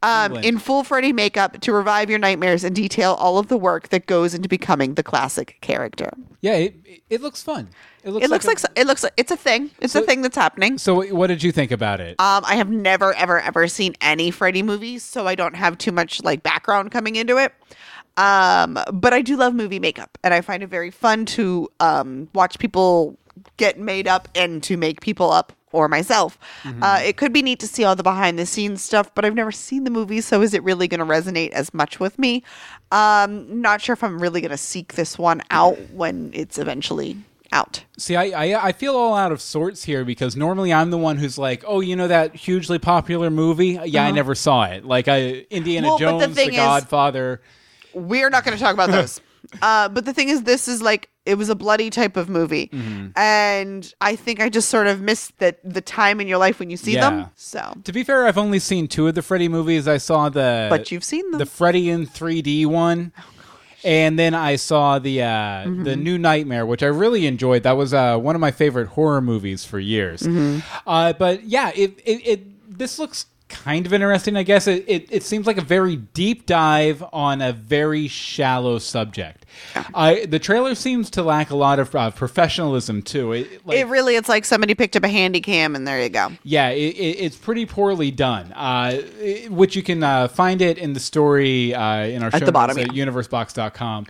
um, 0.02 0.36
in 0.36 0.58
full 0.58 0.84
Freddy 0.84 1.12
makeup 1.12 1.60
to 1.60 1.72
revive 1.72 2.10
your 2.10 2.18
nightmares 2.18 2.64
and 2.64 2.74
detail 2.74 3.14
all 3.14 3.38
of 3.38 3.48
the 3.48 3.56
work 3.56 3.88
that 3.88 4.06
goes 4.06 4.34
into 4.34 4.48
becoming 4.48 4.94
the 4.94 5.02
classic 5.02 5.58
character. 5.60 6.10
Yeah, 6.40 6.54
it, 6.54 7.02
it, 7.10 7.20
looks 7.20 7.42
fun. 7.42 7.68
It 8.04 8.10
looks 8.10 8.24
It 8.24 8.30
looks 8.30 8.44
a- 8.44 8.48
like, 8.48 8.58
it 8.76 8.86
looks 8.86 9.02
like 9.02 9.12
it's 9.16 9.30
a 9.30 9.36
thing. 9.36 9.70
It's 9.80 9.94
a 9.94 10.02
thing 10.02 10.22
that's 10.22 10.36
happening. 10.36 10.78
So 10.78 11.04
what 11.14 11.26
did 11.26 11.42
you 11.42 11.50
think 11.52 11.70
about 11.72 12.00
it? 12.00 12.20
Um, 12.20 12.44
I 12.46 12.54
have 12.56 12.70
never, 12.70 13.12
ever, 13.14 13.40
ever 13.40 13.66
seen 13.68 13.94
any 14.00 14.30
Freddy 14.30 14.62
movies, 14.62 15.02
so 15.02 15.26
I 15.26 15.34
don't 15.34 15.56
have 15.56 15.78
too 15.78 15.92
much 15.92 16.22
like 16.22 16.42
background 16.42 16.90
coming 16.92 17.16
into 17.16 17.36
it. 17.38 17.52
Um, 18.16 18.78
but 18.92 19.12
I 19.14 19.22
do 19.22 19.36
love 19.36 19.54
movie 19.54 19.78
makeup, 19.78 20.18
and 20.24 20.34
I 20.34 20.40
find 20.40 20.62
it 20.62 20.68
very 20.68 20.90
fun 20.90 21.24
to 21.26 21.68
um, 21.78 22.28
watch 22.34 22.58
people 22.58 23.16
get 23.56 23.78
made 23.78 24.06
up 24.08 24.28
and 24.34 24.62
to 24.64 24.76
make 24.76 25.00
people 25.00 25.30
up 25.30 25.52
or 25.72 25.86
myself. 25.88 26.38
Uh, 26.80 27.00
it 27.04 27.16
could 27.18 27.32
be 27.32 27.42
neat 27.42 27.60
to 27.60 27.66
see 27.66 27.84
all 27.84 27.94
the 27.94 28.02
behind 28.02 28.38
the 28.38 28.46
scenes 28.46 28.82
stuff, 28.82 29.14
but 29.14 29.24
I've 29.26 29.34
never 29.34 29.52
seen 29.52 29.84
the 29.84 29.90
movie, 29.90 30.20
so 30.22 30.40
is 30.40 30.54
it 30.54 30.62
really 30.62 30.88
going 30.88 31.00
to 31.00 31.04
resonate 31.06 31.50
as 31.50 31.74
much 31.74 32.00
with 32.00 32.18
me? 32.18 32.42
Um, 32.90 33.60
not 33.60 33.80
sure 33.82 33.92
if 33.92 34.02
I'm 34.02 34.18
really 34.20 34.40
going 34.40 34.50
to 34.50 34.56
seek 34.56 34.94
this 34.94 35.18
one 35.18 35.42
out 35.50 35.78
when 35.92 36.30
it's 36.32 36.56
eventually 36.58 37.18
out. 37.52 37.84
See, 37.98 38.16
I, 38.16 38.24
I 38.54 38.66
I 38.68 38.72
feel 38.72 38.94
all 38.96 39.14
out 39.14 39.32
of 39.32 39.40
sorts 39.40 39.84
here 39.84 40.04
because 40.04 40.36
normally 40.36 40.72
I'm 40.72 40.90
the 40.90 40.98
one 40.98 41.16
who's 41.18 41.38
like, 41.38 41.64
oh, 41.66 41.80
you 41.80 41.96
know 41.96 42.08
that 42.08 42.34
hugely 42.34 42.78
popular 42.78 43.30
movie? 43.30 43.78
Yeah, 43.84 44.04
I 44.04 44.10
never 44.10 44.34
saw 44.34 44.64
it. 44.64 44.84
Like 44.84 45.08
I, 45.08 45.46
Indiana 45.50 45.88
Uh-huh. 45.88 45.96
Well, 46.00 46.18
the 46.18 46.24
Jones, 46.26 46.34
The, 46.36 46.42
thing 46.42 46.50
is- 46.54 46.56
Godfather. 46.56 47.40
we're 47.94 48.30
not 48.30 48.44
going 48.44 48.56
to 48.56 48.62
talk 48.62 48.74
about 48.74 48.90
those. 48.90 49.20
Uh, 49.62 49.88
but 49.88 50.04
the 50.04 50.12
thing 50.14 50.28
is, 50.28 50.42
this 50.44 50.68
is 50.68 50.80
like 50.82 51.08
it 51.26 51.36
was 51.36 51.48
a 51.48 51.54
bloody 51.54 51.90
type 51.90 52.16
of 52.16 52.28
movie, 52.28 52.70
and 53.16 53.92
I 54.00 54.16
think 54.16 54.40
I 54.40 54.48
just 54.48 54.68
sort 54.68 54.86
of 54.86 55.00
missed 55.00 55.38
that 55.38 55.58
the 55.64 55.80
time 55.80 56.20
in 56.20 56.28
your 56.28 56.38
life 56.38 56.58
when 56.60 56.70
you 56.70 56.76
see 56.76 56.94
Yeah. 56.94 57.10
them. 57.10 57.30
So, 57.36 57.74
To 57.84 57.92
be 57.92 58.04
fair, 58.04 58.26
I've 58.26 58.38
only 58.38 58.58
seen 58.58 58.88
two 58.88 59.06
of 59.08 59.14
the 59.14 59.22
Freddy 59.22 59.48
movies. 59.48 59.86
I 59.88 59.98
saw 59.98 60.28
the 60.28 60.66
but 60.70 60.90
you've 60.90 61.04
seen 61.04 61.30
them. 61.30 61.38
the 61.38 61.46
Freddy 61.46 61.90
in 61.90 62.06
3D 62.06 62.66
one. 62.66 63.12
And 63.84 64.18
then 64.18 64.34
I 64.34 64.56
saw 64.56 64.98
the 64.98 65.22
uh, 65.22 65.26
Mm-hmm. 65.28 65.84
the 65.84 65.94
new 65.96 66.18
Nightmare, 66.18 66.66
which 66.66 66.82
I 66.82 66.86
really 66.86 67.26
enjoyed. 67.28 67.62
That 67.62 67.76
was 67.76 67.94
uh, 67.94 68.18
one 68.18 68.34
of 68.34 68.40
my 68.40 68.50
favorite 68.50 68.88
horror 68.88 69.20
movies 69.20 69.64
for 69.64 69.78
years. 69.78 70.22
Mm-hmm. 70.22 70.58
Uh, 70.84 71.12
but 71.12 71.44
yeah, 71.44 71.70
it, 71.76 71.96
it, 72.04 72.26
it 72.26 72.78
this 72.78 72.98
looks 72.98 73.26
kind 73.48 73.86
of 73.86 73.92
interesting. 73.92 74.36
I 74.36 74.42
guess 74.42 74.66
it, 74.66 74.84
it, 74.86 75.06
it 75.10 75.22
seems 75.22 75.46
like 75.46 75.58
a 75.58 75.62
very 75.62 75.96
deep 75.96 76.46
dive 76.46 77.04
on 77.12 77.40
a 77.40 77.52
very 77.52 78.08
shallow 78.08 78.78
subject. 78.78 79.46
I 79.94 80.26
the 80.26 80.38
trailer 80.38 80.74
seems 80.74 81.10
to 81.10 81.22
lack 81.22 81.50
a 81.50 81.56
lot 81.56 81.78
of 81.78 81.94
uh, 81.94 82.10
professionalism 82.10 83.02
too. 83.02 83.32
It, 83.32 83.66
like, 83.66 83.78
it 83.78 83.86
really, 83.86 84.16
it's 84.16 84.28
like 84.28 84.44
somebody 84.44 84.74
picked 84.74 84.96
up 84.96 85.04
a 85.04 85.08
handy 85.08 85.40
cam 85.40 85.74
and 85.74 85.86
there 85.86 86.02
you 86.02 86.08
go. 86.08 86.30
yeah, 86.42 86.68
it, 86.68 86.94
it, 86.94 87.16
it's 87.18 87.36
pretty 87.36 87.66
poorly 87.66 88.10
done. 88.10 88.52
Uh, 88.52 89.02
which 89.48 89.76
you 89.76 89.82
can 89.82 90.02
uh, 90.02 90.28
find 90.28 90.62
it 90.62 90.78
in 90.78 90.92
the 90.92 91.00
story 91.00 91.74
uh, 91.74 92.04
in 92.04 92.22
our 92.22 92.30
show 92.30 92.44
the 92.44 92.52
bottom, 92.52 92.76
notes 92.76 92.90
at 92.90 92.94
yeah. 92.94 93.04
universebox.com. 93.04 94.06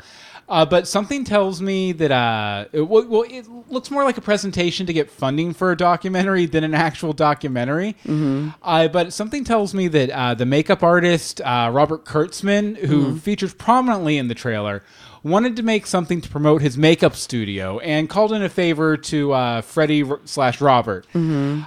Uh, 0.49 0.65
but 0.65 0.89
something 0.89 1.25
tells 1.25 1.61
me 1.61 1.93
that 1.93 2.11
uh, 2.11 2.65
it, 2.73 2.83
well, 2.83 3.25
it 3.29 3.47
looks 3.71 3.91
more 3.91 4.05
like 4.05 4.17
a 4.17 4.23
presentation 4.23 4.87
to 4.87 4.93
get 4.93 5.11
funding 5.11 5.53
for 5.53 5.73
a 5.73 5.77
documentary 5.77 6.47
than 6.47 6.65
an 6.65 6.75
actual 6.75 7.13
documentary. 7.13 7.95
Mm-hmm. 8.05 8.51
Uh, 8.63 8.89
but 8.89 9.13
something 9.13 9.45
tells 9.45 9.75
me 9.75 9.89
that 9.89 10.11
uh, 10.11 10.35
the 10.35 10.47
makeup 10.47 10.83
artist 10.83 11.41
uh, 11.43 11.71
Robert 11.73 12.05
Kurtzman, 12.05 12.77
who 12.77 13.19
features 13.19 13.53
prominently 13.53 14.17
in 14.17 14.29
the 14.29 14.35
trailer, 14.35 14.83
wanted 15.23 15.57
to 15.57 15.63
make 15.63 15.87
something 15.87 16.21
to 16.21 16.29
promote 16.29 16.63
his 16.63 16.79
makeup 16.79 17.15
studio 17.15 17.79
and 17.81 18.09
called 18.09 18.33
in 18.33 18.43
a 18.43 18.49
favor 18.49 18.97
to 18.97 19.33
uh, 19.33 19.61
Freddie 19.61 20.05
r- 20.05 20.21
slash 20.25 20.61
Robert. 20.61 21.07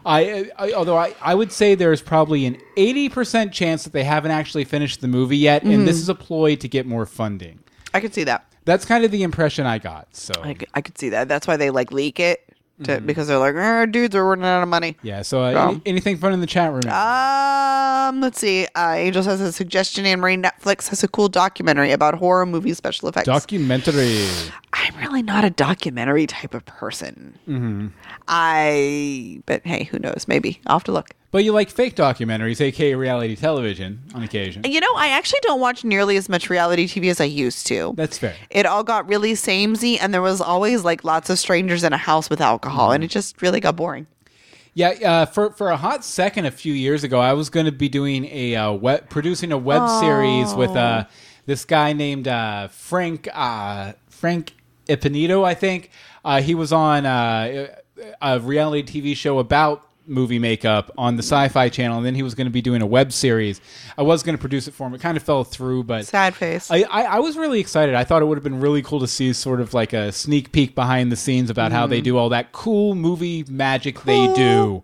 I, 0.05 0.49
I, 0.57 0.71
although 0.73 0.97
I, 0.97 1.13
I 1.21 1.35
would 1.35 1.51
say 1.51 1.75
there's 1.75 2.01
probably 2.01 2.45
an 2.45 2.57
80% 2.77 3.51
chance 3.51 3.83
that 3.83 3.93
they 3.93 4.03
haven't 4.03 4.31
actually 4.31 4.63
finished 4.63 5.01
the 5.01 5.07
movie 5.07 5.37
yet, 5.37 5.63
and 5.63 5.87
this 5.87 5.97
is 5.97 6.09
a 6.09 6.15
ploy 6.15 6.55
to 6.55 6.67
get 6.67 6.85
more 6.87 7.05
funding. 7.05 7.59
I 7.93 7.99
could 7.99 8.13
see 8.13 8.23
that. 8.23 8.50
That's 8.65 8.85
kind 8.85 9.03
of 9.05 9.11
the 9.11 9.23
impression 9.23 9.65
I 9.65 9.77
got. 9.79 10.07
So 10.15 10.33
I 10.41 10.53
could, 10.53 10.69
I 10.73 10.81
could 10.81 10.97
see 10.97 11.09
that. 11.09 11.27
That's 11.27 11.47
why 11.47 11.57
they 11.57 11.69
like 11.71 11.91
leak 11.91 12.19
it 12.19 12.47
to, 12.83 12.99
because 12.99 13.27
they're 13.27 13.37
like, 13.37 13.53
"Eh, 13.55 13.85
dudes 13.87 14.15
are 14.15 14.25
running 14.25 14.45
out 14.45 14.63
of 14.63 14.69
money. 14.69 14.97
yeah. 15.03 15.21
So 15.21 15.43
uh, 15.43 15.69
any- 15.69 15.81
anything 15.85 16.17
fun 16.17 16.33
in 16.33 16.41
the 16.41 16.47
chat 16.47 16.71
room? 16.71 16.81
Um, 16.91 18.21
let's 18.21 18.39
see. 18.39 18.65
Uh, 18.75 18.93
Angel 18.97 19.21
says 19.21 19.39
a 19.39 19.51
suggestion, 19.51 20.05
Anne 20.07 20.19
Marie 20.19 20.35
Netflix 20.37 20.87
has 20.89 21.03
a 21.03 21.07
cool 21.07 21.29
documentary 21.29 21.91
about 21.91 22.15
horror 22.15 22.45
movie 22.45 22.73
special 22.73 23.07
effects. 23.07 23.27
Documentary. 23.27 24.25
I'm 24.73 24.95
really 24.97 25.21
not 25.21 25.45
a 25.45 25.51
documentary 25.51 26.25
type 26.25 26.53
of 26.55 26.65
person. 26.65 27.37
Mm-hmm. 27.47 27.87
I, 28.27 29.41
but 29.45 29.61
hey, 29.65 29.83
who 29.85 29.99
knows? 29.99 30.25
Maybe 30.27 30.59
I'll 30.65 30.75
have 30.77 30.83
to 30.85 30.91
look. 30.91 31.11
But 31.31 31.45
you 31.45 31.53
like 31.53 31.69
fake 31.69 31.95
documentaries, 31.95 32.59
aka 32.59 32.93
reality 32.93 33.37
television, 33.37 34.01
on 34.13 34.21
occasion. 34.21 34.63
You 34.65 34.81
know, 34.81 34.93
I 34.95 35.07
actually 35.07 35.39
don't 35.43 35.61
watch 35.61 35.85
nearly 35.85 36.17
as 36.17 36.27
much 36.27 36.49
reality 36.49 36.87
TV 36.87 37.09
as 37.09 37.21
I 37.21 37.25
used 37.25 37.67
to. 37.67 37.93
That's 37.95 38.17
fair. 38.17 38.35
it 38.49 38.65
all 38.65 38.83
got 38.83 39.07
really 39.07 39.35
samey, 39.35 39.97
and 39.97 40.13
there 40.13 40.21
was 40.21 40.41
always 40.41 40.83
like 40.83 41.05
lots 41.05 41.29
of 41.29 41.39
strangers 41.39 41.85
in 41.85 41.93
a 41.93 41.97
house 41.97 42.29
with 42.29 42.41
alcohol, 42.41 42.91
and 42.91 43.01
it 43.01 43.07
just 43.07 43.41
really 43.41 43.61
got 43.61 43.77
boring. 43.77 44.07
Yeah, 44.73 44.89
uh, 44.89 45.25
for 45.25 45.51
for 45.51 45.69
a 45.69 45.77
hot 45.77 46.03
second, 46.03 46.45
a 46.45 46.51
few 46.51 46.73
years 46.73 47.03
ago, 47.05 47.19
I 47.19 47.33
was 47.33 47.49
going 47.49 47.65
to 47.65 47.71
be 47.71 47.87
doing 47.87 48.25
a 48.25 48.55
uh, 48.55 48.71
web, 48.73 49.09
producing 49.09 49.53
a 49.53 49.57
web 49.57 49.87
series 50.01 50.53
with 50.53 50.71
uh, 50.71 51.05
this 51.45 51.63
guy 51.63 51.93
named 51.93 52.27
uh, 52.27 52.67
Frank 52.67 53.29
uh, 53.33 53.93
Frank 54.09 54.53
Ippolito, 54.87 55.43
I 55.43 55.53
think. 55.53 55.91
Uh, 56.23 56.41
he 56.41 56.55
was 56.55 56.71
on 56.73 57.05
uh, 57.05 57.67
a 58.21 58.39
reality 58.39 59.01
TV 59.01 59.15
show 59.15 59.39
about 59.39 59.85
movie 60.07 60.39
makeup 60.39 60.91
on 60.97 61.15
the 61.15 61.23
Sci-Fi 61.23 61.69
Channel, 61.69 61.97
and 61.97 62.05
then 62.05 62.15
he 62.15 62.23
was 62.23 62.35
going 62.35 62.45
to 62.45 62.51
be 62.51 62.61
doing 62.61 62.81
a 62.81 62.85
web 62.85 63.11
series. 63.11 63.61
I 63.97 64.01
was 64.01 64.23
going 64.23 64.35
to 64.35 64.41
produce 64.41 64.67
it 64.67 64.73
for 64.73 64.87
him. 64.87 64.93
It 64.93 65.01
kind 65.01 65.17
of 65.17 65.23
fell 65.23 65.43
through, 65.43 65.83
but 65.83 66.05
Sad 66.05 66.35
face. 66.35 66.69
I, 66.71 66.83
I, 66.83 67.03
I 67.03 67.19
was 67.19 67.37
really 67.37 67.59
excited. 67.59 67.95
I 67.95 68.03
thought 68.03 68.21
it 68.21 68.25
would 68.25 68.37
have 68.37 68.43
been 68.43 68.59
really 68.59 68.81
cool 68.81 68.99
to 68.99 69.07
see 69.07 69.31
sort 69.33 69.61
of 69.61 69.73
like 69.73 69.93
a 69.93 70.11
sneak 70.11 70.51
peek 70.51 70.75
behind 70.75 71.11
the 71.11 71.15
scenes 71.15 71.49
about 71.49 71.71
how 71.71 71.87
they 71.87 72.01
do 72.01 72.17
all 72.17 72.29
that 72.29 72.51
cool 72.51 72.95
movie 72.95 73.45
magic 73.49 74.03
they 74.03 74.33
do. 74.33 74.83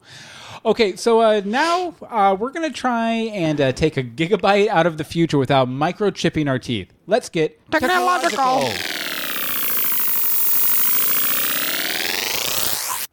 Okay, 0.66 0.96
so 0.98 1.22
uh, 1.22 1.42
now 1.46 1.96
uh, 2.10 2.36
we're 2.38 2.52
going 2.52 2.70
to 2.70 2.78
try 2.78 3.12
and 3.12 3.62
uh, 3.62 3.72
take 3.72 3.96
a 3.96 4.04
gigabyte 4.04 4.68
out 4.68 4.86
of 4.86 4.98
the 4.98 5.04
future 5.04 5.38
without 5.38 5.70
microchipping 5.70 6.50
our 6.50 6.60
teeth. 6.60 6.92
Let's 7.06 7.30
get 7.30 7.60
Technological. 7.72 8.70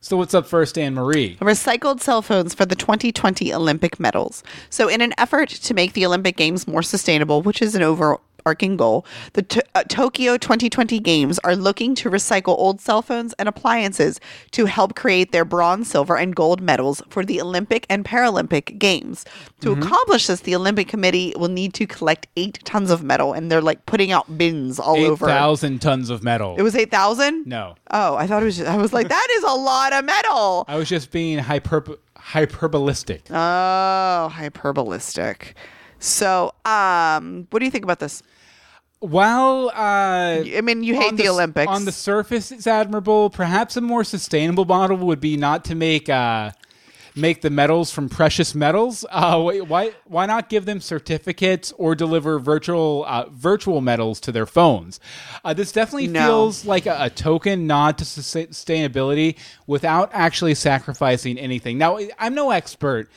So, 0.05 0.19
what's 0.19 0.35
up 0.35 0.47
first, 0.47 0.77
Anne 0.77 0.93
Marie? 0.93 1.39
recycled 1.41 2.03
cell 2.03 2.21
phones 2.21 2.53
for 2.53 2.67
the 2.67 2.77
2020 2.77 3.55
Olympic 3.55 3.99
medals. 3.99 4.43
So, 4.69 4.87
in 4.87 5.01
an 5.01 5.15
effort 5.17 5.49
to 5.49 5.73
make 5.73 5.95
the 5.95 6.05
Olympic 6.05 6.37
Games 6.37 6.69
more 6.69 6.83
sustainable, 6.83 7.41
which 7.41 7.63
is 7.63 7.75
an 7.75 7.83
overarching 8.47 8.77
goal, 8.77 9.07
the 9.33 9.43
to- 9.43 9.65
uh, 9.75 9.83
Tokyo 9.89 10.37
2020 10.37 11.01
Games 11.01 11.39
are 11.45 11.57
looking 11.57 11.95
to 11.97 12.11
recycle 12.11 12.49
old 12.59 12.79
cell 12.81 13.01
phones 13.01 13.33
and 13.39 13.49
appliances 13.49 14.21
to 14.51 14.67
help 14.67 14.95
create 14.95 15.33
their 15.33 15.45
bronze, 15.47 15.89
silver, 15.89 16.17
and 16.17 16.37
gold 16.37 16.61
medals 16.61 17.01
for 17.09 17.25
the 17.25 17.41
Olympic 17.41 17.87
and 17.89 18.05
Paralympic 18.05 18.79
Games. 18.79 19.25
To 19.61 19.73
accomplish 19.73 20.27
this, 20.27 20.41
the 20.41 20.55
Olympic 20.55 20.89
Committee 20.89 21.33
will 21.39 21.49
need 21.49 21.73
to 21.75 21.87
collect 21.87 22.27
eight 22.37 22.59
tons 22.65 22.91
of 22.91 23.03
metal, 23.03 23.33
and 23.33 23.51
they're 23.51 23.63
like 23.63 23.87
putting 23.87 24.13
out 24.13 24.37
bins 24.37 24.79
all 24.79 24.97
over. 25.03 25.25
8,000 25.27 25.79
tons 25.81 26.11
of 26.11 26.23
metal. 26.23 26.55
It 26.59 26.63
was 26.63 26.77
8,000? 26.77 27.47
no. 27.47 27.77
Oh, 27.91 28.17
I 28.17 28.27
thought 28.27 28.43
it 28.43 28.47
was. 28.47 28.61
I 28.61 28.77
was 28.77 28.93
like, 28.93 29.09
that 29.09 29.29
is 29.33 29.45
a 29.45 29.55
lot 29.55 29.93
of 29.93 30.05
metal. 30.05 30.65
I 30.69 30.77
was 30.77 30.89
just 30.89 31.11
being 31.13 31.39
hyper- 31.39 31.97
hyperbolistic. 32.19 33.23
Oh, 33.31 34.31
hyperbolistic. 34.35 35.55
So, 36.05 36.53
um, 36.67 37.47
what 37.51 37.61
do 37.61 37.65
you 37.65 37.71
think 37.71 37.85
about 37.85 37.99
this? 37.99 38.23
Well, 39.01 39.71
uh, 39.71 39.73
I 39.75 40.61
mean, 40.63 40.83
you 40.83 40.95
hate 40.95 41.09
on 41.09 41.17
the 41.17 41.29
Olympics. 41.29 41.71
On 41.71 41.85
the 41.87 41.93
surface, 41.93 42.53
it's 42.53 42.67
admirable. 42.67 43.31
Perhaps 43.31 43.77
a 43.77 43.81
more 43.81 44.05
sustainable 44.05 44.67
model 44.67 44.99
would 44.99 45.21
be 45.21 45.37
not 45.37 45.65
to 45.67 45.75
make 45.75 46.09
uh, 46.11 46.53
make 47.17 47.41
the 47.41 47.49
medals 47.51 47.91
from 47.91 48.09
precious 48.11 48.55
metals. 48.55 49.05
Uh, 49.11 49.41
why 49.41 49.93
why 50.05 50.27
not 50.27 50.51
give 50.51 50.67
them 50.67 50.81
certificates 50.81 51.73
or 51.79 51.95
deliver 51.95 52.39
virtual 52.39 53.05
uh, 53.07 53.27
virtual 53.31 53.81
metals 53.81 54.21
to 54.21 54.33
their 54.33 54.47
phones? 54.47 55.01
Uh, 55.43 55.55
this 55.55 55.73
definitely 55.73 56.09
No. 56.09 56.27
feels 56.27 56.67
like 56.67 56.85
a, 56.85 56.97
a 57.05 57.11
token 57.11 57.67
nod 57.67 57.97
to 57.99 58.05
sustainability 58.05 59.37
without 59.67 60.11
actually 60.13 60.55
sacrificing 60.55 61.39
anything. 61.39 61.79
Now, 61.79 61.99
I'm 62.19 62.35
no 62.35 62.51
expert. 62.51 63.11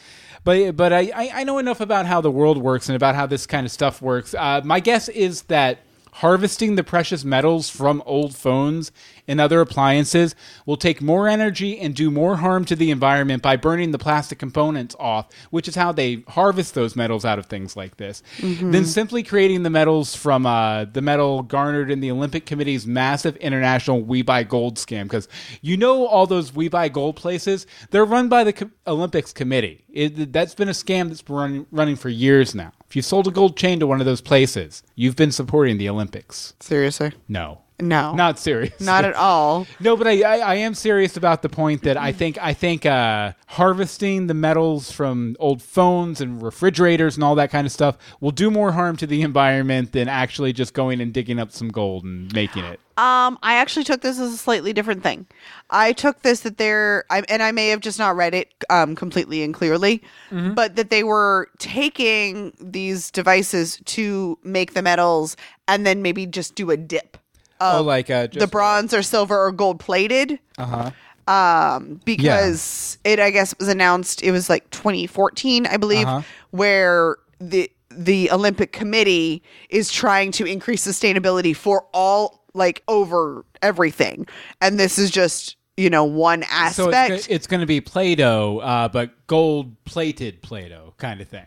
But, 0.48 0.78
but 0.78 0.94
I, 0.94 1.12
I- 1.14 1.44
know 1.44 1.58
enough 1.58 1.82
about 1.82 2.06
how 2.06 2.22
the 2.22 2.32
world 2.32 2.58
works 2.58 2.88
and 2.88 2.96
about 2.96 3.16
how 3.16 3.26
this 3.26 3.46
kind 3.46 3.66
of 3.66 3.72
stuff 3.72 4.02
works. 4.02 4.34
Uh, 4.34 4.62
my 4.64 4.80
guess 4.80 5.10
is 5.10 5.42
that 5.44 5.80
harvesting 6.18 6.76
the 6.76 6.84
precious 6.84 7.24
metals 7.24 7.70
from 7.70 8.02
old 8.06 8.36
phones 8.36 8.92
and 9.28 9.40
other 9.40 9.62
appliances 9.62 10.34
will 10.66 10.78
take 10.78 11.00
more 11.00 11.28
energy 11.28 11.78
and 11.80 11.94
do 11.94 12.10
more 12.10 12.38
harm 12.38 12.66
to 12.66 12.76
the 12.76 12.90
environment 12.90 13.44
by 13.44 13.56
burning 13.56 13.92
the 13.92 14.00
plastic 14.00 14.40
components 14.40 14.96
off, 15.00 15.28
which 15.52 15.68
is 15.68 15.76
how 15.76 15.92
they 15.92 16.24
harvest 16.30 16.74
those 16.74 16.96
metals 16.96 17.24
out 17.24 17.38
of 17.38 17.46
things 17.46 17.76
like 17.76 17.98
this, 17.98 18.24
than 18.40 18.86
simply 18.86 19.22
creating 19.22 19.62
the 19.62 19.70
metals 19.70 20.16
from 20.16 20.46
uh, 20.48 20.86
the 20.86 21.02
metal 21.02 21.44
garnered 21.44 21.92
in 21.92 22.00
the 22.00 22.10
Olympic 22.10 22.46
Committee's 22.48 22.88
massive 22.88 23.36
international 23.38 24.02
We 24.02 24.24
Buy 24.24 24.44
Gold 24.44 24.78
scam. 24.78 25.04
Because 25.04 25.28
you 25.62 25.78
know 25.78 26.08
all 26.08 26.26
those 26.26 26.52
We 26.52 26.68
Buy 26.68 26.90
Gold 26.90 27.16
places, 27.16 27.68
they're 27.92 28.06
run 28.06 28.28
by 28.28 28.44
the 28.44 28.54
Co- 28.54 28.72
Olympics 28.88 29.32
Committee. 29.34 29.84
It, 29.90 30.34
that's 30.34 30.56
been 30.56 30.70
a 30.70 30.72
scam 30.72 31.10
that's 31.10 31.22
been 31.22 31.36
running, 31.36 31.66
running 31.72 31.96
for 31.96 32.10
years 32.10 32.56
now. 32.56 32.72
If 32.88 32.96
you 32.96 33.02
sold 33.02 33.28
a 33.28 33.32
gold 33.32 33.58
chain 33.58 33.80
to 33.80 33.88
one 33.88 34.00
of 34.00 34.06
those 34.06 34.22
places, 34.22 34.82
you've 34.96 35.18
been 35.18 35.32
supporting 35.32 35.78
the 35.78 35.90
Olympics. 35.90 36.54
Seriously? 36.62 37.12
No. 37.28 37.62
No. 37.80 38.16
Not 38.16 38.40
serious. 38.40 38.80
Not 38.82 39.06
at 39.06 39.16
all. 39.16 39.68
No, 39.80 39.96
but 39.96 40.08
I, 40.08 40.22
I, 40.22 40.38
I 40.38 40.56
am 40.56 40.74
serious 40.74 41.16
about 41.16 41.44
the 41.44 41.50
point 41.50 41.84
that 41.84 41.96
I 41.98 42.12
think 42.12 42.38
I 42.42 42.54
think 42.54 42.86
uh, 42.86 43.34
harvesting 43.48 44.28
the 44.28 44.34
metals 44.34 44.92
from 44.92 45.36
old 45.40 45.62
phones 45.62 46.20
and 46.20 46.42
refrigerators 46.42 47.16
and 47.16 47.24
all 47.24 47.36
that 47.36 47.52
kind 47.52 47.68
of 47.68 47.72
stuff 47.72 47.98
will 48.20 48.32
do 48.32 48.50
more 48.50 48.72
harm 48.72 48.96
to 48.98 49.06
the 49.08 49.22
environment 49.22 49.92
than 49.92 50.08
actually 50.08 50.54
just 50.54 50.74
going 50.74 51.02
and 51.02 51.14
digging 51.14 51.38
up 51.40 51.52
some 51.52 51.70
gold 51.70 52.04
and 52.04 52.34
making 52.34 52.64
it. 52.66 52.80
Um, 52.98 53.38
I 53.44 53.58
actually 53.58 53.84
took 53.84 54.02
this 54.02 54.18
as 54.20 54.34
a 54.34 54.38
slightly 54.38 54.74
different 54.74 55.04
thing. 55.04 55.28
I 55.70 55.94
took 55.94 56.24
this 56.24 56.40
that 56.42 56.58
they're, 56.58 57.06
I, 57.12 57.22
and 57.30 57.44
I 57.44 57.52
may 57.52 57.68
have 57.70 57.80
just 57.80 58.00
not 58.00 58.16
read 58.16 58.34
it 58.34 58.52
um, 58.72 58.96
completely 58.96 59.44
and 59.44 59.54
clearly, 59.54 60.02
Mm-hmm. 60.32 60.56
but 60.56 60.76
that 60.78 60.90
they 60.90 61.04
were 61.04 61.48
taking 61.60 62.54
these 62.60 63.12
devices 63.12 63.80
to 63.86 64.40
make 64.44 64.74
the 64.74 64.82
metals 64.82 65.38
and 65.68 65.86
then 65.86 66.02
maybe 66.02 66.26
just 66.26 66.56
do 66.56 66.72
a 66.72 66.78
dip. 66.78 67.18
Oh, 67.62 67.82
like 67.84 68.10
uh, 68.10 68.28
just, 68.28 68.40
the 68.40 68.48
bronze 68.48 68.94
or 68.94 69.02
silver 69.04 69.38
or 69.46 69.52
gold 69.52 69.80
plated. 69.80 70.40
Uh-huh. 70.58 70.92
Um, 71.28 72.00
because 72.06 72.98
it, 73.04 73.20
I 73.20 73.32
guess, 73.32 73.54
was 73.60 73.68
announced. 73.68 74.24
It 74.24 74.32
was 74.32 74.50
like 74.50 74.70
2014, 74.72 75.66
I 75.68 75.76
believe, 75.78 76.08
Uh-huh. 76.08 76.22
where 76.52 77.18
the 77.40 77.70
the 77.90 78.30
Olympic 78.32 78.72
Committee 78.72 79.42
is 79.70 79.92
trying 79.92 80.32
to 80.34 80.46
increase 80.46 80.86
sustainability 80.88 81.56
for 81.56 81.86
all, 81.94 82.44
like 82.54 82.84
over 82.88 83.44
everything, 83.62 84.28
and 84.62 84.80
this 84.80 84.98
is 85.00 85.10
just 85.12 85.56
you 85.76 85.90
know 85.90 86.04
one 86.06 86.44
So 86.72 86.90
aspect. 86.92 87.12
it's, 87.14 87.28
it's 87.28 87.48
going 87.48 87.60
to 87.62 87.66
be 87.68 87.82
Play-Doh, 87.82 88.60
uh, 88.60 88.88
but 88.88 89.12
gold-plated 89.28 90.42
Play-Doh 90.42 90.94
kind 90.98 91.22
of 91.22 91.28
thing. 91.28 91.46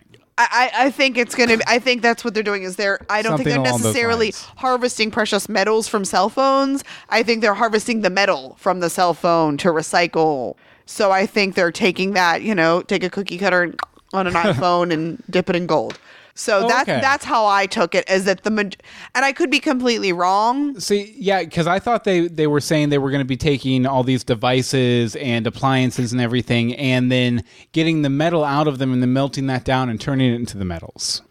I, 0.51 0.71
I 0.87 0.91
think 0.91 1.19
it's 1.19 1.35
gonna. 1.35 1.59
Be, 1.59 1.63
I 1.67 1.79
think 1.79 2.03
that's 2.03 2.25
what 2.25 2.35
they're 2.35 2.43
doing. 2.43 2.63
Is 2.63 2.77
they're. 2.77 3.05
I 3.09 3.23
don't 3.23 3.33
Something 3.33 3.53
think 3.53 3.65
they're 3.65 3.73
necessarily 3.73 4.33
harvesting 4.57 5.11
precious 5.11 5.49
metals 5.49 5.89
from 5.89 6.05
cell 6.05 6.29
phones. 6.29 6.85
I 7.09 7.23
think 7.23 7.41
they're 7.41 7.55
harvesting 7.55 8.03
the 8.03 8.11
metal 8.11 8.57
from 8.59 8.81
the 8.81 8.91
cell 8.91 9.15
phone 9.15 9.57
to 9.59 9.69
recycle. 9.69 10.57
So 10.87 11.11
I 11.11 11.27
think 11.27 11.55
they're 11.55 11.73
taking 11.73 12.13
that. 12.13 12.43
You 12.43 12.55
know, 12.55 12.83
take 12.83 13.03
a 13.05 13.11
cookie 13.11 13.39
cutter 13.39 13.63
and, 13.63 13.81
on 14.13 14.27
an 14.27 14.35
iPhone 14.49 14.93
and 14.93 15.23
dip 15.29 15.51
it 15.51 15.57
in 15.57 15.67
gold. 15.67 15.99
So 16.35 16.65
Oh, 16.65 16.69
that's 16.69 16.89
okay. 16.89 17.01
that's 17.01 17.25
how 17.25 17.47
I 17.47 17.67
took 17.67 17.95
it. 17.95 18.09
Is 18.09 18.25
that 18.25 18.43
the 18.43 18.51
and 18.51 19.25
I 19.25 19.33
could 19.33 19.51
be 19.51 19.61
completely 19.61 20.13
wrong. 20.13 20.79
See, 20.79 21.15
yeah, 21.17 21.43
because 21.43 21.67
I 21.67 21.79
thought 21.79 22.05
they 22.05 22.29
they 22.29 22.47
were 22.47 22.61
saying 22.61 22.89
they 22.91 22.99
were 22.99 23.11
going 23.11 23.21
to 23.21 23.29
be 23.29 23.37
taking 23.37 23.87
all 23.87 24.03
these 24.03 24.25
devices 24.25 25.17
and 25.17 25.47
appliances 25.47 26.13
and 26.13 26.21
everything, 26.21 26.75
and 26.77 27.11
then 27.11 27.45
getting 27.73 28.03
the 28.03 28.11
metal 28.11 28.45
out 28.45 28.69
of 28.69 28.79
them 28.79 28.93
and 28.93 29.03
then 29.03 29.13
melting 29.13 29.47
that 29.47 29.65
down 29.65 29.89
and 29.89 30.01
turning 30.01 30.33
it 30.33 30.37
into 30.37 30.59
the 30.59 30.65
metals. 30.65 31.23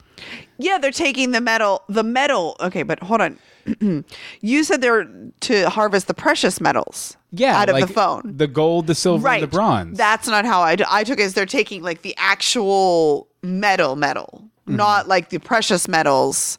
Yeah, 0.58 0.78
they're 0.78 0.92
taking 0.92 1.32
the 1.32 1.42
metal. 1.42 1.84
The 1.88 2.04
metal. 2.04 2.56
Okay, 2.60 2.84
but 2.84 3.00
hold 3.02 3.22
on. 3.22 3.40
you 4.42 4.64
said 4.64 4.82
they're 4.82 5.08
to 5.42 5.70
harvest 5.70 6.08
the 6.08 6.14
precious 6.14 6.60
metals. 6.60 7.16
Yeah, 7.32 7.56
out 7.56 7.70
of 7.70 7.74
like 7.74 7.88
the 7.88 7.94
phone. 7.94 8.38
the 8.38 8.48
gold, 8.48 8.88
the 8.88 8.96
silver, 8.96 9.26
right. 9.26 9.42
and 9.42 9.44
the 9.44 9.56
bronze. 9.56 9.98
That's 9.98 10.28
not 10.28 10.46
how 10.46 10.62
I 10.62 10.76
I 10.90 11.04
took 11.04 11.20
it 11.20 11.24
as 11.24 11.34
they're 11.34 11.46
taking 11.46 11.84
like 11.84 12.02
the 12.02 12.16
actual 12.18 13.28
metal, 13.42 13.96
metal, 13.96 14.50
Mm-hmm. 14.70 14.78
not 14.78 15.08
like 15.08 15.30
the 15.30 15.40
precious 15.40 15.88
metals, 15.88 16.58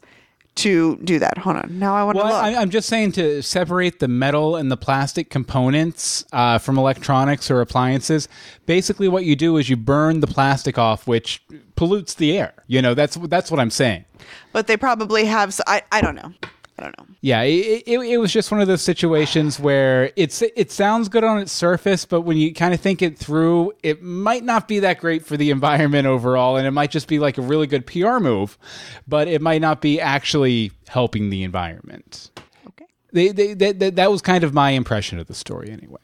to 0.53 0.97
do 0.97 1.17
that. 1.19 1.37
Hold 1.37 1.55
on. 1.55 1.79
Now 1.79 1.95
I 1.95 2.03
want 2.03 2.17
to 2.17 2.23
Well, 2.23 2.33
look. 2.33 2.43
I, 2.43 2.55
I'm 2.61 2.69
just 2.69 2.89
saying 2.89 3.13
to 3.13 3.41
separate 3.41 3.99
the 3.99 4.07
metal 4.09 4.57
and 4.57 4.69
the 4.69 4.75
plastic 4.77 5.29
components 5.29 6.25
uh, 6.33 6.57
from 6.57 6.77
electronics 6.77 7.49
or 7.49 7.61
appliances. 7.61 8.27
Basically, 8.65 9.07
what 9.07 9.23
you 9.23 9.35
do 9.37 9.55
is 9.57 9.69
you 9.69 9.77
burn 9.77 10.19
the 10.19 10.27
plastic 10.27 10.77
off, 10.77 11.07
which 11.07 11.41
pollutes 11.77 12.13
the 12.15 12.37
air. 12.37 12.53
You 12.67 12.81
know, 12.81 12.93
that's 12.93 13.15
that's 13.15 13.49
what 13.49 13.59
I'm 13.61 13.69
saying. 13.71 14.03
but 14.51 14.67
they 14.67 14.75
probably 14.75 15.25
have. 15.25 15.57
I 15.67 15.83
I 15.91 16.01
don't 16.01 16.15
know. 16.15 16.33
I 16.81 16.85
don't 16.85 16.99
know. 16.99 17.15
Yeah, 17.21 17.41
it, 17.43 17.83
it, 17.85 17.99
it 17.99 18.17
was 18.17 18.33
just 18.33 18.51
one 18.51 18.61
of 18.61 18.67
those 18.67 18.81
situations 18.81 19.59
where 19.59 20.11
it's 20.15 20.41
it 20.41 20.71
sounds 20.71 21.09
good 21.09 21.23
on 21.23 21.39
its 21.39 21.51
surface, 21.51 22.05
but 22.05 22.21
when 22.21 22.37
you 22.37 22.53
kind 22.53 22.73
of 22.73 22.81
think 22.81 23.01
it 23.01 23.17
through, 23.17 23.73
it 23.83 24.01
might 24.01 24.43
not 24.43 24.67
be 24.67 24.79
that 24.79 24.99
great 24.99 25.25
for 25.25 25.37
the 25.37 25.51
environment 25.51 26.07
overall, 26.07 26.57
and 26.57 26.65
it 26.65 26.71
might 26.71 26.91
just 26.91 27.07
be 27.07 27.19
like 27.19 27.37
a 27.37 27.41
really 27.41 27.67
good 27.67 27.85
PR 27.85 28.19
move, 28.19 28.57
but 29.07 29.27
it 29.27 29.41
might 29.41 29.61
not 29.61 29.81
be 29.81 30.01
actually 30.01 30.71
helping 30.87 31.29
the 31.29 31.43
environment. 31.43 32.31
Okay. 33.13 33.31
They, 33.31 33.31
they, 33.31 33.53
they, 33.53 33.71
that 33.73 33.95
that 33.95 34.11
was 34.11 34.21
kind 34.21 34.43
of 34.43 34.53
my 34.53 34.71
impression 34.71 35.19
of 35.19 35.27
the 35.27 35.33
story, 35.33 35.69
anyway. 35.69 35.99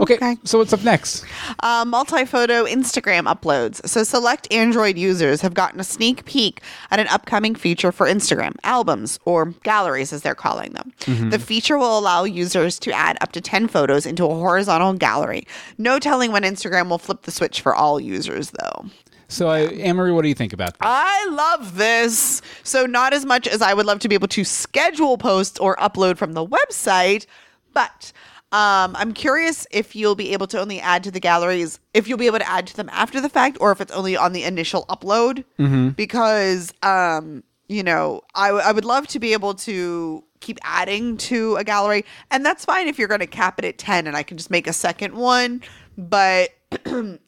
Okay, 0.00 0.14
Okay. 0.14 0.36
so 0.44 0.58
what's 0.58 0.72
up 0.72 0.82
next? 0.84 1.24
Uh, 1.60 1.84
multi-photo 1.86 2.64
Instagram 2.64 3.32
uploads. 3.32 3.86
So 3.88 4.02
select 4.04 4.52
Android 4.52 4.96
users 4.96 5.40
have 5.40 5.54
gotten 5.54 5.80
a 5.80 5.84
sneak 5.84 6.24
peek 6.24 6.60
at 6.90 7.00
an 7.00 7.08
upcoming 7.08 7.54
feature 7.54 7.90
for 7.92 8.06
Instagram, 8.06 8.54
albums 8.64 9.18
or 9.24 9.46
galleries 9.62 10.12
as 10.12 10.22
they're 10.22 10.34
calling 10.34 10.72
them. 10.72 10.92
The 11.30 11.38
feature 11.38 11.76
will 11.78 11.98
allow 11.98 12.24
users 12.24 12.78
to 12.80 12.92
add 12.92 13.18
up 13.20 13.32
to 13.32 13.40
10 13.40 13.68
photos 13.68 14.06
into 14.06 14.24
a 14.24 14.28
horizontal 14.34 14.92
gallery. 14.94 15.46
No 15.78 15.98
telling 15.98 16.30
when 16.32 16.42
Instagram 16.44 16.88
will 16.88 16.98
flip 16.98 17.22
the 17.22 17.30
switch 17.32 17.60
for 17.60 17.74
all 17.74 17.98
users 18.00 18.50
though. 18.52 18.86
So, 19.34 19.48
uh, 19.48 19.54
Anne-Marie, 19.54 20.12
what 20.12 20.22
do 20.22 20.28
you 20.28 20.34
think 20.34 20.52
about 20.52 20.74
this? 20.74 20.78
I 20.80 21.28
love 21.30 21.76
this. 21.76 22.40
So, 22.62 22.86
not 22.86 23.12
as 23.12 23.24
much 23.26 23.46
as 23.48 23.60
I 23.62 23.74
would 23.74 23.84
love 23.86 23.98
to 24.00 24.08
be 24.08 24.14
able 24.14 24.28
to 24.28 24.44
schedule 24.44 25.18
posts 25.18 25.58
or 25.58 25.76
upload 25.76 26.16
from 26.16 26.32
the 26.34 26.46
website, 26.46 27.26
but 27.72 28.12
um, 28.52 28.94
I'm 28.96 29.12
curious 29.12 29.66
if 29.72 29.96
you'll 29.96 30.14
be 30.14 30.32
able 30.32 30.46
to 30.48 30.60
only 30.60 30.78
add 30.80 31.02
to 31.04 31.10
the 31.10 31.18
galleries, 31.18 31.80
if 31.92 32.06
you'll 32.06 32.18
be 32.18 32.26
able 32.26 32.38
to 32.38 32.48
add 32.48 32.68
to 32.68 32.76
them 32.76 32.88
after 32.92 33.20
the 33.20 33.28
fact, 33.28 33.56
or 33.60 33.72
if 33.72 33.80
it's 33.80 33.92
only 33.92 34.16
on 34.16 34.32
the 34.32 34.44
initial 34.44 34.86
upload. 34.86 35.42
Because, 35.90 36.72
um, 36.84 37.42
you 37.68 37.82
know, 37.82 38.20
I, 38.36 38.48
w- 38.48 38.64
I 38.64 38.70
would 38.70 38.84
love 38.84 39.08
to 39.08 39.18
be 39.18 39.32
able 39.32 39.54
to 39.54 40.22
keep 40.38 40.58
adding 40.62 41.16
to 41.16 41.56
a 41.56 41.64
gallery. 41.64 42.04
And 42.30 42.46
that's 42.46 42.64
fine 42.64 42.86
if 42.86 42.98
you're 42.98 43.08
going 43.08 43.20
to 43.20 43.26
cap 43.26 43.58
it 43.58 43.64
at 43.64 43.78
10 43.78 44.06
and 44.06 44.16
I 44.16 44.22
can 44.22 44.36
just 44.36 44.50
make 44.50 44.68
a 44.68 44.72
second 44.72 45.14
one. 45.14 45.62
But 45.98 46.50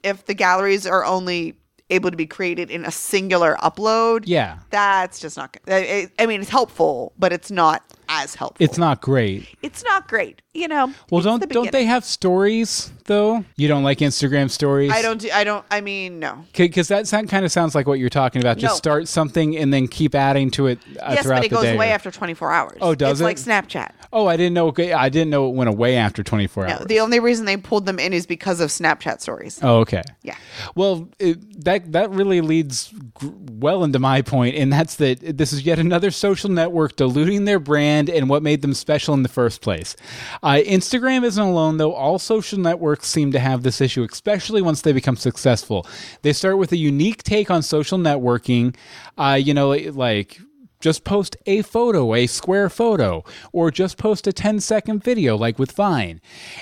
if 0.04 0.26
the 0.26 0.34
galleries 0.34 0.86
are 0.86 1.04
only 1.04 1.56
able 1.90 2.10
to 2.10 2.16
be 2.16 2.26
created 2.26 2.70
in 2.70 2.84
a 2.84 2.90
singular 2.90 3.56
upload, 3.62 4.24
Yeah. 4.26 4.58
that's 4.70 5.20
just 5.20 5.36
not 5.36 5.52
good. 5.52 5.62
I, 5.72 6.10
I 6.18 6.26
mean, 6.26 6.40
it's 6.40 6.50
helpful, 6.50 7.12
but 7.18 7.32
it's 7.32 7.50
not 7.50 7.82
as 8.08 8.34
helpful. 8.34 8.64
It's 8.64 8.78
not 8.78 9.00
great. 9.00 9.46
It's 9.62 9.84
not 9.84 10.08
great. 10.08 10.42
You 10.54 10.68
know. 10.68 10.92
Well, 11.10 11.22
don't 11.22 11.40
the 11.40 11.46
don't 11.46 11.70
they 11.70 11.84
have 11.84 12.04
stories 12.04 12.90
though? 13.04 13.44
You 13.56 13.68
don't 13.68 13.82
like 13.82 13.98
Instagram 13.98 14.50
stories? 14.50 14.90
I 14.90 15.02
don't. 15.02 15.20
Do, 15.20 15.28
I 15.32 15.44
don't. 15.44 15.64
I 15.70 15.80
mean, 15.80 16.18
no. 16.18 16.44
because 16.56 16.88
that 16.88 17.06
sound, 17.06 17.28
kind 17.28 17.44
of 17.44 17.52
sounds 17.52 17.74
like 17.74 17.86
what 17.86 17.98
you're 17.98 18.08
talking 18.08 18.40
about. 18.42 18.56
Just 18.58 18.74
No. 18.74 18.76
start 18.78 19.08
something 19.08 19.56
and 19.56 19.72
then 19.72 19.86
keep 19.86 20.14
adding 20.14 20.50
to 20.52 20.66
it 20.68 20.78
uh, 21.00 21.10
yes, 21.12 21.22
throughout 21.24 21.36
but 21.38 21.46
it 21.46 21.48
the 21.50 21.54
goes 21.56 21.64
day. 21.64 21.74
away 21.74 21.90
after 21.90 22.10
24 22.10 22.52
hours. 22.52 22.78
Oh, 22.80 22.94
does 22.94 23.20
it's 23.20 23.24
like? 23.24 23.36
Snapchat. 23.66 23.90
Oh, 24.12 24.26
I 24.26 24.36
didn't 24.36 24.54
know. 24.54 24.72
I 24.78 25.08
didn't 25.10 25.30
know 25.30 25.48
it 25.50 25.54
went 25.54 25.68
away 25.68 25.96
after 25.96 26.22
24 26.22 26.66
No, 26.66 26.72
hours. 26.72 26.86
the 26.86 27.00
only 27.00 27.20
reason 27.20 27.44
they 27.44 27.56
pulled 27.58 27.84
them 27.84 27.98
in 27.98 28.12
is 28.14 28.24
because 28.26 28.60
of 28.60 28.70
Snapchat 28.70 29.20
stories. 29.20 29.58
oh, 29.62 29.80
okay. 29.80 30.02
Yeah. 30.22 30.36
Well, 30.74 31.08
it, 31.18 31.64
that 31.64 31.92
that 31.92 32.10
really 32.10 32.40
leads 32.40 32.92
gr- 33.14 33.28
well 33.50 33.84
into 33.84 33.98
my 33.98 34.22
point, 34.22 34.56
and 34.56 34.72
that's 34.72 34.94
that 34.96 35.36
this 35.36 35.52
is 35.52 35.62
yet 35.62 35.78
another 35.78 36.10
social 36.10 36.50
network 36.50 36.96
diluting 36.96 37.44
their 37.44 37.58
brand 37.58 37.95
and 37.96 38.28
what 38.28 38.42
made 38.42 38.62
them 38.62 38.74
special 38.74 39.14
in 39.14 39.22
the 39.22 39.28
first 39.28 39.60
place. 39.60 39.96
Uh, 40.42 40.60
Instagram 40.64 41.24
isn't 41.24 41.42
alone, 41.42 41.76
though. 41.76 41.92
All 41.92 42.18
social 42.18 42.58
networks 42.58 43.08
seem 43.08 43.32
to 43.32 43.38
have 43.38 43.62
this 43.62 43.80
issue, 43.80 44.06
especially 44.10 44.62
once 44.62 44.82
they 44.82 44.92
become 44.92 45.16
successful. 45.16 45.86
They 46.22 46.32
start 46.32 46.58
with 46.58 46.72
a 46.72 46.76
unique 46.76 47.22
take 47.22 47.50
on 47.50 47.62
social 47.62 47.98
networking. 47.98 48.74
Uh, 49.18 49.38
you 49.40 49.54
know, 49.54 49.70
like 49.70 50.40
just 50.86 51.02
post 51.02 51.36
a 51.46 51.62
photo, 51.62 52.14
a 52.14 52.28
square 52.28 52.70
photo, 52.70 53.24
or 53.50 53.72
just 53.72 53.98
post 53.98 54.28
a 54.28 54.32
10 54.32 54.60
second 54.60 55.02
video 55.02 55.36
like 55.36 55.58
with 55.58 55.72
Vine. 55.72 56.20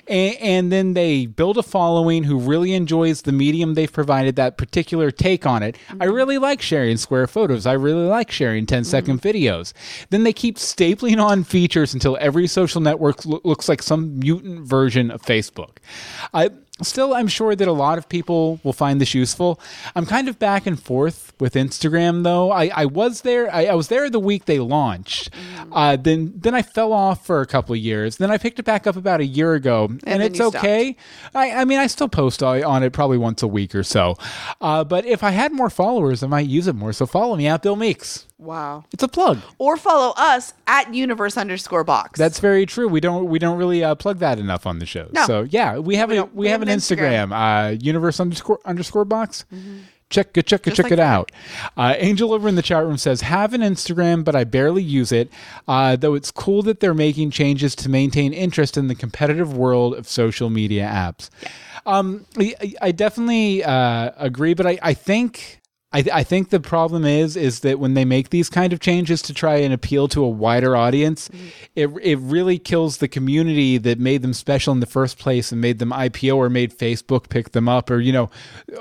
And, 0.09 0.37
and 0.37 0.73
then 0.73 0.95
they 0.95 1.27
build 1.27 1.59
a 1.59 1.63
following 1.63 2.25
who 2.25 2.39
really 2.39 2.73
enjoys 2.73 3.21
the 3.21 3.33
medium 3.33 3.75
they've 3.75 3.93
provided 3.93 4.37
that 4.37 4.57
particular 4.57 5.11
take 5.11 5.45
on 5.45 5.63
it. 5.63 5.77
I 5.91 6.07
mm-hmm. 6.07 6.15
really 6.15 6.39
like 6.39 6.63
sharing 6.63 6.97
square 6.97 7.27
photos. 7.27 7.67
I 7.67 7.75
really 7.75 8.07
like 8.07 8.31
sharing 8.31 8.65
10 8.65 8.85
second 8.85 9.21
mm-hmm. 9.21 9.29
videos. 9.29 9.75
Then 10.09 10.25
they 10.25 10.33
keep 10.33 10.57
stapling 10.57 11.23
on 11.23 11.45
features 11.45 11.93
until 11.93 12.17
every 12.19 12.47
social 12.47 12.81
network 12.81 13.27
lo- 13.27 13.43
looks 13.45 13.69
like 13.69 13.83
some 13.83 14.19
mutant 14.21 14.67
version 14.67 15.11
of 15.11 15.21
Facebook. 15.21 15.77
I, 16.33 16.49
Still, 16.83 17.15
I'm 17.15 17.29
sure 17.29 17.55
that 17.55 17.69
a 17.69 17.73
lot 17.73 17.99
of 17.99 18.09
people 18.09 18.59
will 18.65 18.73
find 18.73 19.01
this 19.01 19.15
useful. 19.15 19.61
I'm 19.95 20.07
kind 20.07 20.29
of 20.29 20.41
back 20.41 20.67
and 20.67 20.81
forth 20.81 21.33
with 21.39 21.55
Instagram, 21.55 22.25
though. 22.25 22.51
I, 22.51 22.69
I 22.75 22.87
was 22.87 23.21
there. 23.21 23.53
I, 23.55 23.67
I 23.67 23.75
was 23.75 23.87
there 23.87 24.11
the 24.11 24.19
week 24.19 24.47
they 24.47 24.59
launched. 24.59 25.31
Uh, 25.71 25.95
then 25.95 26.33
then 26.35 26.53
I 26.53 26.63
fell 26.63 26.93
off 26.93 27.25
for 27.25 27.41
a 27.41 27.47
couple 27.47 27.75
of 27.75 27.79
years. 27.79 28.17
Then 28.17 28.33
I 28.33 28.39
picked 28.39 28.59
it 28.59 28.65
back 28.65 28.89
up 28.89 28.97
about 28.97 29.21
a 29.21 29.25
year 29.25 29.55
ago, 29.55 29.85
and, 29.85 30.01
then 30.01 30.21
it's 30.21 30.41
okay. 30.41 30.97
I, 31.33 31.53
I 31.53 31.65
mean, 31.65 31.79
I 31.79 31.87
still 31.87 32.09
post 32.09 32.43
on 32.43 32.65
on 32.65 32.83
it 32.83 32.93
probably 32.93 33.19
once 33.19 33.45
a 33.45 33.49
week 33.49 33.73
or 33.77 33.85
so. 33.85 34.17
Uh, 34.61 34.83
but 34.83 35.07
if 35.07 35.23
I 35.23 35.31
had 35.31 35.53
more 35.53 35.71
followers, 35.71 36.25
I 36.25 36.27
might 36.27 36.49
use 36.49 36.67
it 36.67 36.75
more. 36.75 36.93
So 36.93 37.07
follow 37.07 37.37
me 37.37 37.47
at 37.47 37.63
Bill 37.63 37.77
Meeks. 37.77 38.27
Wow. 38.39 38.85
It's 38.93 39.03
a 39.03 39.09
plug. 39.09 39.39
Or 39.59 39.77
follow 39.77 40.13
us 40.17 40.55
at 40.67 40.93
universe 40.93 41.37
underscore 41.37 41.85
box. 41.85 42.19
That's 42.19 42.41
very 42.41 42.67
true. 42.67 42.89
We 42.89 43.01
don't 43.01 43.27
we 43.27 43.39
don't 43.39 43.57
really 43.59 43.85
uh, 43.85 43.95
plug 43.95 44.19
that 44.19 44.39
enough 44.39 44.67
on 44.67 44.81
the 44.81 44.87
show. 44.87 45.09
No. 45.13 45.25
So 45.27 45.43
yeah, 45.43 45.79
we 45.79 45.97
have 45.97 46.09
We 46.11 46.17
a 46.17 46.21
don't. 46.21 46.35
we, 46.35 46.49
have, 46.49 46.61
an 46.63 46.69
Instagram, 46.69 47.33
uh, 47.33 47.77
universe 47.81 48.19
underscore 48.21 48.59
underscore 48.65 49.05
box. 49.05 49.45
Check 50.11 50.33
go 50.35 50.43
check 50.43 50.63
go 50.63 50.71
check 50.73 50.85
like 50.85 50.93
it 50.93 50.97
that. 50.97 51.07
out. 51.07 51.33
Uh, 51.77 51.95
Angel 51.97 52.33
over 52.33 52.49
in 52.49 52.57
the 52.57 52.63
chat 52.63 52.85
room 52.85 52.99
says 52.99 53.23
have 53.23 53.55
an 53.55 53.63
Instagram, 53.63 54.25
but 54.25 54.35
I 54.37 54.45
barely 54.45 54.83
use 54.83 55.13
it. 55.13 55.31
Uh, 55.67 55.97
though 55.97 56.15
it's 56.15 56.31
cool 56.31 56.63
that 56.63 56.81
they're 56.81 56.93
making 56.93 57.31
changes 57.31 57.75
to 57.77 57.89
maintain 57.89 58.33
interest 58.33 58.77
in 58.77 58.89
the 58.89 58.95
competitive 58.95 59.57
world 59.57 59.95
of 59.95 60.09
social 60.09 60.51
media 60.51 60.85
apps. 60.87 61.31
Um, 61.87 62.27
I, 62.39 62.55
I 62.83 62.93
definitely 62.93 63.63
uh, 63.65 64.11
agree, 64.17 64.55
but 64.55 64.67
I, 64.67 64.79
I 64.83 64.95
think 64.95 65.61
I, 65.95 66.05
I 66.13 66.25
think 66.25 66.51
the 66.51 66.59
problem 66.59 67.05
is 67.05 67.37
is 67.37 67.61
that 67.61 67.79
when 67.79 67.95
they 67.95 68.05
make 68.05 68.31
these 68.31 68.51
kind 68.51 68.73
of 68.73 68.81
changes 68.81 69.23
to 69.23 69.33
try 69.33 69.57
and 69.57 69.73
appeal 69.73 70.09
to 70.09 70.25
a 70.25 70.29
wider 70.29 70.75
audience, 70.77 71.29
mm-hmm. 71.29 71.47
it 71.77 71.89
it 72.03 72.17
really 72.17 72.59
kills 72.59 72.99
the 72.99 73.07
community 73.07 73.79
that 73.79 74.01
made 74.01 74.23
them 74.23 74.35
special 74.35 74.73
in 74.73 74.81
the 74.81 74.87
first 74.87 75.19
place 75.19 75.53
and 75.53 75.61
made 75.61 75.79
them 75.79 75.91
IPO 75.91 76.35
or 76.35 76.51
made 76.51 76.77
Facebook 76.77 77.29
pick 77.29 77.53
them 77.53 77.69
up 77.69 77.91
or 77.91 78.01
you 78.01 78.13
know 78.13 78.29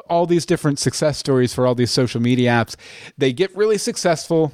all 0.09 0.26
these 0.26 0.45
different 0.45 0.80
success 0.80 1.20
stories 1.20 1.53
for 1.53 1.68
all 1.68 1.76
these 1.76 1.91
social 1.91 2.20
media 2.20 2.49
apps. 2.49 2.76
They 3.16 3.32
get 3.32 3.55
really 3.55 3.78
successful 3.78 4.51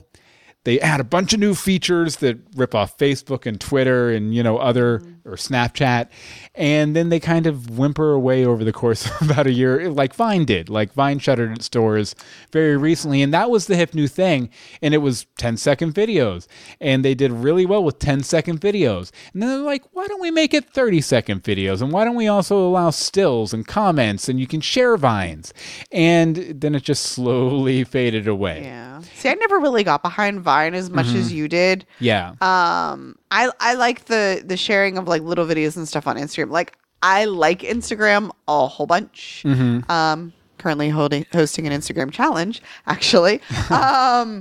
they 0.65 0.79
add 0.81 0.99
a 0.99 1.05
bunch 1.05 1.33
of 1.33 1.39
new 1.39 1.55
features 1.55 2.17
that 2.17 2.37
rip 2.55 2.75
off 2.75 2.97
Facebook 2.97 3.45
and 3.45 3.59
Twitter 3.61 4.11
and 4.11 4.35
you 4.35 4.43
know 4.43 4.57
other 4.57 4.99
mm-hmm. 4.99 5.29
or 5.29 5.35
Snapchat, 5.35 6.09
and 6.53 6.95
then 6.95 7.09
they 7.09 7.19
kind 7.19 7.47
of 7.47 7.77
whimper 7.77 8.11
away 8.11 8.45
over 8.45 8.63
the 8.63 8.73
course 8.73 9.05
of 9.21 9.29
about 9.29 9.47
a 9.47 9.53
year, 9.53 9.89
like 9.89 10.13
Vine 10.13 10.43
did. 10.43 10.69
Like 10.69 10.93
Vine 10.93 11.19
shuttered 11.19 11.55
its 11.55 11.69
doors 11.69 12.13
very 12.51 12.75
recently, 12.75 13.21
and 13.21 13.33
that 13.33 13.49
was 13.49 13.67
the 13.67 13.77
hip 13.77 13.93
new 13.93 14.07
thing. 14.07 14.49
And 14.81 14.93
it 14.93 14.99
was 14.99 15.27
10 15.37 15.57
second 15.57 15.93
videos, 15.95 16.47
and 16.81 17.05
they 17.05 17.15
did 17.15 17.31
really 17.31 17.65
well 17.65 17.83
with 17.83 17.99
10 17.99 18.23
second 18.23 18.59
videos. 18.59 19.11
And 19.33 19.41
then 19.41 19.49
they're 19.49 19.59
like, 19.59 19.83
why 19.93 20.07
don't 20.07 20.21
we 20.21 20.31
make 20.31 20.53
it 20.53 20.69
30 20.69 20.99
second 21.01 21.43
videos, 21.43 21.81
and 21.81 21.93
why 21.93 22.03
don't 22.03 22.15
we 22.15 22.27
also 22.27 22.57
allow 22.57 22.89
stills 22.89 23.53
and 23.53 23.65
comments, 23.65 24.27
and 24.27 24.39
you 24.39 24.47
can 24.47 24.59
share 24.59 24.97
vines, 24.97 25.53
and 25.91 26.35
then 26.35 26.75
it 26.75 26.83
just 26.83 27.03
slowly 27.19 27.85
faded 27.85 28.27
away. 28.27 28.63
yeah. 28.63 29.01
See, 29.15 29.29
I 29.29 29.33
never 29.35 29.59
really 29.59 29.83
got 29.83 30.01
behind 30.01 30.41
Vine 30.49 30.73
as 30.73 30.89
much 30.89 31.05
Mm-hmm. 31.07 31.17
as 31.17 31.33
you 31.33 31.47
did. 31.47 31.85
Yeah. 31.99 32.29
Um, 32.41 33.15
I 33.31 33.49
I 33.59 33.75
like 33.75 34.05
the 34.05 34.41
the 34.43 34.57
sharing 34.57 34.97
of 34.97 35.07
like 35.07 35.21
little 35.21 35.45
videos 35.45 35.77
and 35.77 35.87
stuff 35.87 36.07
on 36.07 36.15
Instagram. 36.17 36.49
Like 36.51 36.75
I 37.03 37.25
like 37.25 37.59
Instagram 37.61 38.31
a 38.47 38.67
whole 38.67 38.87
bunch. 38.87 39.43
Mm-hmm. 39.45 39.89
Um, 39.91 40.33
currently 40.57 40.89
holding 40.89 41.25
hosting 41.31 41.67
an 41.67 41.73
Instagram 41.79 42.11
challenge 42.11 42.61
actually. 42.87 43.41
um, 43.69 44.33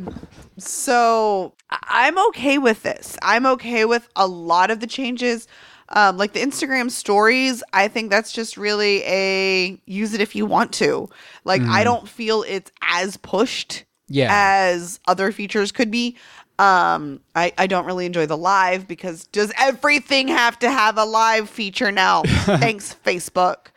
so 0.59 1.53
I'm 1.71 2.19
okay 2.29 2.59
with 2.59 2.83
this. 2.83 3.17
I'm 3.23 3.47
okay 3.47 3.85
with 3.85 4.09
a 4.17 4.27
lot 4.27 4.71
of 4.71 4.81
the 4.81 4.87
changes. 4.87 5.47
Um, 5.91 6.19
like 6.19 6.33
the 6.35 6.41
Instagram 6.41 6.91
stories, 6.91 7.63
I 7.73 7.89
think 7.89 8.11
that's 8.11 8.31
just 8.33 8.57
really 8.59 9.03
a 9.05 9.81
use 9.87 10.13
it 10.13 10.21
if 10.21 10.35
you 10.35 10.45
want 10.45 10.73
to. 10.75 11.09
Like 11.45 11.63
Mm-hmm. 11.63 11.73
I 11.73 11.85
don't 11.85 12.09
feel 12.09 12.45
it's 12.47 12.71
as 12.83 13.17
pushed 13.17 13.85
Yeah. 14.09 14.29
as 14.31 15.01
other 15.07 15.33
features 15.33 15.73
could 15.73 15.91
be. 15.91 16.17
Um, 16.59 17.21
I, 17.37 17.53
I 17.57 17.67
don't 17.69 17.87
really 17.87 18.05
enjoy 18.05 18.27
the 18.27 18.37
live 18.37 18.89
because 18.89 19.27
does 19.29 19.53
everything 19.59 20.27
have 20.29 20.59
to 20.61 20.71
have 20.71 20.99
a 20.99 21.05
live 21.05 21.49
feature 21.49 21.93
now? 21.93 22.23
Thanks, 22.27 22.97
Facebook. 23.05 23.69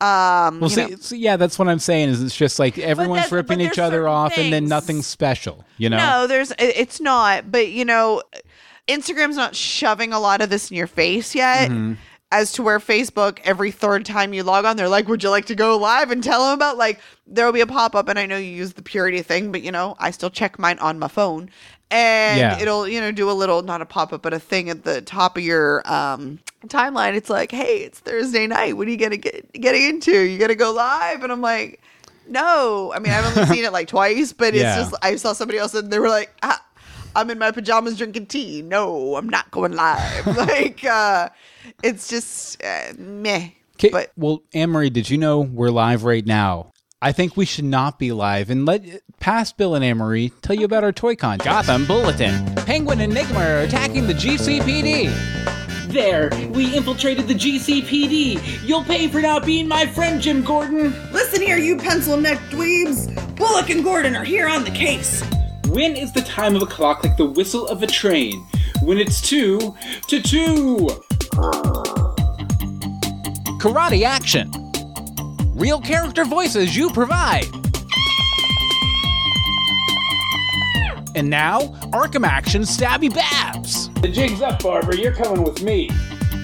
Um, 0.00 0.58
Well, 0.60 0.68
see, 0.68 1.16
yeah, 1.16 1.36
that's 1.36 1.58
what 1.58 1.68
I'm 1.68 1.78
saying. 1.78 2.08
Is 2.08 2.22
it's 2.22 2.36
just 2.36 2.58
like 2.58 2.76
everyone's 2.78 3.30
ripping 3.30 3.60
each 3.60 3.78
other 3.78 4.08
off, 4.08 4.36
and 4.36 4.52
then 4.52 4.62
things- 4.62 4.68
nothing's 4.70 5.06
special. 5.06 5.64
You 5.78 5.90
know? 5.90 5.98
No, 5.98 6.26
there's 6.26 6.52
it's 6.58 7.00
not. 7.00 7.52
But 7.52 7.68
you 7.68 7.84
know, 7.84 8.22
Instagram's 8.88 9.36
not 9.36 9.54
shoving 9.54 10.12
a 10.12 10.18
lot 10.18 10.42
of 10.42 10.50
this 10.50 10.70
in 10.70 10.76
your 10.76 10.88
face 10.88 11.34
yet. 11.34 11.70
Mm-hmm. 11.70 11.94
As 12.34 12.50
to 12.54 12.64
where 12.64 12.80
Facebook, 12.80 13.38
every 13.44 13.70
third 13.70 14.04
time 14.04 14.34
you 14.34 14.42
log 14.42 14.64
on, 14.64 14.76
they're 14.76 14.88
like, 14.88 15.06
"Would 15.06 15.22
you 15.22 15.30
like 15.30 15.44
to 15.46 15.54
go 15.54 15.76
live 15.76 16.10
and 16.10 16.22
tell 16.22 16.44
them 16.44 16.54
about?" 16.54 16.76
Like, 16.76 16.98
there 17.28 17.46
will 17.46 17.52
be 17.52 17.60
a 17.60 17.66
pop 17.66 17.94
up, 17.94 18.08
and 18.08 18.18
I 18.18 18.26
know 18.26 18.36
you 18.36 18.50
use 18.50 18.72
the 18.72 18.82
purity 18.82 19.22
thing, 19.22 19.52
but 19.52 19.62
you 19.62 19.70
know, 19.70 19.94
I 20.00 20.10
still 20.10 20.30
check 20.30 20.58
mine 20.58 20.78
on 20.80 20.98
my 20.98 21.06
phone, 21.06 21.48
and 21.92 22.38
Yeah. 22.38 22.58
it'll 22.60 22.88
you 22.88 23.00
know 23.00 23.12
do 23.12 23.30
a 23.30 23.36
little 23.42 23.62
not 23.62 23.80
a 23.82 23.86
pop 23.86 24.12
up, 24.12 24.22
but 24.22 24.34
a 24.34 24.40
thing 24.40 24.68
at 24.68 24.82
the 24.82 25.00
top 25.00 25.36
of 25.36 25.44
your 25.44 25.82
um 25.90 26.40
timeline. 26.66 27.14
It's 27.14 27.30
like, 27.30 27.52
"Hey, 27.52 27.78
it's 27.86 28.00
Thursday 28.00 28.48
night. 28.48 28.76
What 28.76 28.88
are 28.88 28.90
you 28.90 28.96
gonna 28.96 29.16
get 29.16 29.52
getting 29.52 29.82
into? 29.84 30.18
You 30.18 30.36
gonna 30.38 30.56
go 30.56 30.72
live?" 30.72 31.22
And 31.22 31.30
I'm 31.32 31.40
like. 31.40 31.80
No, 32.26 32.90
I 32.96 33.00
mean 33.00 33.12
I've 33.12 33.26
only 33.36 33.44
seen 33.54 33.64
it 33.66 33.72
like 33.74 33.86
twice, 33.86 34.32
but 34.32 34.54
it's 34.54 34.62
Yeah. 34.62 34.76
just 34.76 34.94
I 35.02 35.16
saw 35.16 35.34
somebody 35.34 35.58
else 35.58 35.74
and 35.74 35.92
they 35.92 35.98
were 35.98 36.08
like, 36.08 36.32
ah, 36.42 36.58
"I'm 37.16 37.30
in 37.30 37.38
my 37.38 37.50
pajamas 37.50 37.96
drinking 37.96 38.26
tea." 38.26 38.62
No, 38.62 39.16
I'm 39.16 39.28
not 39.28 39.50
going 39.50 39.72
live. 39.72 40.26
like, 40.36 40.84
uh, 40.84 41.28
it's 41.82 42.08
just 42.08 42.62
uh, 42.62 42.92
meh. 42.98 43.50
Okay, 43.76 43.90
But 43.90 44.12
well, 44.16 44.42
Anne 44.52 44.70
Marie, 44.70 44.90
did 44.90 45.10
you 45.10 45.18
know 45.18 45.40
we're 45.40 45.70
live 45.70 46.04
right 46.04 46.24
now? 46.24 46.70
I 47.02 47.12
think 47.12 47.36
we 47.36 47.44
should 47.44 47.66
not 47.66 47.98
be 47.98 48.12
live 48.12 48.48
and 48.48 48.64
let 48.64 49.02
past 49.20 49.58
Bill 49.58 49.74
and 49.74 49.84
Anne 49.84 49.98
Marie 49.98 50.30
tell 50.40 50.56
you 50.56 50.64
about 50.64 50.84
our 50.84 50.92
Toy 50.92 51.16
Con. 51.16 51.38
Gotham 51.38 51.84
Bulletin. 51.86 52.54
Penguin 52.64 53.00
and 53.00 53.12
Enigma 53.12 53.40
are 53.40 53.58
attacking 53.58 54.06
the 54.06 54.14
GCPD. 54.14 55.10
There, 55.88 56.30
we 56.54 56.74
infiltrated 56.74 57.28
the 57.28 57.34
GCPD. 57.34 58.66
You'll 58.66 58.84
pay 58.84 59.08
for 59.08 59.20
not 59.20 59.44
being 59.44 59.68
my 59.68 59.84
friend, 59.86 60.20
Jim 60.20 60.42
Gordon. 60.42 60.94
listen 61.12 61.42
here, 61.42 61.58
you 61.58 61.76
pencil 61.76 62.16
neck 62.16 62.38
dweebs. 62.50 63.36
Bullock 63.36 63.68
and 63.68 63.84
Gordon 63.84 64.16
are 64.16 64.24
here 64.24 64.48
on 64.48 64.64
the 64.64 64.70
case. 64.70 65.22
When 65.74 65.96
is 65.96 66.12
the 66.12 66.20
time 66.20 66.54
of 66.54 66.62
a 66.62 66.66
clock 66.66 67.02
like 67.02 67.16
the 67.16 67.24
whistle 67.24 67.66
of 67.66 67.82
a 67.82 67.88
train? 67.88 68.46
When 68.84 68.96
it's 68.96 69.20
two 69.20 69.74
to 70.06 70.22
two. 70.22 70.88
Karate 73.58 74.04
action. 74.04 74.52
Real 75.52 75.80
character 75.80 76.24
voices 76.24 76.76
you 76.76 76.92
provide. 76.92 77.48
And 81.16 81.28
now, 81.28 81.62
Arkham 81.90 82.24
Action 82.24 82.62
Stabby 82.62 83.12
Babs. 83.12 83.90
The 83.94 84.06
jig's 84.06 84.42
up, 84.42 84.62
Barbara. 84.62 84.96
You're 84.96 85.12
coming 85.12 85.42
with 85.42 85.64
me. 85.64 85.90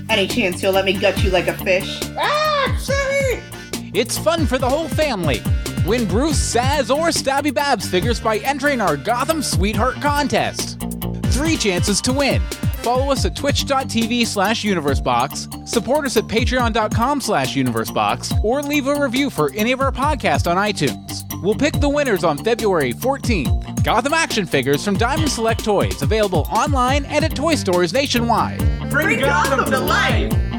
Any 0.08 0.26
chance 0.26 0.60
you'll 0.60 0.72
let 0.72 0.84
me 0.84 0.92
gut 0.92 1.22
you 1.22 1.30
like 1.30 1.46
a 1.46 1.56
fish? 1.58 2.00
Ah, 2.18 2.76
sorry. 2.80 3.59
It's 3.92 4.16
fun 4.16 4.46
for 4.46 4.56
the 4.56 4.68
whole 4.68 4.88
family. 4.88 5.42
Win 5.84 6.06
Bruce, 6.06 6.38
Saz, 6.38 6.94
or 6.94 7.08
Stabby 7.08 7.52
Babs 7.52 7.88
figures 7.90 8.20
by 8.20 8.38
entering 8.38 8.80
our 8.80 8.96
Gotham 8.96 9.42
Sweetheart 9.42 9.96
contest. 9.96 10.80
Three 11.26 11.56
chances 11.56 12.00
to 12.02 12.12
win. 12.12 12.40
Follow 12.82 13.10
us 13.10 13.24
at 13.24 13.36
twitch.tv 13.36 14.26
slash 14.26 14.64
universebox, 14.64 15.68
support 15.68 16.06
us 16.06 16.16
at 16.16 16.24
patreon.com 16.24 17.20
slash 17.20 17.54
universebox, 17.54 18.42
or 18.42 18.62
leave 18.62 18.86
a 18.86 19.00
review 19.00 19.28
for 19.28 19.52
any 19.54 19.72
of 19.72 19.80
our 19.80 19.92
podcasts 19.92 20.50
on 20.50 20.56
iTunes. 20.56 21.24
We'll 21.42 21.54
pick 21.54 21.74
the 21.80 21.88
winners 21.88 22.24
on 22.24 22.38
February 22.38 22.92
14th. 22.92 23.82
Gotham 23.84 24.14
action 24.14 24.46
figures 24.46 24.84
from 24.84 24.96
Diamond 24.96 25.30
Select 25.30 25.64
Toys, 25.64 26.00
available 26.02 26.46
online 26.50 27.04
and 27.06 27.24
at 27.24 27.34
toy 27.34 27.54
stores 27.54 27.92
nationwide. 27.92 28.58
Bring, 28.90 29.20
Gotham 29.20 29.64
to 29.70 29.80
life. 29.80 30.49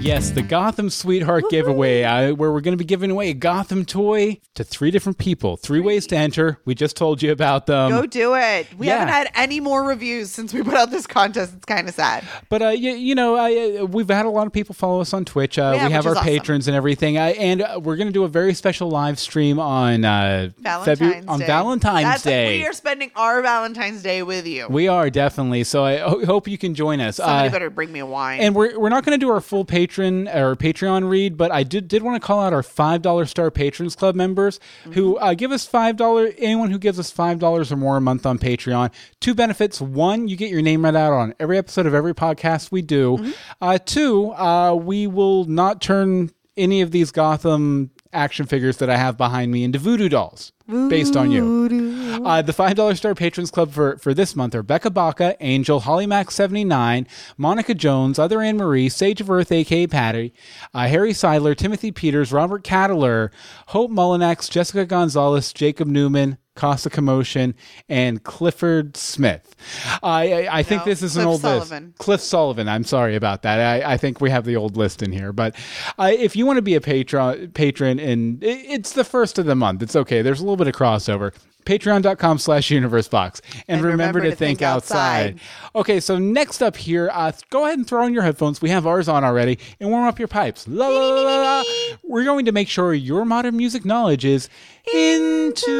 Yes, 0.00 0.30
the 0.30 0.40
Gotham 0.40 0.88
Sweetheart 0.88 1.44
giveaway, 1.50 2.04
uh, 2.04 2.32
where 2.34 2.50
we're 2.50 2.62
going 2.62 2.72
to 2.72 2.78
be 2.78 2.86
giving 2.86 3.10
away 3.10 3.28
a 3.28 3.34
Gotham 3.34 3.84
toy 3.84 4.40
to 4.54 4.64
three 4.64 4.90
different 4.90 5.18
people. 5.18 5.58
Three 5.58 5.80
ways 5.80 6.06
to 6.06 6.16
enter. 6.16 6.58
We 6.64 6.74
just 6.74 6.96
told 6.96 7.22
you 7.22 7.32
about 7.32 7.66
them. 7.66 7.90
Go 7.90 8.06
do 8.06 8.34
it. 8.34 8.66
We 8.78 8.86
yeah. 8.86 9.00
haven't 9.00 9.12
had 9.14 9.30
any 9.34 9.60
more 9.60 9.84
reviews 9.84 10.30
since 10.30 10.54
we 10.54 10.62
put 10.62 10.72
out 10.72 10.90
this 10.90 11.06
contest. 11.06 11.52
It's 11.54 11.66
kind 11.66 11.86
of 11.86 11.94
sad. 11.94 12.24
But 12.48 12.62
uh, 12.62 12.68
you, 12.70 12.92
you 12.92 13.14
know, 13.14 13.36
I, 13.36 13.78
uh, 13.80 13.84
we've 13.84 14.08
had 14.08 14.24
a 14.24 14.30
lot 14.30 14.46
of 14.46 14.54
people 14.54 14.74
follow 14.74 15.02
us 15.02 15.12
on 15.12 15.26
Twitch. 15.26 15.58
Uh, 15.58 15.74
Yeah, 15.76 15.86
we 15.86 15.92
have 15.92 16.06
our 16.06 16.12
awesome. 16.12 16.24
patrons 16.24 16.66
and 16.66 16.74
everything, 16.74 17.18
uh, 17.18 17.34
and 17.38 17.60
uh, 17.60 17.78
we're 17.82 17.96
going 17.96 18.08
to 18.08 18.12
do 18.12 18.24
a 18.24 18.28
very 18.28 18.54
special 18.54 18.88
live 18.88 19.18
stream 19.18 19.58
on 19.60 20.06
uh, 20.06 20.48
Valentine's 20.60 20.98
Febu- 20.98 21.28
on 21.28 21.40
Day. 21.40 21.46
Valentine's 21.46 22.04
That's- 22.04 22.22
Day. 22.22 22.58
We 22.60 22.66
are 22.66 22.72
spending 22.72 23.10
our 23.16 23.42
Valentine's 23.42 24.02
Day 24.02 24.22
with 24.22 24.46
you. 24.46 24.66
We 24.70 24.88
are 24.88 25.10
definitely. 25.10 25.64
So 25.64 25.84
I 25.84 25.98
ho- 25.98 26.24
hope 26.24 26.48
you 26.48 26.56
can 26.56 26.74
join 26.74 27.00
us. 27.02 27.16
Somebody 27.16 27.50
better 27.50 27.68
bring 27.68 27.92
me 27.92 27.98
a 28.00 28.06
wine. 28.06 28.40
And 28.40 28.54
we're, 28.54 28.78
we're 28.78 28.88
not 28.88 29.04
going 29.04 29.20
to 29.20 29.24
do 29.24 29.30
our 29.30 29.42
full 29.42 29.66
patron 29.66 29.89
or 29.98 30.56
Patreon 30.56 31.08
read, 31.08 31.36
but 31.36 31.50
I 31.50 31.62
did 31.62 31.88
did 31.88 32.02
want 32.02 32.20
to 32.20 32.26
call 32.26 32.40
out 32.40 32.52
our 32.52 32.62
five 32.62 33.02
dollar 33.02 33.26
star 33.26 33.50
patrons 33.50 33.94
club 33.94 34.14
members 34.14 34.60
who 34.92 35.16
uh, 35.18 35.34
give 35.34 35.52
us 35.52 35.66
five 35.66 35.96
dollar. 35.96 36.32
Anyone 36.38 36.70
who 36.70 36.78
gives 36.78 36.98
us 36.98 37.10
five 37.10 37.38
dollars 37.38 37.70
or 37.72 37.76
more 37.76 37.96
a 37.96 38.00
month 38.00 38.26
on 38.26 38.38
Patreon, 38.38 38.92
two 39.20 39.34
benefits: 39.34 39.80
one, 39.80 40.28
you 40.28 40.36
get 40.36 40.50
your 40.50 40.62
name 40.62 40.82
read 40.82 40.96
out 40.96 41.12
on 41.12 41.34
every 41.40 41.58
episode 41.58 41.86
of 41.86 41.94
every 41.94 42.14
podcast 42.14 42.70
we 42.70 42.82
do. 42.82 43.32
Uh, 43.60 43.78
two, 43.78 44.30
uh, 44.32 44.74
we 44.74 45.06
will 45.06 45.44
not 45.44 45.80
turn 45.80 46.30
any 46.56 46.80
of 46.82 46.90
these 46.90 47.10
Gotham 47.10 47.90
action 48.12 48.46
figures 48.46 48.78
that 48.78 48.90
I 48.90 48.96
have 48.96 49.16
behind 49.16 49.52
me 49.52 49.64
into 49.64 49.78
voodoo 49.78 50.08
dolls 50.08 50.52
based 50.66 51.16
on 51.16 51.30
you. 51.30 52.22
Uh, 52.24 52.42
the 52.42 52.52
five 52.52 52.74
dollar 52.76 52.94
star 52.94 53.14
patrons 53.14 53.50
club 53.50 53.72
for 53.72 53.96
for 53.98 54.14
this 54.14 54.36
month 54.36 54.54
are 54.54 54.62
Becca 54.62 54.90
Baca, 54.90 55.36
Angel, 55.40 55.80
Holly 55.80 56.06
Mac 56.06 56.30
seventy 56.30 56.64
nine, 56.64 57.06
Monica 57.36 57.74
Jones, 57.74 58.18
Other 58.18 58.40
Anne 58.40 58.56
Marie, 58.56 58.88
Sage 58.88 59.20
of 59.20 59.30
Earth, 59.30 59.52
aka 59.52 59.86
Patty, 59.86 60.32
uh, 60.74 60.86
Harry 60.86 61.12
Seidler, 61.12 61.56
Timothy 61.56 61.92
Peters, 61.92 62.32
Robert 62.32 62.64
Cattler, 62.64 63.30
Hope 63.68 63.90
Mullinax, 63.90 64.50
Jessica 64.50 64.84
Gonzalez, 64.84 65.52
Jacob 65.52 65.88
Newman. 65.88 66.38
Costa 66.60 66.90
Commotion 66.90 67.54
and 67.88 68.22
Clifford 68.22 68.94
Smith. 68.96 69.56
I 70.02 70.44
I, 70.44 70.58
I 70.58 70.62
think 70.62 70.82
No, 70.82 70.90
this 70.92 71.02
is 71.02 71.16
an 71.16 71.26
old 71.26 71.40
Sullivan. 71.40 71.86
list. 71.86 71.98
Cliff 71.98 72.20
Sullivan. 72.20 72.68
I'm 72.68 72.84
sorry 72.84 73.16
about 73.16 73.40
that. 73.42 73.58
I, 73.84 73.94
I 73.94 73.96
think 73.96 74.20
we 74.20 74.28
have 74.28 74.44
the 74.44 74.56
old 74.56 74.76
list 74.76 75.02
in 75.02 75.10
here. 75.10 75.32
But 75.32 75.56
uh, 75.98 76.10
if 76.12 76.36
you 76.36 76.44
want 76.44 76.58
to 76.58 76.62
be 76.62 76.74
a 76.74 76.80
patron, 76.82 77.50
patron, 77.52 77.98
and 77.98 78.44
it, 78.44 78.58
it's 78.68 78.92
the 78.92 79.04
first 79.04 79.38
of 79.38 79.46
the 79.46 79.54
month, 79.54 79.82
it's 79.82 79.96
okay. 79.96 80.20
There's 80.20 80.40
a 80.40 80.42
little 80.42 80.58
bit 80.58 80.68
of 80.68 80.74
crossover. 80.74 81.32
Patreon.com 81.64 82.38
slash 82.38 82.70
universebox. 82.70 83.40
And, 83.68 83.82
remember, 83.82 84.20
to, 84.20 84.34
think, 84.34 84.62
outside. 84.62 85.40
Okay, 85.74 86.00
so 86.00 86.18
next 86.18 86.62
up 86.62 86.76
here, 86.76 87.10
uh, 87.12 87.32
go 87.50 87.64
ahead 87.64 87.78
and 87.78 87.86
throw 87.86 88.04
on 88.04 88.12
your 88.14 88.22
headphones. 88.22 88.60
We 88.60 88.70
have 88.70 88.86
ours 88.86 89.08
on 89.08 89.24
already. 89.24 89.58
And 89.78 89.90
warm 89.90 90.06
up 90.06 90.18
your 90.18 90.28
pipes. 90.28 90.66
La, 90.68 90.88
la, 90.88 91.22
la, 91.22 91.40
la. 91.40 91.62
We're 92.02 92.24
going 92.24 92.44
to 92.46 92.52
make 92.52 92.68
sure 92.68 92.94
your 92.94 93.24
modern 93.24 93.56
music 93.56 93.84
knowledge 93.84 94.24
is 94.24 94.48
into. 94.92 95.70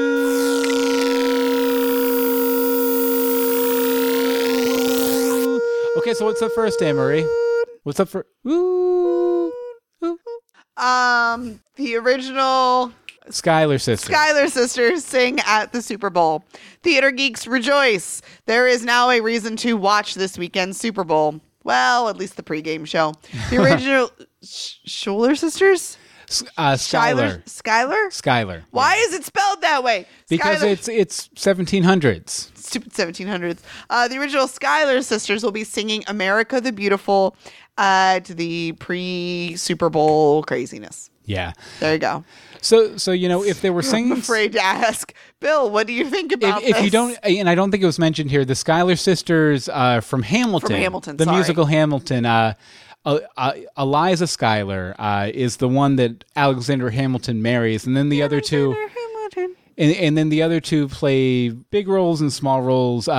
Okay, 5.99 6.15
so 6.15 6.25
what's 6.25 6.41
up 6.41 6.53
first, 6.53 6.81
Anne 6.83 6.97
Marie? 6.97 7.27
What's 7.83 8.01
up 8.01 8.09
for? 8.09 8.27
Ooh, 8.47 9.53
ooh. 10.05 10.19
um, 10.77 11.61
the 11.77 11.97
original 11.97 12.93
Schuyler 13.33 13.79
Sisters. 13.79 14.15
Schuyler 14.15 14.49
sisters 14.49 15.05
sing 15.05 15.39
at 15.47 15.73
the 15.73 15.83
Super 15.83 16.11
Bowl. 16.11 16.45
Theater 16.83 17.11
geeks 17.11 17.47
rejoice! 17.47 18.23
There 18.47 18.67
is 18.67 18.85
now 18.85 19.11
a 19.11 19.21
reason 19.21 19.57
to 19.59 19.75
watch 19.77 20.15
this 20.15 20.37
weekend's 20.39 20.79
Super 20.79 21.05
Bowl. 21.05 21.41
Well, 21.65 22.09
at 22.09 22.17
least 22.17 22.37
the 22.37 22.43
pregame 22.43 22.87
show. 22.87 23.15
The 23.51 23.59
original 23.63 24.11
Sh- 24.43 24.77
Schuler 24.85 25.35
sisters. 25.35 25.97
Uh, 26.57 26.77
Schuyler. 26.77 27.43
Schuyler. 27.47 28.11
Schuyler. 28.11 28.63
Why 28.71 28.95
is 28.97 29.15
it 29.15 29.25
spelled 29.25 29.63
that 29.63 29.83
way? 29.83 30.07
Because 30.29 30.59
Schuyler- 30.59 30.73
it's 30.73 30.89
it's 30.89 31.29
1700s. 31.35 32.57
stupid 32.57 32.93
1700s. 32.93 33.59
Uh, 33.91 34.07
the 34.09 34.17
original 34.19 34.47
Schuyler 34.47 35.03
sisters 35.03 35.43
will 35.43 35.51
be 35.53 35.65
singing 35.65 36.05
"America 36.07 36.61
the 36.61 36.71
Beautiful" 36.73 37.37
uh, 37.79 38.21
to 38.21 38.33
the 38.35 38.73
pre 38.79 39.55
Super 39.57 39.91
Bowl 39.91 40.43
craziness. 40.45 41.11
Yeah. 41.25 41.53
There 41.81 41.93
you 41.93 41.99
go. 41.99 42.25
So 42.61 42.97
so 42.97 43.13
you 43.13 43.29
know 43.29 43.45
if 43.45 43.61
they 43.61 43.71
were 43.71 43.83
things. 43.83 44.11
I'm 44.13 44.19
afraid 44.19 44.53
to 44.53 44.63
ask 44.63 45.13
Bill. 45.41 45.71
What 45.71 45.87
do 45.87 45.93
you 45.93 46.09
think 46.09 46.33
about 46.33 46.63
if, 46.63 46.77
if 46.77 46.85
you 46.85 46.91
don't 46.91 47.17
and 47.23 47.49
I 47.49 47.55
don't 47.55 47.71
think 47.71 47.83
it 47.83 47.87
was 47.87 47.99
mentioned 47.99 48.31
here 48.31 48.45
the 48.45 48.55
Schuyler 48.55 48.97
sisters 48.97 49.69
uh, 49.69 50.01
from 50.01 50.23
Hamilton 50.23 50.69
from 50.69 50.77
Hamilton, 50.77 51.17
the 51.17 51.25
sorry. 51.25 51.37
musical 51.37 51.65
Hamilton 51.67 52.27
uh, 52.27 52.55
uh, 53.05 53.21
uh, 53.37 53.53
Eliza 53.79 54.27
Schuyler 54.27 54.95
uh, 54.99 55.31
is 55.33 55.57
the 55.57 55.69
one 55.69 55.97
that 55.97 56.25
Alexander 56.37 56.91
Hamilton 56.91 57.41
marries 57.41 57.87
and 57.87 57.97
then 57.97 58.09
the 58.11 58.23
other 58.23 58.41
two 58.41 58.73
Hamilton. 58.73 59.57
and, 59.79 59.97
and 59.97 60.19
then 60.19 60.29
the 60.29 60.43
other 60.43 60.61
two 60.61 60.89
play 60.89 61.49
big 61.49 61.89
roles 61.89 62.21
and 62.21 62.33
small 62.33 62.61
roles 62.61 63.09
uh, 63.09 63.13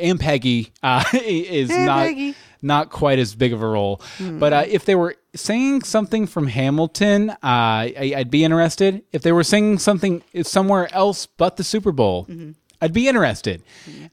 and 0.00 0.18
Peggy 0.18 0.72
uh, 0.82 1.04
is 1.12 1.68
not 1.68 2.06
Peggy. 2.06 2.34
Not 2.62 2.90
quite 2.90 3.18
as 3.18 3.34
big 3.34 3.52
of 3.52 3.62
a 3.62 3.66
role. 3.66 4.00
But 4.20 4.52
uh, 4.52 4.64
if 4.66 4.84
they 4.84 4.94
were 4.94 5.16
singing 5.34 5.82
something 5.82 6.26
from 6.26 6.46
Hamilton, 6.48 7.30
uh, 7.30 7.36
I, 7.42 8.14
I'd 8.16 8.30
be 8.30 8.44
interested. 8.44 9.02
If 9.12 9.22
they 9.22 9.32
were 9.32 9.44
singing 9.44 9.78
something 9.78 10.22
somewhere 10.42 10.92
else 10.94 11.26
but 11.26 11.56
the 11.56 11.64
Super 11.64 11.92
Bowl, 11.92 12.26
I'd 12.80 12.92
be 12.92 13.08
interested. 13.08 13.62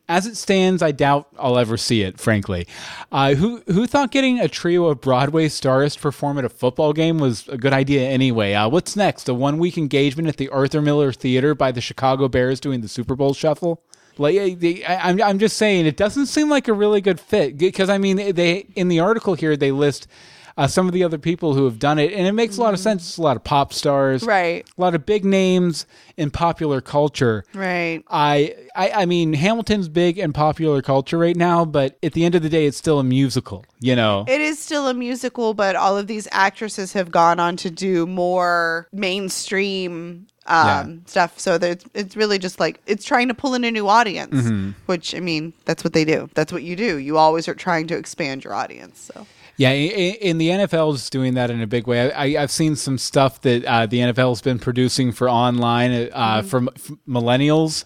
As 0.07 0.25
it 0.25 0.37
stands, 0.37 0.81
I 0.81 0.91
doubt 0.91 1.27
I'll 1.37 1.57
ever 1.57 1.75
see 1.75 2.01
it. 2.01 2.17
Frankly, 2.19 2.65
uh, 3.11 3.35
who 3.35 3.61
who 3.67 3.87
thought 3.87 4.11
getting 4.11 4.39
a 4.39 4.47
trio 4.47 4.85
of 4.85 5.01
Broadway 5.01 5.49
stars 5.49 5.95
to 5.95 6.01
perform 6.01 6.37
at 6.37 6.45
a 6.45 6.49
football 6.49 6.93
game 6.93 7.17
was 7.19 7.47
a 7.49 7.57
good 7.57 7.73
idea 7.73 8.07
anyway? 8.07 8.53
Uh, 8.53 8.69
what's 8.69 8.95
next? 8.95 9.27
A 9.27 9.33
one 9.33 9.57
week 9.57 9.77
engagement 9.77 10.29
at 10.29 10.37
the 10.37 10.47
Arthur 10.49 10.81
Miller 10.81 11.11
Theater 11.11 11.53
by 11.55 11.71
the 11.73 11.81
Chicago 11.81 12.27
Bears 12.29 12.59
doing 12.61 12.79
the 12.81 12.87
Super 12.87 13.15
Bowl 13.15 13.33
shuffle? 13.33 13.83
Like 14.17 14.37
I, 14.37 14.53
they- 14.53 14.83
I- 14.85 15.09
I'm, 15.09 15.21
I'm 15.21 15.39
just 15.39 15.57
saying, 15.57 15.85
it 15.85 15.97
doesn't 15.97 16.27
seem 16.27 16.49
like 16.49 16.67
a 16.67 16.73
really 16.73 17.01
good 17.01 17.19
fit 17.19 17.57
because 17.57 17.89
I 17.89 17.97
mean, 17.97 18.17
they 18.33 18.67
in 18.75 18.87
the 18.87 18.99
article 18.99 19.33
here 19.35 19.55
they 19.57 19.71
list 19.71 20.07
uh, 20.55 20.67
some 20.67 20.85
of 20.85 20.93
the 20.93 21.03
other 21.03 21.17
people 21.17 21.55
who 21.55 21.65
have 21.65 21.79
done 21.79 21.97
it, 21.97 22.13
and 22.13 22.27
it 22.27 22.31
makes 22.33 22.57
a 22.57 22.61
lot 22.61 22.75
of 22.75 22.79
sense. 22.79 23.01
It's 23.07 23.17
a 23.17 23.23
lot 23.23 23.35
of 23.35 23.43
pop 23.43 23.73
stars, 23.73 24.21
Right. 24.21 24.63
A 24.77 24.81
lot 24.81 24.93
of 24.93 25.03
big 25.03 25.25
names 25.25 25.87
in 26.15 26.29
popular 26.29 26.79
culture, 26.79 27.43
Right. 27.55 28.03
I, 28.07 28.53
I 28.75 28.91
I 28.91 29.05
mean 29.07 29.33
Hamilton's 29.33 29.89
big 29.89 30.19
in 30.19 30.31
popular 30.31 30.83
culture 30.83 31.17
right 31.17 31.35
now, 31.35 31.65
but 31.65 31.97
at 32.03 32.13
the 32.13 32.23
end 32.23 32.35
of 32.35 32.43
the 32.43 32.49
day, 32.49 32.67
it's 32.67 32.77
still 32.77 32.99
a 32.99 33.03
musical. 33.03 33.65
You 33.79 33.95
know, 33.95 34.25
It 34.27 34.41
is 34.41 34.59
still 34.59 34.87
a 34.87 34.93
musical, 34.93 35.55
but 35.55 35.75
all 35.75 35.97
of 35.97 36.05
these 36.05 36.27
actresses 36.31 36.93
have 36.93 37.09
gone 37.09 37.39
on 37.39 37.57
to 37.57 37.71
do 37.71 38.05
more 38.05 38.87
mainstream 38.93 40.27
um, 40.45 40.65
Yeah. 40.67 40.95
stuff. 41.05 41.39
So 41.39 41.57
it's, 41.61 42.15
really 42.15 42.37
just 42.39 42.59
like 42.59 42.79
it's 42.85 43.05
trying 43.05 43.27
to 43.29 43.33
pull 43.33 43.53
in 43.53 43.63
a 43.63 43.71
new 43.71 43.87
audience, 43.87 44.33
Mm-hmm. 44.35 44.71
which 44.85 45.15
I 45.15 45.19
mean, 45.19 45.53
that's 45.65 45.83
what 45.83 45.93
they 45.93 46.05
do. 46.05 46.29
That's 46.33 46.51
what 46.51 46.63
you 46.63 46.75
do. 46.75 46.97
You 46.97 47.17
always 47.17 47.47
are 47.47 47.55
trying 47.55 47.87
to 47.87 47.97
expand 47.97 48.43
your 48.43 48.53
audience. 48.53 49.09
So 49.13 49.25
yeah. 49.55 49.69
In, 49.71 50.15
in 50.15 50.37
the 50.39 50.49
NFL 50.49 50.95
is 50.95 51.09
doing 51.11 51.35
that 51.35 51.51
in 51.51 51.61
a 51.61 51.67
big 51.67 51.85
way. 51.87 52.11
I, 52.11 52.41
I've 52.41 52.49
seen 52.51 52.75
some 52.75 52.97
stuff 52.97 53.41
that 53.41 53.63
uh, 53.65 53.85
the 53.85 53.99
NFL 53.99 54.29
has 54.29 54.41
been 54.41 54.57
producing 54.59 55.11
for 55.11 55.29
online 55.29 55.91
uh, 55.91 56.39
Mm-hmm. 56.41 56.47
for, 56.47 56.57
m- 56.57 56.69
for 56.77 56.93
millennials, 57.07 57.85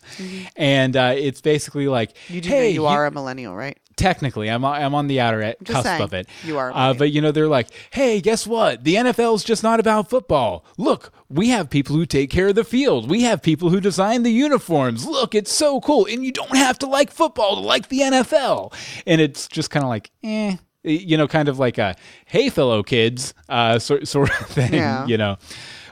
and 0.55 0.95
uh, 0.95 1.13
it's 1.15 1.41
basically 1.41 1.87
like, 1.87 2.15
you 2.29 2.41
do 2.41 2.49
hey, 2.49 2.63
know 2.69 2.73
you 2.73 2.85
are 2.85 3.05
a 3.05 3.11
millennial, 3.11 3.55
right? 3.55 3.77
Technically 3.97 4.47
i'm 4.49 4.63
i'm 4.63 4.95
on 4.95 5.07
the 5.07 5.19
outer 5.19 5.55
cusp 5.65 5.83
saying, 5.83 6.01
of 6.01 6.13
it. 6.13 6.27
You 6.45 6.57
are 6.57 6.71
uh, 6.73 6.93
but 6.93 7.11
you 7.11 7.19
know 7.19 7.31
they're 7.31 7.47
like 7.47 7.67
hey 7.91 8.21
guess 8.21 8.47
what? 8.47 8.83
The 8.83 8.95
nfl's 8.95 9.43
just 9.43 9.63
not 9.63 9.79
about 9.79 10.09
football. 10.09 10.63
Look 10.77 11.11
we 11.29 11.49
have 11.49 11.69
people 11.69 11.95
who 11.95 12.05
take 12.05 12.29
care 12.29 12.47
of 12.47 12.55
the 12.55 12.63
field. 12.63 13.09
We 13.09 13.23
have 13.23 13.41
people 13.41 13.69
who 13.69 13.81
design 13.81 14.23
the 14.23 14.31
uniforms. 14.31 15.05
Look 15.05 15.35
it's 15.35 15.51
so 15.51 15.81
cool. 15.81 16.07
And 16.09 16.23
you 16.23 16.31
don't 16.31 16.55
have 16.55 16.79
to 16.79 16.85
like 16.87 17.11
football 17.11 17.55
to 17.55 17.61
like 17.61 17.89
the 17.89 17.99
nfl 18.01 18.73
and 19.05 19.19
it's 19.19 19.47
just 19.47 19.69
kind 19.71 19.83
of 19.83 19.89
like 19.89 20.11
eh 20.23 20.55
you 20.83 21.17
know 21.17 21.27
kind 21.27 21.49
of 21.49 21.59
like 21.59 21.77
a 21.77 21.95
hey 22.25 22.49
fellow 22.49 22.83
kids 22.83 23.33
uh 23.49 23.77
sort, 23.79 24.07
sort 24.07 24.29
of 24.29 24.47
thing 24.57 24.73
Yeah. 24.73 25.05
you 25.05 25.17
know 25.17 25.37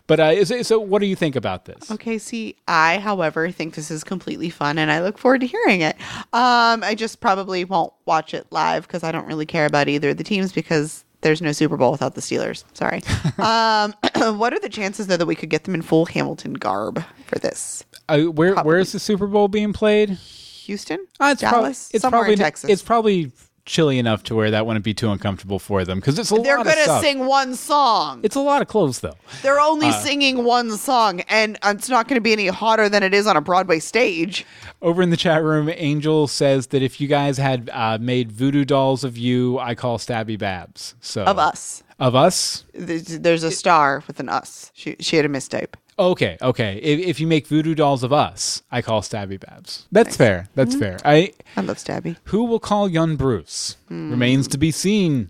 but 0.07 0.19
uh 0.19 0.63
so 0.63 0.79
what 0.79 0.99
do 0.99 1.07
you 1.07 1.15
think 1.15 1.35
about 1.35 1.65
this 1.65 1.91
Okay, 1.91 2.17
see, 2.17 2.55
I, 2.67 2.99
however, 2.99 3.51
think 3.51 3.75
this 3.75 3.89
is 3.91 4.03
completely 4.03 4.49
fun 4.49 4.77
and 4.77 4.91
I 4.91 5.01
look 5.01 5.17
forward 5.17 5.41
to 5.41 5.47
hearing 5.47 5.81
it. 5.81 5.95
Um, 6.33 6.83
I 6.83 6.95
just 6.95 7.19
probably 7.19 7.65
won't 7.65 7.93
watch 8.05 8.33
it 8.33 8.47
live 8.51 8.87
because 8.87 9.03
I 9.03 9.11
don't 9.11 9.27
really 9.27 9.45
care 9.45 9.65
about 9.65 9.87
either 9.87 10.09
of 10.09 10.17
the 10.17 10.23
teams 10.23 10.51
because 10.51 11.03
there's 11.21 11.41
no 11.41 11.51
Super 11.51 11.75
Bowl 11.77 11.91
without 11.91 12.13
the 12.15 12.21
Steelers. 12.21 12.63
Sorry. 12.73 13.01
um, 13.39 13.93
what 14.37 14.53
are 14.53 14.59
the 14.59 14.69
chances, 14.69 15.07
though, 15.07 15.17
that 15.17 15.25
we 15.25 15.33
could 15.35 15.49
get 15.49 15.63
them 15.63 15.73
in 15.73 15.81
full 15.81 16.05
Hamilton 16.05 16.53
garb 16.53 17.03
for 17.25 17.39
this? 17.39 17.83
uh, 18.09 18.19
where 18.19 18.55
where 18.57 18.77
is 18.77 18.91
the 18.91 18.99
super 18.99 19.25
bowl 19.25 19.47
being 19.47 19.73
played 19.73 20.09
Houston? 20.09 20.99
Uh, 21.19 21.29
it's 21.31 21.41
prob- 21.41 21.53
Dallas? 21.53 21.89
it's 21.93 22.01
Somewhere 22.03 22.21
probably 22.21 22.33
in 22.33 22.39
Texas. 22.39 22.69
It's 22.69 22.83
probably 22.83 23.31
chilly 23.65 23.97
enough 23.99 24.21
to 24.23 24.35
where 24.35 24.51
that 24.51 24.65
wouldn't 24.65 24.85
be 24.85 24.93
too 24.93 25.09
uncomfortable 25.09 25.57
for 25.59 25.83
them 25.83 25.99
because 25.99 26.17
it's 26.19 26.29
a 26.29 26.35
lot. 26.35 26.43
They're 26.43 26.57
lot 26.57 26.67
of 26.67 26.73
going 26.75 26.85
to 26.87 26.99
sing 27.01 27.25
one 27.25 27.55
song. 27.55 28.21
It's 28.23 28.35
a 28.35 28.39
lot 28.39 28.61
of 28.61 28.67
clothes 28.67 28.99
though. 28.99 29.15
They're 29.41 29.59
Uh, 29.59 29.67
only 29.67 29.91
singing 29.91 30.43
one 30.43 30.77
song, 30.77 31.21
and 31.21 31.57
it's 31.63 31.89
not 31.89 32.07
going 32.07 32.17
to 32.17 32.21
be 32.21 32.31
any 32.33 32.47
hotter 32.47 32.87
than 32.89 33.03
it 33.03 33.13
is 33.13 33.25
on 33.27 33.35
a 33.35 33.41
Broadway 33.41 33.79
stage. 33.79 34.45
Over 34.81 35.01
in 35.01 35.09
the 35.09 35.17
chat 35.17 35.43
room, 35.43 35.69
Angel 35.73 36.27
says 36.27 36.67
that 36.67 36.83
if 36.83 37.01
you 37.01 37.07
guys 37.07 37.37
had 37.37 37.69
uh, 37.73 37.97
made 37.99 38.31
voodoo 38.31 38.65
dolls 38.65 39.03
of 39.03 39.17
you, 39.17 39.57
I 39.59 39.73
call 39.73 39.97
Stabby 39.97 40.37
Babs. 40.37 40.95
So 41.01 41.23
Of 41.23 41.39
us. 41.39 41.81
Of 41.99 42.13
us. 42.15 42.65
There's 42.73 43.19
there's 43.19 43.43
a 43.43 43.51
star 43.51 44.03
with 44.05 44.19
an 44.19 44.29
us. 44.29 44.71
She, 44.75 44.95
she 44.99 45.15
had 45.15 45.25
a 45.25 45.29
mistype. 45.29 45.73
Okay, 45.97 46.37
okay. 46.41 46.77
If, 46.83 46.99
if 46.99 47.19
you 47.21 47.27
make 47.27 47.47
voodoo 47.47 47.73
dolls 47.73 48.03
of 48.03 48.11
us, 48.11 48.63
I 48.69 48.81
call 48.81 49.01
Stabby 49.01 49.39
Babs. 49.39 49.87
That's 49.93 50.17
fair. 50.17 50.49
That's 50.53 50.75
fair. 50.75 50.97
I 51.05 51.31
I 51.55 51.61
love 51.61 51.77
Stabby. 51.77 52.17
who 52.25 52.43
will 52.43 52.59
call 52.59 52.89
young 52.89 53.15
Bruce 53.15 53.77
Hmm. 53.87 54.09
remains 54.11 54.47
to 54.49 54.57
be 54.57 54.71
seen. 54.71 55.29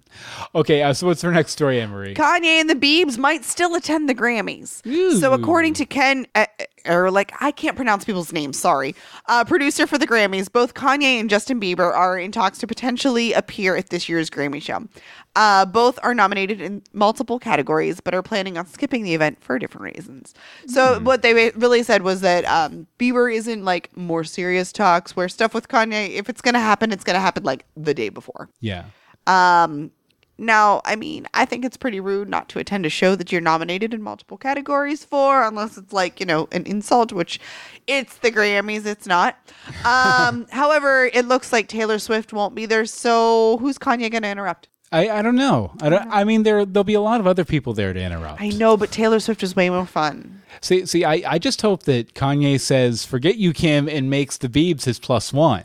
Okay, 0.56 0.82
uh, 0.82 0.94
so 0.94 1.08
what's 1.08 1.24
our 1.24 1.32
next 1.32 1.52
story, 1.52 1.86
Marie? 1.86 2.16
Kanye 2.16 2.62
and 2.62 2.70
the 2.70 2.76
Biebs 2.76 3.18
might 3.18 3.44
still 3.46 3.76
attend 3.76 4.10
the 4.10 4.16
Grammys. 4.16 4.82
So, 5.20 5.34
according 5.34 5.74
to 5.76 5.86
Ken, 5.86 6.26
uh, 6.34 6.46
or 6.88 7.12
like 7.12 7.34
I 7.42 7.52
can't 7.52 7.76
pronounce 7.76 8.06
people's 8.06 8.32
names. 8.32 8.60
Sorry, 8.60 8.96
uh, 9.28 9.44
producer 9.46 9.88
for 9.88 9.98
the 9.98 10.08
Grammys, 10.08 10.52
both 10.52 10.74
Kanye 10.74 11.20
and 11.20 11.30
Justin 11.30 11.60
Bieber 11.60 11.94
are 11.94 12.18
in 12.18 12.32
talks 12.32 12.58
to 12.60 12.68
potentially 12.68 13.34
appear 13.34 13.76
at 13.76 13.90
this 13.90 14.10
year's 14.10 14.30
Grammy 14.30 14.62
show. 14.62 14.88
Uh, 15.36 15.66
both 15.66 16.00
are 16.02 16.16
nominated 16.16 16.62
in 16.62 16.82
multiple 16.94 17.40
categories, 17.40 18.00
but 18.00 18.14
are 18.14 18.24
planning 18.24 18.58
on 18.58 18.66
skipping 18.66 19.04
the 19.04 19.14
event 19.14 19.38
for 19.42 19.60
different 19.60 19.96
reasons. 19.96 20.34
So, 20.68 21.00
what 21.02 21.24
they 21.24 21.50
really 21.52 21.84
said 21.84 22.04
was 22.04 22.22
that 22.22 22.46
um, 22.46 22.88
Bieber 22.98 23.34
is 23.34 23.48
in 23.48 23.66
like 23.66 23.96
more 23.98 24.24
serious 24.24 24.72
talks, 24.72 25.16
where 25.16 25.28
stuff 25.28 25.54
with 25.54 25.68
Kanye, 25.68 26.12
if 26.12 26.30
it's 26.30 26.42
going 26.42 26.54
to 26.54 26.60
happen, 26.60 26.92
it's 26.92 27.04
going 27.04 27.16
to 27.16 27.20
happen 27.20 27.44
like 27.44 27.66
the 27.76 27.94
day 27.94 28.10
before. 28.10 28.50
Yeah. 28.62 28.86
Um, 29.28 29.92
now, 30.38 30.82
I 30.84 30.96
mean, 30.96 31.28
I 31.34 31.46
think 31.46 31.64
it's 31.64 31.78
pretty 31.78 32.00
rude 32.00 32.30
not 32.30 32.50
to 32.50 32.60
attend 32.60 32.86
a 32.86 32.90
show 32.90 33.16
that 33.16 33.32
you're 33.32 33.42
nominated 33.42 33.94
in 33.94 34.02
multiple 34.02 34.38
categories 34.38 35.06
for, 35.06 35.44
unless 35.44 35.78
it's 35.78 35.94
like, 35.94 36.20
you 36.20 36.26
know, 36.26 36.48
an 36.52 36.66
insult, 36.66 37.14
which 37.14 37.40
it's 37.88 38.18
the 38.18 38.32
Grammys, 38.32 38.86
it's 38.86 39.08
not. 39.08 39.38
Um, 39.86 40.48
however, 40.52 41.06
it 41.14 41.28
looks 41.28 41.54
like 41.54 41.68
Taylor 41.68 42.00
Swift 42.00 42.34
won't 42.34 42.56
be 42.56 42.66
there, 42.66 42.86
so 42.86 43.58
who's 43.58 43.78
Kanye 43.78 44.10
going 44.10 44.24
to 44.24 44.30
interrupt? 44.30 44.68
I, 44.92 45.10
I 45.10 45.22
don't 45.22 45.36
know. 45.36 45.74
I 45.82 45.90
don't. 45.90 46.08
I 46.10 46.24
mean, 46.24 46.44
there 46.44 46.66
there'll 46.66 46.84
be 46.84 46.94
a 46.94 47.02
lot 47.02 47.20
of 47.20 47.28
other 47.28 47.44
people 47.46 47.74
there 47.74 47.94
to 47.94 48.00
interrupt. 48.00 48.42
I 48.42 48.50
know, 48.50 48.78
but 48.78 48.92
Taylor 48.92 49.20
Swift 49.20 49.44
is 49.44 49.56
way 49.56 49.70
more 49.70 49.86
fun. 49.86 50.42
See, 50.62 50.86
see, 50.86 51.04
I, 51.04 51.24
I 51.26 51.40
just 51.40 51.62
hope 51.62 51.84
that 51.84 52.14
Kanye 52.14 52.60
says, 52.60 53.06
"Forget 53.06 53.38
you, 53.38 53.54
Kim," 53.54 53.88
and 53.88 54.10
makes 54.10 54.38
the 54.38 54.50
Biebs 54.50 54.86
his 54.86 55.00
plus 55.00 55.34
one. 55.34 55.64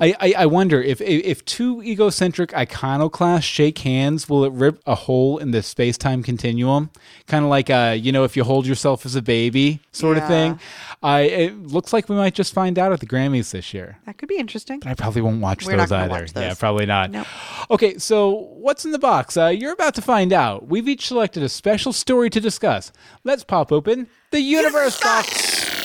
I, 0.00 0.14
I, 0.20 0.34
I 0.38 0.46
wonder 0.46 0.82
if, 0.82 1.00
if 1.00 1.44
two 1.44 1.82
egocentric 1.82 2.54
iconoclasts 2.54 3.44
shake 3.44 3.78
hands, 3.78 4.28
will 4.28 4.44
it 4.44 4.52
rip 4.52 4.80
a 4.86 4.94
hole 4.94 5.38
in 5.38 5.50
the 5.50 5.62
space 5.62 5.98
time 5.98 6.22
continuum? 6.22 6.90
Kind 7.26 7.44
of 7.44 7.50
like, 7.50 7.70
uh, 7.70 7.96
you 7.98 8.12
know, 8.12 8.24
if 8.24 8.36
you 8.36 8.44
hold 8.44 8.66
yourself 8.66 9.04
as 9.06 9.14
a 9.14 9.22
baby, 9.22 9.80
sort 9.92 10.18
of 10.18 10.26
thing. 10.26 10.58
I 11.02 11.20
it 11.22 11.66
looks 11.66 11.92
like 11.92 12.08
we 12.08 12.16
might 12.16 12.34
just 12.34 12.54
find 12.54 12.78
out 12.78 12.92
at 12.92 13.00
the 13.00 13.06
Grammys 13.06 13.50
this 13.50 13.74
year. 13.74 13.98
That 14.06 14.18
could 14.18 14.28
be 14.28 14.36
interesting. 14.36 14.78
But 14.78 14.90
I 14.90 14.94
probably 14.94 15.22
won't 15.22 15.40
watch 15.40 15.66
We're 15.66 15.76
those 15.76 15.90
either. 15.90 16.08
watch 16.08 16.32
Yeah, 16.34 16.54
probably 16.54 16.86
not. 16.86 17.10
Nope. 17.10 17.26
Okay, 17.70 17.98
so 17.98 18.30
what's 18.30 18.84
in 18.84 18.92
the 18.92 18.98
box? 18.98 19.36
Uh, 19.36 19.48
you're 19.48 19.72
about 19.72 19.94
to 19.94 20.02
find 20.02 20.32
out. 20.32 20.68
We've 20.68 20.88
each 20.88 21.08
selected 21.08 21.42
a 21.42 21.48
special 21.48 21.92
story 21.92 22.30
to 22.30 22.40
discuss. 22.40 22.92
Let's 23.24 23.44
pop 23.44 23.72
open 23.72 24.08
the 24.30 24.40
universe 24.40 25.00
box. 25.00 25.82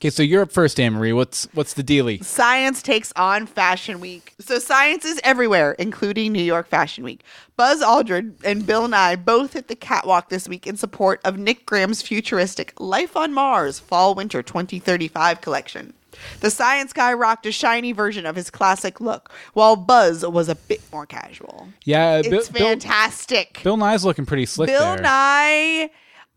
Okay, 0.00 0.08
so 0.08 0.22
you're 0.22 0.40
up 0.40 0.50
first, 0.50 0.80
Anne 0.80 0.94
Marie. 0.94 1.12
What's 1.12 1.46
what's 1.52 1.74
the 1.74 1.84
dealie? 1.84 2.24
Science 2.24 2.80
takes 2.80 3.12
on 3.16 3.44
Fashion 3.46 4.00
Week. 4.00 4.32
So 4.40 4.58
science 4.58 5.04
is 5.04 5.20
everywhere, 5.22 5.72
including 5.72 6.32
New 6.32 6.42
York 6.42 6.68
Fashion 6.68 7.04
Week. 7.04 7.22
Buzz 7.58 7.82
Aldrin 7.82 8.32
and 8.42 8.66
Bill 8.66 8.88
Nye 8.88 9.16
both 9.16 9.52
hit 9.52 9.68
the 9.68 9.76
catwalk 9.76 10.30
this 10.30 10.48
week 10.48 10.66
in 10.66 10.78
support 10.78 11.20
of 11.22 11.36
Nick 11.36 11.66
Graham's 11.66 12.00
futuristic 12.00 12.72
Life 12.80 13.14
on 13.14 13.34
Mars 13.34 13.78
Fall 13.78 14.14
Winter 14.14 14.42
2035 14.42 15.42
collection. 15.42 15.92
The 16.40 16.50
science 16.50 16.92
guy 16.92 17.12
rocked 17.12 17.46
a 17.46 17.52
shiny 17.52 17.92
version 17.92 18.26
of 18.26 18.36
his 18.36 18.50
classic 18.50 19.00
look, 19.00 19.30
while 19.54 19.76
Buzz 19.76 20.26
was 20.26 20.48
a 20.48 20.54
bit 20.54 20.80
more 20.92 21.06
casual. 21.06 21.68
Yeah, 21.84 22.18
It's 22.18 22.28
Bill, 22.28 22.42
Bill, 22.52 22.68
fantastic. 22.68 23.60
Bill 23.62 23.76
Nye's 23.76 24.04
looking 24.04 24.26
pretty 24.26 24.46
slick 24.46 24.68
Bill 24.68 24.96
there. 24.96 25.02
Nye, 25.02 25.90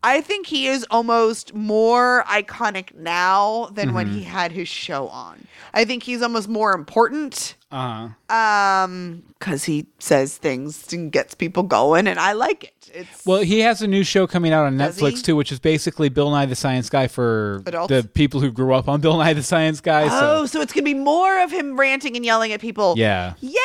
I 0.06 0.20
think 0.20 0.46
he 0.46 0.66
is 0.66 0.86
almost 0.90 1.54
more 1.54 2.24
iconic 2.28 2.94
now 2.94 3.70
than 3.72 3.94
when 3.94 4.06
Mm-hmm. 4.06 4.18
he 4.18 4.22
had 4.24 4.52
his 4.52 4.68
show 4.68 5.08
on. 5.08 5.46
I 5.72 5.84
think 5.86 6.02
he's 6.02 6.20
almost 6.22 6.46
more 6.48 6.72
important 6.74 7.56
uh-huh. 7.72 8.34
um 8.34 9.22
because 9.38 9.64
he 9.64 9.86
says 9.98 10.36
things 10.36 10.92
and 10.92 11.10
gets 11.10 11.34
people 11.34 11.62
going 11.64 12.06
and 12.06 12.20
i 12.20 12.32
like 12.32 12.64
it 12.64 12.70
it's 12.94 13.26
Well, 13.26 13.40
he 13.42 13.58
has 13.60 13.82
a 13.82 13.88
new 13.88 14.04
show 14.04 14.28
coming 14.28 14.52
out 14.52 14.66
on 14.66 14.76
Netflix 14.78 15.16
he? 15.16 15.22
too, 15.22 15.34
which 15.36 15.50
is 15.50 15.58
basically 15.58 16.08
Bill 16.10 16.30
Nye 16.30 16.46
the 16.46 16.54
Science 16.54 16.88
Guy 16.88 17.08
for 17.08 17.60
Adults? 17.66 17.88
the 17.88 18.04
people 18.14 18.38
who 18.40 18.52
grew 18.52 18.72
up 18.72 18.86
on 18.88 19.00
Bill 19.00 19.16
Nye 19.18 19.32
the 19.32 19.42
Science 19.42 19.80
Guy. 19.80 20.04
oh 20.08 20.42
so 20.44 20.46
so 20.46 20.60
it's 20.60 20.72
gonna 20.72 20.84
be 20.84 20.94
more 20.94 21.42
of 21.42 21.50
him 21.50 21.76
ranting 21.80 22.14
and 22.14 22.24
yelling 22.24 22.52
at 22.52 22.60
people 22.60 22.94
Yeah. 22.96 23.34
yeah. 23.40 23.58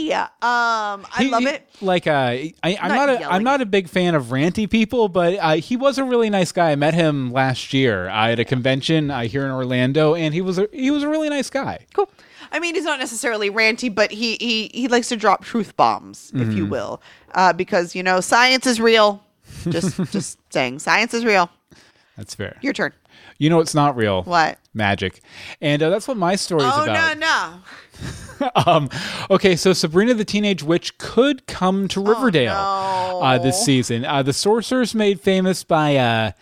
Yay 0.00 0.12
um 0.12 0.28
i 0.42 1.06
He- 1.18 1.30
love 1.30 1.44
it 1.46 1.68
Like, 1.80 2.06
uh, 2.08 2.10
I, 2.12 2.52
I'm 2.64 2.88
Not 2.88 2.96
not, 2.96 3.08
a. 3.10 3.32
I'm 3.32 3.44
not 3.44 3.60
a 3.60 3.66
big 3.66 3.88
fan 3.88 4.16
of 4.16 4.26
ranty 4.26 4.68
people, 4.68 5.08
but 5.08 5.34
uh, 5.38 5.52
he 5.54 5.76
was 5.76 5.96
a 5.98 6.02
really 6.04 6.28
nice 6.28 6.50
guy. 6.50 6.72
I 6.72 6.74
met 6.76 6.92
him 6.94 7.30
last 7.32 7.72
year 7.72 8.08
uh, 8.08 8.30
at 8.32 8.40
a 8.40 8.44
convention 8.44 9.12
uh, 9.12 9.20
here 9.22 9.44
in 9.44 9.52
Orlando, 9.52 10.16
and 10.16 10.34
he 10.34 10.40
was 10.40 10.58
a, 10.58 10.68
he 10.72 10.90
was 10.90 11.04
a 11.04 11.08
really 11.08 11.28
nice 11.28 11.50
guy. 11.50 11.86
cool 11.94 12.08
I 12.50 12.58
mean, 12.58 12.74
he's 12.74 12.82
not 12.84 12.98
necessarily 12.98 13.48
ranty, 13.50 13.94
but 13.94 14.10
he 14.10 14.36
he 14.40 14.70
he 14.74 14.88
likes 14.88 15.08
to 15.10 15.16
drop 15.16 15.44
truth 15.44 15.76
bombs, 15.76 16.32
if 16.34 16.40
Mm-hmm. 16.40 16.56
you 16.56 16.66
will, 16.66 17.00
uh, 17.34 17.52
because 17.52 17.94
you 17.94 18.02
know 18.02 18.20
science 18.20 18.66
is 18.66 18.80
real. 18.80 19.22
Just 19.68 19.96
just 20.12 20.38
saying, 20.52 20.80
science 20.80 21.14
is 21.14 21.24
real. 21.24 21.48
That's 22.16 22.34
fair. 22.34 22.56
Your 22.60 22.72
turn. 22.72 22.92
You 23.38 23.50
know 23.50 23.60
it's 23.60 23.74
not 23.74 23.94
real. 23.96 24.24
What? 24.24 24.58
Magic. 24.78 25.20
And 25.60 25.82
uh, 25.82 25.90
that's 25.90 26.08
what 26.08 26.16
my 26.16 26.36
story 26.36 26.62
is 26.64 26.72
Oh 26.74 26.84
about. 26.84 27.18
no 27.18 27.60
no! 28.40 28.50
um, 28.66 28.88
okay, 29.30 29.54
so 29.56 29.74
Sabrina 29.74 30.14
the 30.14 30.24
Teenage 30.24 30.62
Witch 30.62 30.96
could 30.96 31.46
come 31.46 31.86
to 31.88 32.00
Riverdale 32.00 32.54
Oh, 32.56 33.18
no. 33.20 33.26
uh, 33.26 33.38
this 33.38 33.62
season. 33.62 34.06
Uh, 34.06 34.22
the 34.22 34.32
Sorcerers 34.32 34.94
made 34.94 35.20
famous 35.20 35.64
by. 35.64 36.32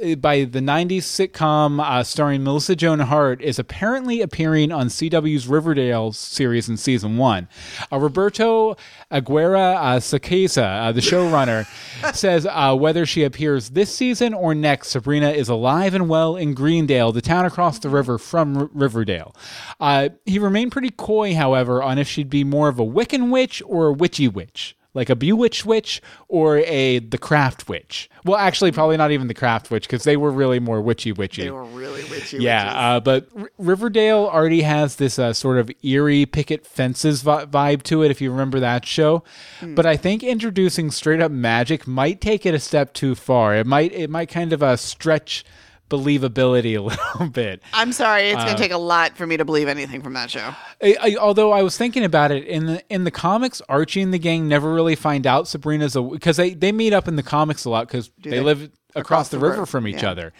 Uh, 0.00 0.14
by 0.14 0.44
the 0.44 0.60
90s 0.60 1.02
sitcom 1.02 1.80
uh, 1.80 2.02
starring 2.04 2.44
Melissa 2.44 2.76
Joan 2.76 3.00
Hart 3.00 3.42
is 3.42 3.58
apparently 3.58 4.20
appearing 4.20 4.70
on 4.70 4.88
CW's 4.88 5.48
Riverdale 5.48 6.12
series 6.12 6.68
in 6.68 6.76
season 6.76 7.16
one. 7.16 7.48
Uh, 7.90 7.98
Roberto 7.98 8.76
Aguirre 9.10 9.56
uh, 9.56 9.98
Sacasa, 9.98 10.88
uh, 10.88 10.92
the 10.92 11.00
showrunner, 11.00 11.66
says 12.14 12.46
uh, 12.48 12.76
whether 12.76 13.06
she 13.06 13.24
appears 13.24 13.70
this 13.70 13.92
season 13.92 14.34
or 14.34 14.54
next, 14.54 14.88
Sabrina 14.88 15.30
is 15.30 15.48
alive 15.48 15.94
and 15.94 16.08
well 16.08 16.36
in 16.36 16.54
Greendale, 16.54 17.10
the 17.10 17.22
town 17.22 17.44
across 17.44 17.78
the 17.78 17.88
river 17.88 18.18
from 18.18 18.56
R- 18.56 18.70
Riverdale. 18.72 19.34
Uh, 19.80 20.10
he 20.24 20.38
remained 20.38 20.70
pretty 20.70 20.90
coy, 20.90 21.34
however, 21.34 21.82
on 21.82 21.98
if 21.98 22.06
she'd 22.06 22.30
be 22.30 22.44
more 22.44 22.68
of 22.68 22.78
a 22.78 22.84
Wiccan 22.84 23.30
witch 23.30 23.62
or 23.66 23.88
a 23.88 23.92
witchy 23.92 24.28
witch 24.28 24.76
like 24.98 25.08
a 25.08 25.16
bewitched 25.16 25.64
witch 25.64 26.02
or 26.26 26.58
a 26.58 26.98
the 26.98 27.18
craft 27.18 27.68
witch. 27.68 28.10
Well, 28.24 28.36
actually, 28.36 28.72
probably 28.72 28.96
not 28.96 29.12
even 29.12 29.28
the 29.28 29.34
craft 29.34 29.70
witch 29.70 29.84
because 29.84 30.02
they 30.02 30.16
were 30.16 30.32
really 30.32 30.58
more 30.58 30.80
witchy 30.82 31.12
witchy. 31.12 31.42
They 31.44 31.50
were 31.52 31.64
really 31.64 32.02
witchy. 32.10 32.38
yeah, 32.38 32.96
uh, 32.96 33.00
but 33.00 33.28
R- 33.38 33.50
Riverdale 33.58 34.28
already 34.30 34.62
has 34.62 34.96
this 34.96 35.18
uh, 35.18 35.32
sort 35.32 35.58
of 35.58 35.70
eerie 35.84 36.26
picket 36.26 36.66
fences 36.66 37.22
vi- 37.22 37.46
vibe 37.46 37.84
to 37.84 38.02
it, 38.02 38.10
if 38.10 38.20
you 38.20 38.30
remember 38.32 38.58
that 38.58 38.84
show. 38.84 39.22
But 39.62 39.86
I 39.86 39.96
think 39.96 40.24
introducing 40.24 40.90
straight 40.90 41.20
up 41.20 41.30
magic 41.30 41.86
might 41.86 42.20
take 42.20 42.44
it 42.44 42.52
a 42.54 42.58
step 42.58 42.92
too 42.92 43.14
far. 43.14 43.54
It 43.54 43.66
might 43.66 43.92
it 43.92 44.10
might 44.10 44.28
kind 44.28 44.52
of 44.52 44.62
uh, 44.64 44.76
stretch 44.76 45.44
believability 45.88 46.76
a 46.76 46.80
little 47.14 47.28
bit. 47.30 47.62
I'm 47.72 47.92
sorry, 47.92 48.30
it's 48.30 48.40
Uh, 48.40 48.44
going 48.44 48.56
to 48.56 48.62
take 48.62 48.72
a 48.72 48.78
lot 48.78 49.16
for 49.16 49.26
me 49.26 49.36
to 49.36 49.44
believe 49.44 49.68
anything 49.68 50.02
from 50.02 50.14
that 50.14 50.30
show. 50.30 50.54
I, 50.82 50.96
I, 51.00 51.16
although 51.16 51.52
I 51.52 51.62
was 51.62 51.76
thinking 51.76 52.04
about 52.04 52.30
it 52.32 52.44
in 52.44 52.66
the 52.66 52.82
in 52.88 53.04
the 53.04 53.10
comics, 53.10 53.60
Archie 53.68 54.02
and 54.02 54.12
the 54.14 54.18
gang 54.18 54.48
never 54.48 54.72
really 54.72 54.94
find 54.96 55.26
out 55.26 55.48
Sabrina's 55.48 55.96
a 55.96 56.02
because 56.02 56.36
they 56.36 56.54
they 56.54 56.72
meet 56.72 56.92
up 56.92 57.08
in 57.08 57.16
the 57.16 57.22
comics 57.22 57.64
a 57.64 57.70
lot 57.70 57.86
because 57.88 58.10
they, 58.18 58.30
they? 58.30 58.40
live 58.40 58.70
across, 58.96 59.28
the, 59.28 59.36
the 59.36 59.44
river 59.44 59.58
ro- 59.58 59.66
from 59.66 59.86
each 59.86 60.02
yeah. 60.02 60.10
other. 60.10 60.32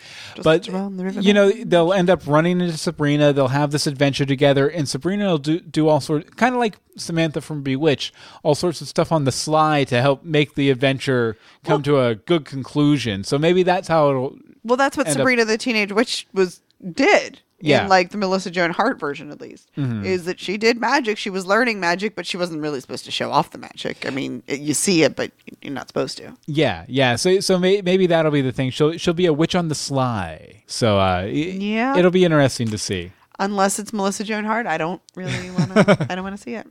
but 0.43 0.65
the 0.65 0.73
river 0.73 1.21
you 1.21 1.33
know 1.33 1.51
they'll 1.51 1.93
end 1.93 2.11
up 2.11 2.27
running 2.27 2.61
into 2.61 2.77
Sabrina. 2.79 3.33
They'll 3.33 3.49
have 3.49 3.71
this 3.71 3.87
adventure 3.87 4.25
together, 4.25 4.69
and 4.69 4.89
Sabrina 4.89 5.27
will 5.27 5.39
do 5.39 5.61
do 5.61 5.89
all 5.89 6.01
sorts, 6.01 6.31
kind 6.31 6.55
of 6.55 6.59
like 6.59 6.79
Samantha 6.97 7.41
from 7.41 7.63
Bewitched, 7.63 8.15
all 8.43 8.55
sorts 8.55 8.81
of 8.81 8.89
stuff 8.89 9.13
on 9.13 9.25
the 9.25 9.33
sly 9.33 9.85
to 9.85 10.01
help 10.01 10.25
make 10.25 10.55
the 10.55 10.71
adventure 10.71 11.37
come 11.65 11.83
to 11.85 12.01
a 12.01 12.15
good 12.15 12.45
conclusion. 12.45 13.23
So 13.25 13.39
maybe 13.39 13.63
that's 13.63 13.89
how 13.89 14.11
it'll. 14.11 14.37
Well, 14.69 14.77
that's 14.77 14.97
what 14.97 15.07
end 15.09 15.17
up- 15.17 15.21
Sabrina 15.23 15.45
the 15.45 15.59
Teenage 15.59 15.91
Witch 15.93 16.27
was 16.33 16.61
did. 16.93 17.41
Yeah. 17.61 17.79
Mm-hmm. 17.79 17.85
In 17.87 17.91
like 17.91 18.11
the 18.11 18.19
Melissa 18.19 18.53
Joan 18.53 18.71
Hart 18.71 19.01
version, 19.01 19.33
at 19.33 19.41
least, 19.41 19.69
is 19.77 20.27
that 20.27 20.39
she 20.39 20.57
did 20.57 20.79
magic. 20.81 21.19
She 21.19 21.29
was 21.29 21.45
learning 21.45 21.81
magic, 21.81 22.15
but 22.15 22.25
she 22.25 22.37
wasn't 22.37 22.63
really 22.63 22.79
supposed 22.79 23.05
to 23.07 23.11
show 23.11 23.33
off 23.33 23.51
the 23.51 23.59
magic. 23.59 24.07
I 24.07 24.11
mean, 24.11 24.45
it, 24.47 24.61
you 24.61 24.75
see 24.75 25.03
it, 25.03 25.17
but 25.17 25.33
you're 25.61 25.73
not 25.73 25.89
supposed 25.89 26.19
to. 26.19 26.37
Yeah, 26.47 26.85
yeah. 26.87 27.17
So 27.17 27.41
so 27.41 27.59
may, 27.59 27.83
maybe 27.83 28.07
that'll 28.07 28.31
be 28.31 28.43
the 28.43 28.53
thing. 28.53 28.71
She'll 28.71 28.97
she'll 28.97 29.13
be 29.13 29.27
a 29.27 29.33
witch 29.33 29.57
on 29.57 29.67
the 29.67 29.75
sly. 29.75 30.63
So 30.69 31.01
uh, 31.01 31.23
Yeah. 31.29 31.97
it'll 31.99 32.13
be 32.13 32.25
interesting 32.25 32.69
to 32.69 32.79
see. 32.79 33.11
Unless 33.41 33.81
it's 33.81 33.93
Melissa 33.93 34.23
Joan 34.23 34.45
Hart, 34.45 34.67
I 34.67 34.79
don't 34.79 35.03
really 35.17 35.51
want 35.59 35.75
to. 35.75 36.07
I 36.09 36.15
don't 36.15 36.23
want 36.23 36.37
to 36.37 36.43
see 36.43 36.55
it. 36.55 36.67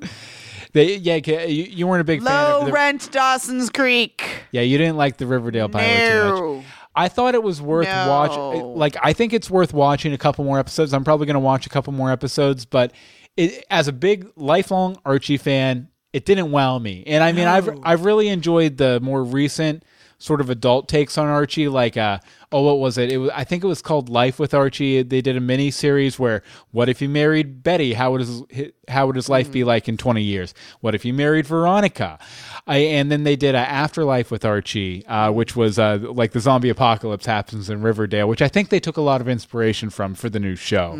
They, 0.71 0.95
yeah, 0.97 1.15
you, 1.15 1.63
you 1.63 1.87
weren't 1.87 2.01
a 2.01 2.03
big 2.05 2.21
fan 2.23 2.33
Low 2.65 2.69
rent 2.71 3.09
Dawson's 3.11 3.69
Creek. 3.69 4.23
Yeah, 4.51 4.61
you 4.61 4.77
didn't 4.77 4.95
like 4.97 5.17
the 5.17 5.25
Riverdale 5.25 5.67
pilot 5.69 6.37
too 6.37 6.55
much. 6.57 6.65
I 6.97 7.07
thought 7.09 7.35
it 7.35 7.43
was 7.43 7.61
worth 7.61 7.87
No. 7.87 8.09
watching. 8.09 8.75
Like, 8.75 8.97
I 9.01 9.13
think 9.13 9.31
it's 9.31 9.49
worth 9.49 9.73
watching 9.73 10.11
a 10.13 10.17
couple 10.17 10.43
more 10.43 10.59
episodes. 10.59 10.93
I'm 10.93 11.03
probably 11.03 11.27
going 11.27 11.35
to 11.35 11.39
watch 11.39 11.65
a 11.65 11.69
couple 11.69 11.93
more 11.93 12.11
episodes, 12.11 12.65
but 12.65 12.91
it, 13.37 13.63
as 13.69 13.87
a 13.87 13.93
big 13.93 14.27
lifelong 14.35 14.97
Archie 15.05 15.37
fan, 15.37 15.89
it 16.11 16.25
didn't 16.25 16.51
wow 16.51 16.79
me. 16.79 17.03
And 17.05 17.23
I 17.23 17.31
mean, 17.33 17.47
I've 17.47 17.69
I've 17.83 18.03
really 18.05 18.27
enjoyed 18.29 18.77
the 18.77 18.99
more 18.99 19.23
recent 19.23 19.83
sort 20.19 20.41
of 20.41 20.49
adult 20.49 20.87
takes 20.87 21.17
on 21.17 21.27
Archie. 21.27 21.67
Like, 21.67 21.97
uh, 21.97 22.19
oh, 22.51 22.61
what 22.61 22.79
was 22.79 22.97
it? 22.97 23.11
It 23.11 23.17
was 23.17 23.31
I 23.33 23.43
think 23.43 23.63
it 23.63 23.67
was 23.67 23.81
called 23.81 24.09
Life 24.09 24.39
with 24.39 24.53
Archie. 24.53 25.01
They 25.03 25.21
did 25.21 25.37
a 25.37 25.41
mini 25.41 25.71
series 25.71 26.17
where 26.17 26.43
what 26.71 26.89
if 26.89 26.99
he 26.99 27.07
married 27.07 27.63
Betty? 27.63 27.93
How 27.93 28.11
would 28.11 28.21
his 28.21 28.43
how 28.87 29.07
would 29.07 29.15
his 29.15 29.29
life 29.29 29.51
be 29.51 29.63
like 29.63 29.87
in 29.87 29.97
20 29.97 30.21
years? 30.21 30.53
What 30.81 30.95
if 30.95 31.03
he 31.03 31.11
married 31.11 31.45
Veronica? 31.45 32.19
I, 32.65 32.77
and 32.77 33.11
then 33.11 33.23
they 33.23 33.35
did 33.35 33.55
a 33.55 33.59
Afterlife 33.59 34.29
with 34.29 34.43
Archie, 34.43 35.05
uh, 35.05 35.31
which 35.31 35.55
was 35.55 35.79
uh, 35.79 35.99
like 36.01 36.31
the 36.31 36.39
zombie 36.39 36.69
apocalypse 36.69 37.25
happens 37.25 37.69
in 37.69 37.81
Riverdale, 37.81 38.27
which 38.27 38.41
I 38.41 38.47
think 38.49 38.69
they 38.69 38.79
took 38.79 38.97
a 38.97 39.01
lot 39.01 39.21
of 39.21 39.29
inspiration 39.29 39.89
from 39.89 40.15
for 40.15 40.29
the 40.29 40.39
new 40.39 40.55
show, 40.55 40.91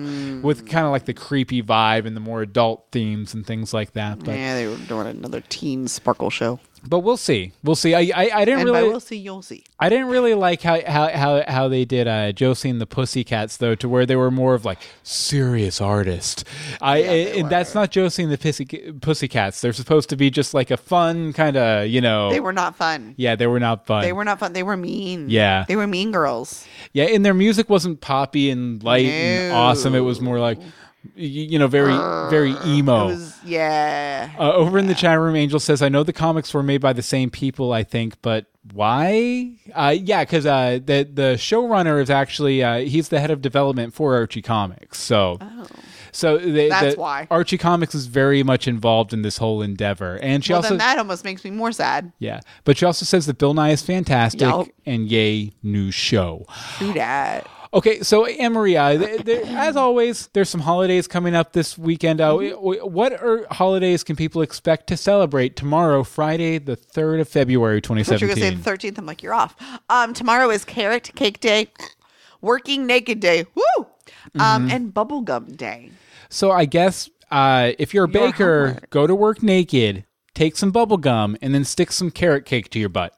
with 0.42 0.68
kind 0.68 0.86
of 0.86 0.92
like 0.92 1.06
the 1.06 1.14
creepy 1.14 1.62
vibe 1.62 2.06
and 2.06 2.16
the 2.16 2.22
more 2.22 2.42
adult 2.42 2.88
themes 2.92 3.34
and 3.34 3.46
things 3.46 3.74
like 3.74 3.94
that. 3.94 4.20
But 4.20 4.32
yeah, 4.38 4.56
they 4.56 4.68
were 4.68 4.78
doing 4.78 5.08
another 5.08 5.42
teen 5.42 5.88
sparkle 5.88 6.30
show. 6.30 6.60
But 6.88 7.00
we'll 7.00 7.18
see, 7.18 7.52
we'll 7.64 7.76
see. 7.76 7.94
I 7.94 8.00
I, 8.16 8.30
I 8.34 8.46
didn't 8.46 8.62
And 8.62 8.70
really 8.70 8.90
we'll 8.90 9.00
see, 9.00 9.18
you'll 9.18 9.42
see. 9.42 9.64
I 9.80 9.90
didn't 9.90 10.08
really 10.08 10.34
like 10.34 10.62
how 10.62 10.82
how 10.86 11.10
how, 11.10 11.44
how 11.48 11.68
they 11.68 11.86
did 11.86 12.08
uh, 12.08 12.32
Josie 12.32 12.70
and 12.70 12.82
the 12.82 12.88
Pussycats 12.88 13.58
though, 13.58 13.76
to 13.76 13.88
where 13.88 14.06
they 14.06 14.16
were 14.16 14.32
more 14.32 14.54
of 14.56 14.66
like 14.66 14.80
serious 15.04 15.80
artist. 15.82 16.44
I 16.82 17.02
they 17.02 17.40
and 17.40 17.50
that's 17.50 17.76
not 17.76 17.92
Josie 17.92 18.24
and 18.24 18.32
the 18.32 18.38
Pussy, 18.38 18.66
Pussycats. 19.02 19.62
They're 19.62 19.74
supposed 19.74 20.10
to 20.10 20.16
be 20.16 20.30
just 20.30 20.54
like 20.54 20.72
a 20.72 20.78
fun 20.78 21.34
kind 21.34 21.58
of 21.58 21.88
you 21.88 22.02
know. 22.02 22.30
They 22.30 22.40
were 22.40 22.54
not 22.54 22.76
fun. 22.76 23.14
yeah, 23.18 23.36
they 23.36 23.48
were 23.48 23.60
not 23.60 23.86
fun. 23.86 24.02
They 24.04 24.14
were 24.14 24.24
not 24.26 24.40
fun. 24.40 24.54
They 24.54 24.64
were 24.64 24.78
mean. 24.78 25.30
Yeah. 25.30 25.66
They 25.68 25.76
were 25.76 25.88
mean 25.88 26.12
girls. 26.12 26.66
yeah, 26.94 27.06
and 27.06 27.26
their 27.26 27.34
music 27.34 27.70
wasn't 27.70 28.02
poppy 28.02 28.50
and 28.50 28.82
light 28.84 29.06
and 29.06 29.54
awesome. 29.54 29.96
It 29.96 30.00
was 30.02 30.22
more 30.22 30.40
like 30.40 30.60
you 31.16 31.58
know 31.60 31.68
very 31.68 31.96
very 32.30 32.56
emo. 32.66 33.08
Was 33.08 33.38
yeah. 33.46 34.32
Uh, 34.38 34.52
over 34.54 34.78
in 34.78 34.88
the 34.88 34.96
chat 34.96 35.20
room, 35.20 35.36
Angel 35.36 35.60
says, 35.60 35.82
"I 35.82 35.90
know 35.90 36.04
the 36.04 36.14
comics 36.14 36.54
were 36.54 36.64
made 36.64 36.82
by 36.82 36.94
the 36.94 37.02
same 37.02 37.30
people, 37.30 37.72
I 37.74 37.84
think, 37.84 38.22
but 38.22 38.46
why? 38.74 39.52
Uh, 39.74 39.96
yeah, 40.00 40.24
because 40.24 40.46
uh, 40.46 40.80
the 40.84 41.08
the 41.12 41.36
showrunner 41.38 42.02
is 42.02 42.10
actually 42.10 42.64
uh, 42.64 42.80
he's 42.80 43.10
the 43.10 43.20
head 43.20 43.32
of 43.32 43.42
development 43.42 43.94
for 43.94 44.16
Archie 44.16 44.42
Comics. 44.42 45.00
So, 45.00 45.40
so 46.12 46.38
the, 46.38 46.66
Oh. 46.66 46.70
That's 46.70 46.96
the- 46.96 47.02
why. 47.02 47.28
Archie 47.32 47.58
Comics 47.58 47.96
is 47.96 48.08
very 48.08 48.44
much 48.44 48.68
involved 48.68 49.14
in 49.14 49.22
this 49.22 49.38
whole 49.38 49.62
endeavor, 49.62 50.18
and 50.22 50.44
she 50.44 50.52
well, 50.52 50.58
also 50.58 50.70
then 50.70 50.80
that 50.80 50.98
almost 50.98 51.24
makes 51.24 51.44
me 51.46 51.52
more 51.52 51.72
sad. 51.72 52.12
yeah, 52.20 52.42
but 52.66 52.78
she 52.78 52.86
also 52.86 53.06
says 53.06 53.26
that 53.28 53.38
Bill 53.38 53.54
Nye 53.54 53.70
is 53.72 53.82
fantastic, 53.82 54.42
Yup. 54.42 54.68
and 54.86 55.10
yay, 55.10 55.54
new 55.64 55.90
show. 55.92 56.46
True 56.78 56.94
that. 56.94 57.48
Okay, 57.74 58.02
so 58.02 58.26
Anne 58.26 58.54
Maria, 58.54 58.98
th- 58.98 59.26
th- 59.26 59.48
as 59.48 59.76
always, 59.76 60.28
there's 60.34 60.50
some 60.50 60.62
holidays 60.62 61.08
coming 61.08 61.36
up 61.36 61.52
this 61.54 61.78
weekend. 61.78 62.22
Uh, 62.22 62.34
Mm-hmm. 62.38 62.88
What 62.94 63.14
are 63.22 63.46
holidays 63.52 64.04
can 64.04 64.16
people 64.16 64.42
expect 64.42 64.88
to 64.88 64.98
celebrate 64.98 65.56
tomorrow, 65.56 66.04
Friday, 66.04 66.58
the 66.60 66.76
third 66.76 67.20
of 67.20 67.28
February, 67.28 67.78
I 67.78 67.82
thought 67.82 67.90
you 67.90 67.96
were 67.96 68.04
going 68.04 68.04
to 68.04 68.10
say 68.10 68.18
2017? 68.52 68.58
the 68.58 68.64
thirteenth. 68.64 68.98
I'm 68.98 69.06
like, 69.06 69.22
you're 69.24 69.34
off. 69.34 69.56
Um, 69.90 70.14
tomorrow 70.14 70.50
is 70.50 70.64
Carrot 70.66 71.12
Cake 71.16 71.40
Day, 71.40 71.68
Working 72.42 72.86
Naked 72.86 73.20
Day, 73.20 73.46
woo, 73.56 73.64
Mm-hmm. 73.78 74.42
um, 74.42 74.70
and 74.72 74.94
Bubblegum 74.94 75.56
Day. 75.58 75.92
So 76.30 76.52
I 76.52 76.66
guess 76.66 77.10
uh, 77.32 77.72
if 77.80 77.94
you're 77.94 78.06
a 78.06 78.10
Your 78.12 78.32
baker, 78.32 78.68
homework. 78.68 78.90
go 78.90 79.08
to 79.08 79.16
work 79.16 79.42
naked, 79.44 80.06
take 80.34 80.56
some 80.58 80.72
bubblegum, 80.72 81.38
and 81.42 81.54
then 81.54 81.64
stick 81.66 81.92
some 81.92 82.12
carrot 82.12 82.46
cake 82.46 82.70
to 82.72 82.80
your 82.80 82.90
butt. 82.90 83.14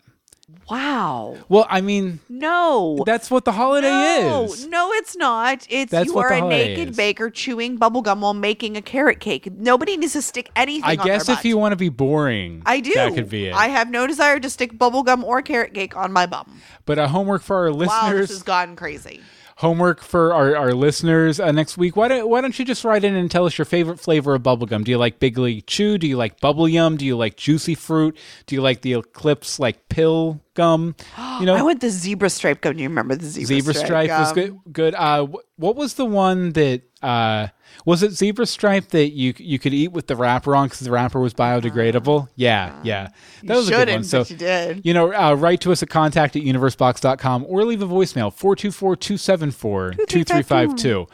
Wow. 0.69 1.37
Well, 1.49 1.65
I 1.69 1.81
mean, 1.81 2.19
No. 2.29 3.01
that's 3.05 3.31
what 3.31 3.45
the 3.45 3.51
holiday 3.51 3.87
no, 3.89 4.45
is. 4.45 4.67
no, 4.67 4.91
it's 4.93 5.15
not. 5.17 5.65
It's 5.69 5.91
That's 5.91 6.07
you 6.07 6.17
are 6.19 6.31
a 6.31 6.41
naked 6.41 6.89
is. 6.89 6.97
baker 6.97 7.29
chewing 7.29 7.77
bubblegum 7.79 8.19
while 8.19 8.33
making 8.33 8.77
a 8.77 8.81
carrot 8.81 9.19
cake. 9.19 9.51
Nobody 9.51 9.97
needs 9.97 10.13
to 10.13 10.21
stick 10.21 10.49
anything 10.55 10.83
I 10.83 10.95
guess 10.95 11.27
if 11.27 11.37
butt. 11.37 11.45
you 11.45 11.57
want 11.57 11.71
to 11.71 11.75
be 11.77 11.89
boring, 11.89 12.61
I 12.65 12.79
do. 12.81 12.93
That 12.93 13.15
could 13.15 13.29
be 13.29 13.47
it. 13.47 13.53
I 13.55 13.67
have 13.69 13.89
no 13.89 14.05
desire 14.07 14.39
to 14.39 14.49
stick 14.49 14.73
bubblegum 14.73 15.23
or 15.23 15.41
carrot 15.41 15.73
cake 15.73 15.95
on 15.97 16.11
my 16.13 16.25
bum. 16.25 16.61
but 16.85 16.99
a 16.99 17.07
homework 17.07 17.41
for 17.41 17.55
our 17.57 17.71
listeners. 17.71 17.89
Wow, 17.89 18.11
this 18.13 18.29
has 18.29 18.43
gone 18.43 18.75
crazy. 18.75 19.21
Homework 19.59 20.01
for 20.01 20.33
our, 20.33 20.55
our 20.55 20.73
listeners 20.73 21.37
uh, 21.37 21.51
next 21.51 21.77
week. 21.77 21.97
Why 21.97 22.07
don't 22.07 22.29
why 22.29 22.39
don't 22.41 22.57
you 22.57 22.63
just 22.63 22.85
write 22.85 23.03
in 23.03 23.15
and 23.15 23.29
tell 23.29 23.45
us 23.45 23.57
your 23.57 23.65
favorite 23.65 23.99
flavor 23.99 24.33
of 24.35 24.43
bubblegum? 24.43 24.85
Do 24.85 24.91
you 24.91 24.97
like 24.97 25.19
Big 25.19 25.37
League 25.37 25.67
Chew? 25.67 25.97
Do 25.97 26.07
you 26.07 26.17
like 26.17 26.39
Bubble 26.39 26.67
Yum? 26.67 26.97
Do 26.97 27.05
you 27.05 27.17
like 27.17 27.35
Juicy 27.35 27.75
Fruit? 27.75 28.17
Do 28.45 28.55
you 28.55 28.61
like 28.61 28.81
the 28.81 28.93
Eclipse 28.93 29.59
like 29.59 29.89
pill 29.89 30.41
gum. 30.59 30.95
You 31.39 31.45
know, 31.45 31.55
I 31.55 31.61
went 31.61 31.81
the 31.81 31.89
zebra 31.89 32.29
stripe 32.29 32.61
gum. 32.61 32.75
Do 32.75 32.83
you 32.83 32.89
remember 32.89 33.15
the 33.15 33.25
zebra, 33.25 33.45
stripe? 33.45 33.63
zebra 33.63 33.85
stripe 33.85 34.09
was 34.09 34.33
good. 34.33 34.59
Good. 34.71 34.95
Uh, 34.95 35.27
what 35.55 35.75
was 35.75 35.93
the 35.95 36.05
one 36.05 36.51
that 36.51 36.83
uh, 37.01 37.47
was 37.85 38.03
it? 38.03 38.11
Zebra 38.11 38.45
stripe 38.45 38.89
that 38.89 39.11
you 39.11 39.33
you 39.37 39.59
could 39.59 39.73
eat 39.73 39.91
with 39.91 40.07
the 40.07 40.15
wrapper 40.15 40.55
on 40.55 40.67
because 40.67 40.79
the 40.79 40.91
wrapper 40.91 41.19
was 41.19 41.33
biodegradable. 41.33 42.29
yeah, 42.35 42.79
yeah, 42.83 43.09
that 43.43 43.55
was 43.55 43.67
a 43.69 43.71
good 43.71 43.89
one. 43.89 44.03
So 44.03 44.23
you 44.23 44.35
did. 44.35 44.85
You 44.85 44.93
know, 44.93 45.13
uh, 45.13 45.33
write 45.35 45.61
to 45.61 45.71
us 45.71 45.81
at 45.83 45.89
contact 45.89 46.35
at 46.35 46.43
universebox.com 46.43 47.45
or 47.47 47.63
leave 47.65 47.81
a 47.81 47.87
voicemail 47.87 48.33
424-274-2352. 48.37 51.07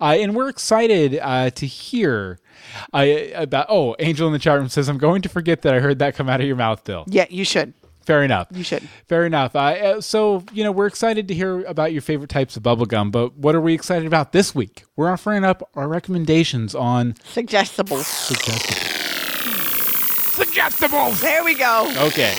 Uh, 0.00 0.16
and 0.18 0.34
we're 0.34 0.48
excited 0.48 1.18
uh, 1.20 1.50
to 1.50 1.66
hear 1.66 2.38
uh, 2.92 3.06
about. 3.34 3.66
Oh, 3.68 3.94
Angel 3.98 4.26
in 4.26 4.32
the 4.32 4.38
chat 4.38 4.58
room 4.58 4.68
says, 4.68 4.88
"I'm 4.88 4.98
going 4.98 5.22
to 5.22 5.28
forget 5.28 5.62
that 5.62 5.74
I 5.74 5.80
heard 5.80 5.98
that 6.00 6.14
come 6.14 6.28
out 6.28 6.40
of 6.40 6.46
your 6.46 6.56
mouth, 6.56 6.84
Bill." 6.84 7.04
Yeah, 7.08 7.26
you 7.30 7.44
should. 7.44 7.74
Fair 8.04 8.22
enough. 8.22 8.48
You 8.50 8.64
should. 8.64 8.88
Fair 9.08 9.24
enough. 9.26 9.54
Uh, 9.54 10.00
so, 10.00 10.44
you 10.52 10.64
know, 10.64 10.72
we're 10.72 10.86
excited 10.86 11.28
to 11.28 11.34
hear 11.34 11.64
about 11.64 11.92
your 11.92 12.02
favorite 12.02 12.30
types 12.30 12.56
of 12.56 12.62
bubblegum, 12.62 13.10
but 13.12 13.36
what 13.36 13.54
are 13.54 13.60
we 13.60 13.74
excited 13.74 14.06
about 14.06 14.32
this 14.32 14.54
week? 14.54 14.84
We're 14.96 15.10
offering 15.10 15.44
up 15.44 15.68
our 15.74 15.88
recommendations 15.88 16.74
on 16.74 17.14
Suggestibles. 17.14 18.04
suggestibles. 20.34 21.20
There 21.20 21.44
we 21.44 21.54
go. 21.54 21.92
Okay. 22.08 22.34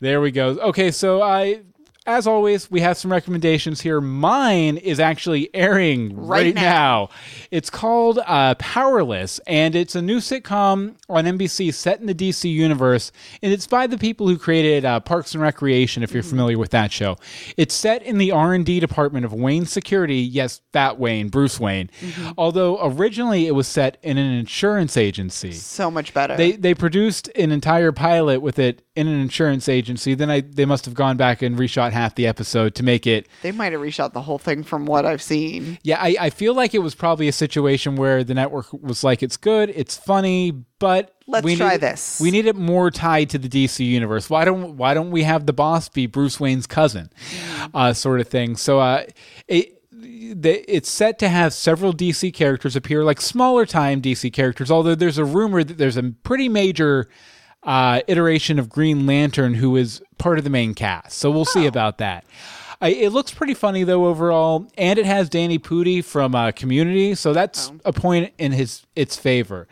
There 0.00 0.20
we 0.20 0.30
go. 0.30 0.50
Okay, 0.60 0.90
so 0.90 1.22
I 1.22 1.62
as 2.08 2.26
always, 2.26 2.70
we 2.70 2.80
have 2.80 2.96
some 2.96 3.12
recommendations 3.12 3.82
here. 3.82 4.00
Mine 4.00 4.78
is 4.78 4.98
actually 4.98 5.54
airing 5.54 6.16
right, 6.16 6.46
Right 6.46 6.54
now. 6.54 6.62
now. 6.62 7.08
It's 7.50 7.68
called 7.68 8.18
uh, 8.26 8.54
Powerless, 8.54 9.40
and 9.46 9.76
it's 9.76 9.94
a 9.94 10.00
new 10.00 10.16
sitcom 10.18 10.94
on 11.10 11.24
NBC 11.26 11.72
set 11.74 12.00
in 12.00 12.06
the 12.06 12.14
DC 12.14 12.50
universe, 12.50 13.12
and 13.42 13.52
it's 13.52 13.66
by 13.66 13.86
the 13.86 13.98
people 13.98 14.26
who 14.26 14.38
created 14.38 14.86
uh, 14.86 15.00
Parks 15.00 15.34
and 15.34 15.42
Recreation. 15.42 16.02
If 16.02 16.12
you're 16.14 16.22
familiar 16.22 16.56
with 16.56 16.70
that 16.70 16.90
show, 16.92 17.18
it's 17.58 17.74
set 17.74 18.02
in 18.02 18.16
the 18.16 18.32
R 18.32 18.54
and 18.54 18.64
D 18.64 18.80
department 18.80 19.26
of 19.26 19.34
Wayne 19.34 19.66
Security. 19.66 20.16
Yes, 20.16 20.62
that 20.72 20.98
Wayne, 20.98 21.28
Bruce 21.28 21.60
Wayne. 21.60 21.90
Although 22.38 22.78
originally 22.82 23.46
it 23.46 23.54
was 23.54 23.68
set 23.68 23.98
in 24.02 24.16
an 24.16 24.32
insurance 24.32 24.96
agency. 24.96 25.52
So 25.52 25.90
much 25.90 26.14
better. 26.14 26.36
They 26.38 26.52
they 26.52 26.72
produced 26.74 27.28
an 27.36 27.52
entire 27.52 27.92
pilot 27.92 28.40
with 28.40 28.58
it 28.58 28.82
in 28.98 29.06
an 29.06 29.20
insurance 29.20 29.68
agency. 29.68 30.14
Then 30.14 30.28
I 30.30 30.40
they 30.40 30.64
must 30.64 30.84
have 30.84 30.94
gone 30.94 31.16
back 31.16 31.40
and 31.40 31.56
reshot 31.56 31.92
half 31.92 32.14
the 32.16 32.26
episode 32.26 32.74
to 32.74 32.82
make 32.82 33.06
it. 33.06 33.28
They 33.42 33.52
might 33.52 33.72
have 33.72 33.80
reshot 33.80 34.12
the 34.12 34.22
whole 34.22 34.38
thing 34.38 34.62
from 34.64 34.86
what 34.86 35.06
I've 35.06 35.22
seen. 35.22 35.78
Yeah, 35.82 35.98
I, 36.02 36.16
I 36.20 36.30
feel 36.30 36.52
like 36.54 36.74
it 36.74 36.80
was 36.80 36.94
probably 36.94 37.28
a 37.28 37.32
situation 37.32 37.96
where 37.96 38.24
the 38.24 38.34
network 38.34 38.72
was 38.72 39.04
like, 39.04 39.22
it's 39.22 39.36
good, 39.36 39.70
it's 39.74 39.96
funny, 39.96 40.50
but 40.78 41.14
Let's 41.26 41.44
we 41.44 41.54
try 41.56 41.72
need, 41.72 41.80
this. 41.82 42.20
We 42.20 42.30
need 42.30 42.46
it 42.46 42.56
more 42.56 42.90
tied 42.90 43.30
to 43.30 43.38
the 43.38 43.48
DC 43.48 43.86
universe. 43.86 44.28
Why 44.28 44.44
don't 44.44 44.76
Why 44.76 44.94
don't 44.94 45.10
we 45.10 45.22
have 45.22 45.46
the 45.46 45.52
boss 45.52 45.88
be 45.88 46.06
Bruce 46.06 46.40
Wayne's 46.40 46.66
cousin, 46.66 47.10
Mm. 47.30 47.70
uh, 47.74 47.92
sort 47.92 48.20
of 48.20 48.28
thing? 48.28 48.56
So, 48.56 48.80
uh, 48.80 49.04
it. 49.46 49.74
The, 50.30 50.62
it's 50.72 50.90
set 50.90 51.18
to 51.20 51.28
have 51.28 51.52
several 51.54 51.92
DC 51.92 52.32
characters 52.34 52.76
appear, 52.76 53.02
like 53.02 53.20
smaller 53.20 53.64
time 53.64 54.02
DC 54.02 54.30
characters. 54.32 54.70
Although 54.70 54.94
there's 54.94 55.16
a 55.18 55.24
rumor 55.24 55.64
that 55.64 55.78
there's 55.78 55.96
a 55.96 56.02
pretty 56.22 56.48
major 56.48 57.08
uh, 57.62 58.00
iteration 58.06 58.58
of 58.58 58.68
Green 58.68 59.06
Lantern 59.06 59.54
who 59.54 59.76
is 59.76 60.02
part 60.18 60.38
of 60.38 60.44
the 60.44 60.50
main 60.50 60.74
cast. 60.74 61.18
So 61.18 61.30
we'll 61.30 61.44
see 61.44 61.66
about 61.66 61.98
that. 61.98 62.24
I, 62.80 62.90
it 62.90 63.10
looks 63.10 63.32
pretty 63.32 63.54
funny 63.54 63.82
though 63.82 64.06
overall, 64.06 64.68
and 64.78 64.98
it 64.98 65.06
has 65.06 65.28
Danny 65.28 65.58
Pudi 65.58 66.04
from 66.04 66.34
uh, 66.34 66.52
Community, 66.52 67.14
so 67.14 67.32
that's 67.32 67.72
a 67.84 67.92
point 67.92 68.32
in 68.38 68.52
his 68.52 68.86
its 68.94 69.16
favor. 69.16 69.66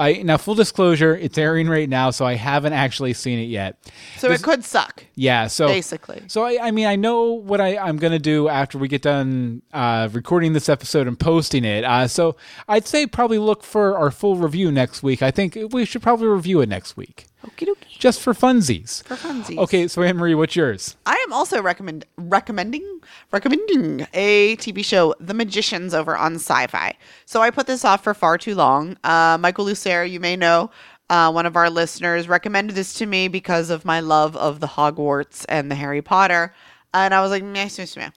I, 0.00 0.22
now, 0.22 0.38
full 0.38 0.54
disclosure, 0.54 1.14
it's 1.14 1.36
airing 1.36 1.68
right 1.68 1.86
now, 1.86 2.10
so 2.10 2.24
I 2.24 2.32
haven't 2.32 2.72
actually 2.72 3.12
seen 3.12 3.38
it 3.38 3.50
yet. 3.50 3.76
So 4.16 4.30
it 4.30 4.42
could 4.42 4.64
suck. 4.64 5.04
Yeah, 5.14 5.46
so 5.46 5.66
Basically. 5.66 6.22
So 6.26 6.42
I, 6.42 6.68
I 6.68 6.70
mean, 6.70 6.86
I 6.86 6.96
know 6.96 7.32
what 7.32 7.60
I, 7.60 7.76
I'm 7.76 7.98
going 7.98 8.14
to 8.14 8.18
do 8.18 8.48
after 8.48 8.78
we 8.78 8.88
get 8.88 9.02
done 9.02 9.60
uh, 9.74 10.08
recording 10.10 10.54
this 10.54 10.70
episode 10.70 11.06
and 11.06 11.20
posting 11.20 11.66
it. 11.66 11.84
Uh, 11.84 12.08
so 12.08 12.36
I'd 12.66 12.86
say 12.86 13.06
probably 13.06 13.36
look 13.36 13.62
for 13.62 13.98
our 13.98 14.10
full 14.10 14.36
review 14.36 14.72
next 14.72 15.02
week. 15.02 15.20
I 15.20 15.30
think 15.30 15.58
we 15.70 15.84
should 15.84 16.00
probably 16.00 16.28
review 16.28 16.62
it 16.62 16.70
next 16.70 16.96
week, 16.96 17.26
Okie 17.46 17.66
dokie. 17.68 17.98
just 17.98 18.20
for 18.20 18.34
funsies. 18.34 19.02
For 19.04 19.16
funsies. 19.16 19.58
Okay, 19.58 19.88
so 19.88 20.02
Anne 20.02 20.16
Marie, 20.16 20.34
what's 20.34 20.54
yours? 20.56 20.96
I 21.06 21.14
am 21.26 21.32
also 21.32 21.62
recommend 21.62 22.04
recommending 22.16 23.00
recommending 23.32 24.06
a 24.12 24.56
TV 24.56 24.84
show, 24.84 25.14
The 25.20 25.34
Magicians, 25.34 25.94
over 25.94 26.16
on 26.16 26.34
Sci-Fi. 26.34 26.96
So 27.24 27.40
I 27.40 27.50
put 27.50 27.66
this 27.66 27.84
off 27.84 28.04
for 28.04 28.14
far 28.14 28.36
too 28.38 28.54
long. 28.54 28.96
Uh, 29.04 29.38
Michael 29.40 29.64
Lucero, 29.64 30.04
you 30.04 30.20
may 30.20 30.36
know, 30.36 30.70
uh, 31.08 31.30
one 31.32 31.46
of 31.46 31.56
our 31.56 31.70
listeners, 31.70 32.28
recommended 32.28 32.76
this 32.76 32.94
to 32.94 33.06
me 33.06 33.28
because 33.28 33.70
of 33.70 33.84
my 33.84 34.00
love 34.00 34.36
of 34.36 34.60
the 34.60 34.66
Hogwarts 34.68 35.44
and 35.48 35.70
the 35.70 35.74
Harry 35.74 36.02
Potter, 36.02 36.54
and 36.94 37.14
I 37.14 37.20
was 37.20 37.30
like, 37.30 37.42
meh, 37.42 37.68
meh, 37.78 37.86
meh. 37.96 38.10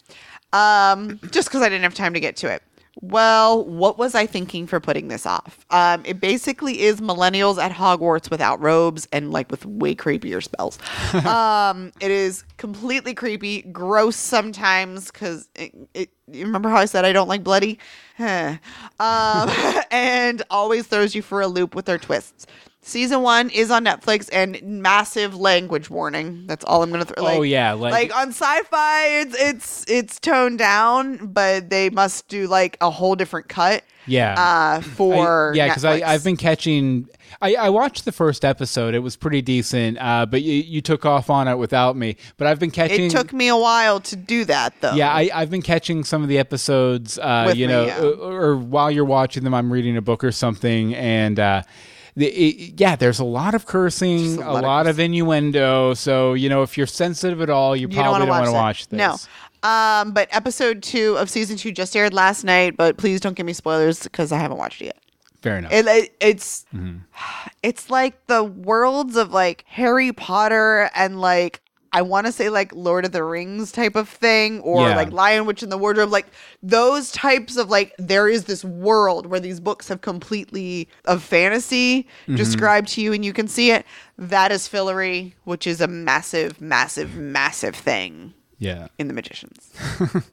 Um, 0.54 1.20
just 1.32 1.48
because 1.48 1.62
I 1.62 1.70
didn't 1.70 1.84
have 1.84 1.96
time 1.96 2.14
to 2.14 2.20
get 2.20 2.36
to 2.38 2.52
it. 2.52 2.62
Well, 3.02 3.66
what 3.66 3.98
was 3.98 4.14
I 4.14 4.28
thinking 4.28 4.68
for 4.68 4.80
putting 4.80 5.08
this 5.08 5.26
off? 5.26 5.66
Um, 5.72 6.04
it 6.06 6.20
basically 6.20 6.82
is 6.82 7.02
millennials 7.02 7.58
at 7.58 7.72
Hogwarts 7.72 8.30
without 8.30 8.62
robes 8.62 9.08
and 9.12 9.32
like 9.32 9.50
with 9.50 9.66
way 9.66 9.96
creepier 9.96 10.44
spells. 10.44 10.78
um, 11.26 11.92
it 12.00 12.12
is 12.12 12.44
completely 12.58 13.16
creepy, 13.16 13.64
gross 13.64 14.16
sometimes 14.16 15.12
because 15.12 15.50
it, 15.56 15.74
it, 15.94 16.10
you 16.32 16.46
remember 16.46 16.70
how 16.70 16.78
I 16.78 16.86
said 16.86 17.04
I 17.04 17.14
don't 17.14 17.28
like 17.28 17.44
bloody? 17.44 17.80
Um, 18.20 18.60
and 19.92 20.44
always 20.52 20.86
throws 20.86 21.16
you 21.16 21.24
for 21.24 21.42
a 21.42 21.48
loop 21.48 21.74
with 21.74 21.86
their 21.86 21.98
twists. 21.98 22.46
Season 22.86 23.22
one 23.22 23.50
is 23.50 23.72
on 23.72 23.86
Netflix 23.86 24.30
and 24.34 24.62
massive 24.62 25.36
language 25.36 25.90
warning. 25.90 26.44
That's 26.48 26.66
all 26.66 26.84
I'm 26.84 26.92
gonna 26.92 27.06
throw. 27.06 27.26
Oh, 27.26 27.42
yeah, 27.42 27.72
like- 27.72 27.94
like 27.94 28.16
on 28.16 28.30
sci-fi, 28.30 29.22
it's 29.22 29.36
it's 29.40 29.86
it's 29.88 30.20
toned 30.20 30.60
down, 30.60 31.28
but 31.28 31.70
they 31.70 31.90
must 31.90 32.28
do 32.28 32.48
like 32.48 32.78
a 32.82 32.90
whole 32.90 33.16
different 33.16 33.48
cut. 33.48 33.84
Yeah. 34.06 34.36
Uh, 34.38 34.82
for 34.82 35.54
I, 35.54 35.56
yeah, 35.56 35.68
because 35.70 35.84
Netflix. 35.84 36.04
I've 36.04 36.24
been 36.26 36.36
catching. 36.38 37.08
I, 37.42 37.56
I 37.56 37.70
watched 37.70 38.04
the 38.04 38.12
first 38.12 38.44
episode; 38.44 38.96
it 38.96 39.00
was 39.00 39.16
pretty 39.16 39.42
decent. 39.42 39.98
Uh, 39.98 40.26
but 40.26 40.42
you, 40.42 40.56
you 40.56 40.82
took 40.82 41.06
off 41.06 41.30
on 41.30 41.48
it 41.48 41.56
without 41.56 41.96
me. 41.96 42.18
But 42.36 42.48
I've 42.48 42.60
been 42.60 42.72
catching. 42.72 43.06
It 43.06 43.12
took 43.12 43.32
me 43.32 43.48
a 43.48 43.56
while 43.56 44.02
to 44.02 44.18
do 44.18 44.44
that, 44.44 44.74
though. 44.82 44.94
Yeah, 44.94 45.10
I, 45.10 45.30
I've 45.34 45.50
been 45.50 45.62
catching 45.62 46.04
some 46.04 46.22
of 46.22 46.28
the 46.28 46.38
episodes. 46.38 47.18
Uh, 47.18 47.54
you 47.56 47.68
me, 47.68 47.74
know, 47.74 47.86
yeah. 47.86 48.02
or, 48.02 48.42
or 48.44 48.58
while 48.58 48.92
you're 48.92 49.06
watching 49.06 49.46
them, 49.46 49.54
I'm 49.54 49.72
reading 49.72 49.96
a 49.96 50.02
book 50.02 50.24
or 50.24 50.34
something, 50.34 50.94
and. 50.96 51.40
Uh, 52.16 52.20
the, 52.20 52.28
it, 52.28 52.80
yeah, 52.80 52.96
there's 52.96 53.20
a 53.20 53.24
lot 53.24 53.56
of 53.56 53.66
cursing, 53.66 54.20
Just 54.20 54.38
a 54.38 54.52
lot, 54.52 54.88
of, 54.88 55.00
innuendo. 55.00 55.94
So 55.96 56.34
you 56.34 56.50
know, 56.50 56.62
if 56.62 56.78
you're 56.78 56.88
sensitive 56.88 57.42
at 57.42 57.50
all, 57.50 57.76
you, 57.76 57.88
You 57.88 57.96
probably 57.96 58.20
don't 58.20 58.30
want 58.30 58.46
to 58.46 58.52
watch 58.52 58.88
this. 58.88 58.98
No. 58.98 59.18
Um, 59.68 60.12
but 60.12 60.28
episode 60.32 60.84
two 60.84 61.18
of 61.18 61.30
season 61.30 61.58
two 61.58 61.72
just 61.72 61.96
aired 61.96 62.14
last 62.14 62.44
night. 62.44 62.78
But 62.78 62.98
please 62.98 63.20
don't 63.20 63.34
give 63.36 63.46
me 63.46 63.54
spoilers 63.54 64.04
because 64.04 64.32
I 64.32 64.38
haven't 64.38 64.58
watched 64.58 64.82
it 64.82 64.86
yet. 64.86 64.98
Fair 65.42 65.58
enough. 65.58 65.72
It, 65.74 65.88
it 65.88 66.16
it's 66.22 66.66
Mm-hmm. 66.74 67.00
it's 67.64 67.90
like 67.90 68.28
the 68.28 68.44
worlds 68.44 69.16
of 69.18 69.32
like 69.32 69.66
Harry 69.68 70.12
Potter 70.14 70.90
and 70.96 71.20
like 71.20 71.62
I 71.94 72.02
want 72.02 72.26
to 72.26 72.32
say 72.32 72.50
like 72.50 72.74
Lord 72.74 73.06
of 73.06 73.12
the 73.12 73.24
Rings 73.24 73.72
type 73.72 73.96
of 73.96 74.10
thing 74.10 74.60
or 74.62 74.90
Yeah. 74.90 74.96
like 74.96 75.12
Lion 75.12 75.46
Witch 75.46 75.62
in 75.64 75.70
the 75.70 75.78
Wardrobe 75.78 76.10
like 76.12 76.26
those 76.64 77.12
types 77.12 77.56
of 77.56 77.70
like 77.70 77.94
there 78.00 78.28
is 78.28 78.46
this 78.46 78.66
world 78.66 79.28
where 79.28 79.40
these 79.40 79.60
books 79.60 79.88
have 79.90 80.02
completely 80.02 80.90
of 81.06 81.22
fantasy 81.24 82.08
Mm-hmm. 82.24 82.36
described 82.36 82.88
to 82.90 83.02
you 83.02 83.14
and 83.14 83.24
you 83.24 83.32
can 83.32 83.48
see 83.48 83.72
it 83.72 83.86
that 84.18 84.52
is 84.52 84.68
Fillory 84.68 85.34
which 85.44 85.68
is 85.68 85.80
a 85.82 85.88
massive 85.88 86.60
massive 86.60 87.16
massive 87.16 87.76
thing 87.76 88.34
yeah. 88.58 88.88
in 88.98 89.08
the 89.08 89.14
Magicians 89.14 89.72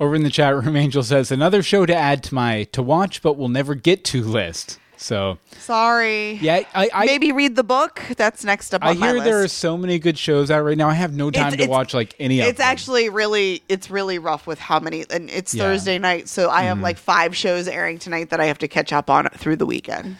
Over 0.00 0.16
in 0.16 0.24
the 0.24 0.30
chat 0.30 0.56
room, 0.56 0.74
Angel 0.76 1.04
says 1.04 1.30
another 1.30 1.62
show 1.62 1.86
to 1.86 1.94
add 1.94 2.24
to 2.24 2.34
my 2.34 2.64
to 2.72 2.82
watch 2.82 3.22
but 3.22 3.36
will 3.38 3.48
never 3.48 3.76
get 3.76 4.04
to 4.06 4.22
list. 4.24 4.80
So 5.04 5.36
sorry 5.58 6.32
yeah, 6.40 6.62
I 6.74 6.88
I, 6.94 7.04
maybe 7.04 7.30
read 7.30 7.56
the 7.56 7.62
book 7.62 8.02
that's 8.16 8.42
next 8.42 8.72
up 8.72 8.82
on 8.82 8.88
I 8.88 8.94
hear 8.94 9.20
there 9.22 9.42
are 9.42 9.48
so 9.48 9.76
many 9.76 9.98
good 9.98 10.18
shows 10.18 10.50
out 10.50 10.62
right 10.64 10.78
now. 10.78 10.88
I 10.88 10.94
have 10.94 11.12
no 11.14 11.30
time 11.30 11.48
It's- 11.48 11.56
to 11.56 11.62
it's- 11.64 11.68
watch 11.68 11.92
like 11.92 12.14
any 12.18 12.40
of 12.40 12.46
it's 12.46 12.58
actually 12.60 13.10
really 13.10 13.62
it's 13.68 13.90
really 13.90 14.18
rough 14.18 14.46
with 14.46 14.58
how 14.58 14.80
many 14.80 15.04
and 15.10 15.28
it's 15.28 15.54
Yeah. 15.54 15.64
Mm-hmm. 15.64 15.72
thursday 15.72 15.98
night 15.98 16.28
so 16.28 16.48
i 16.48 16.62
have 16.62 16.80
like 16.80 16.96
five 16.96 17.36
shows 17.36 17.68
airing 17.68 17.98
tonight 17.98 18.30
that 18.30 18.40
i 18.40 18.46
have 18.46 18.58
to 18.58 18.68
catch 18.68 18.92
up 18.92 19.10
on 19.10 19.28
through 19.36 19.56
the 19.56 19.66
weekend 19.66 20.16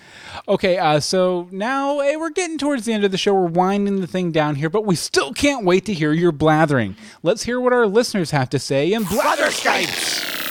Okay, 0.49 0.79
uh, 0.79 0.99
so 0.99 1.49
now 1.53 2.01
eh, 2.01 2.17
we're 2.17 2.29
getting 2.31 2.59
towards 2.59 2.85
the 2.87 2.93
end 2.93 3.05
of 3.05 3.13
the 3.13 3.17
show. 3.17 3.33
We're 3.33 3.47
winding 3.47 4.01
the 4.01 4.07
thing 4.09 4.33
down 4.33 4.57
here, 4.57 4.69
but 4.69 4.85
we 4.85 4.97
still 4.97 5.33
can't 5.33 5.65
wait 5.65 5.85
to 5.87 5.95
hear 5.95 6.13
your 6.13 6.33
blathering. 6.33 6.97
Let's 7.23 7.45
hear 7.45 7.61
what 7.61 7.73
our 7.73 7.87
listeners 7.87 8.33
have 8.33 8.51
to 8.51 8.59
say 8.59 8.93
in 8.93 9.05
Blatherskites. 9.05 10.44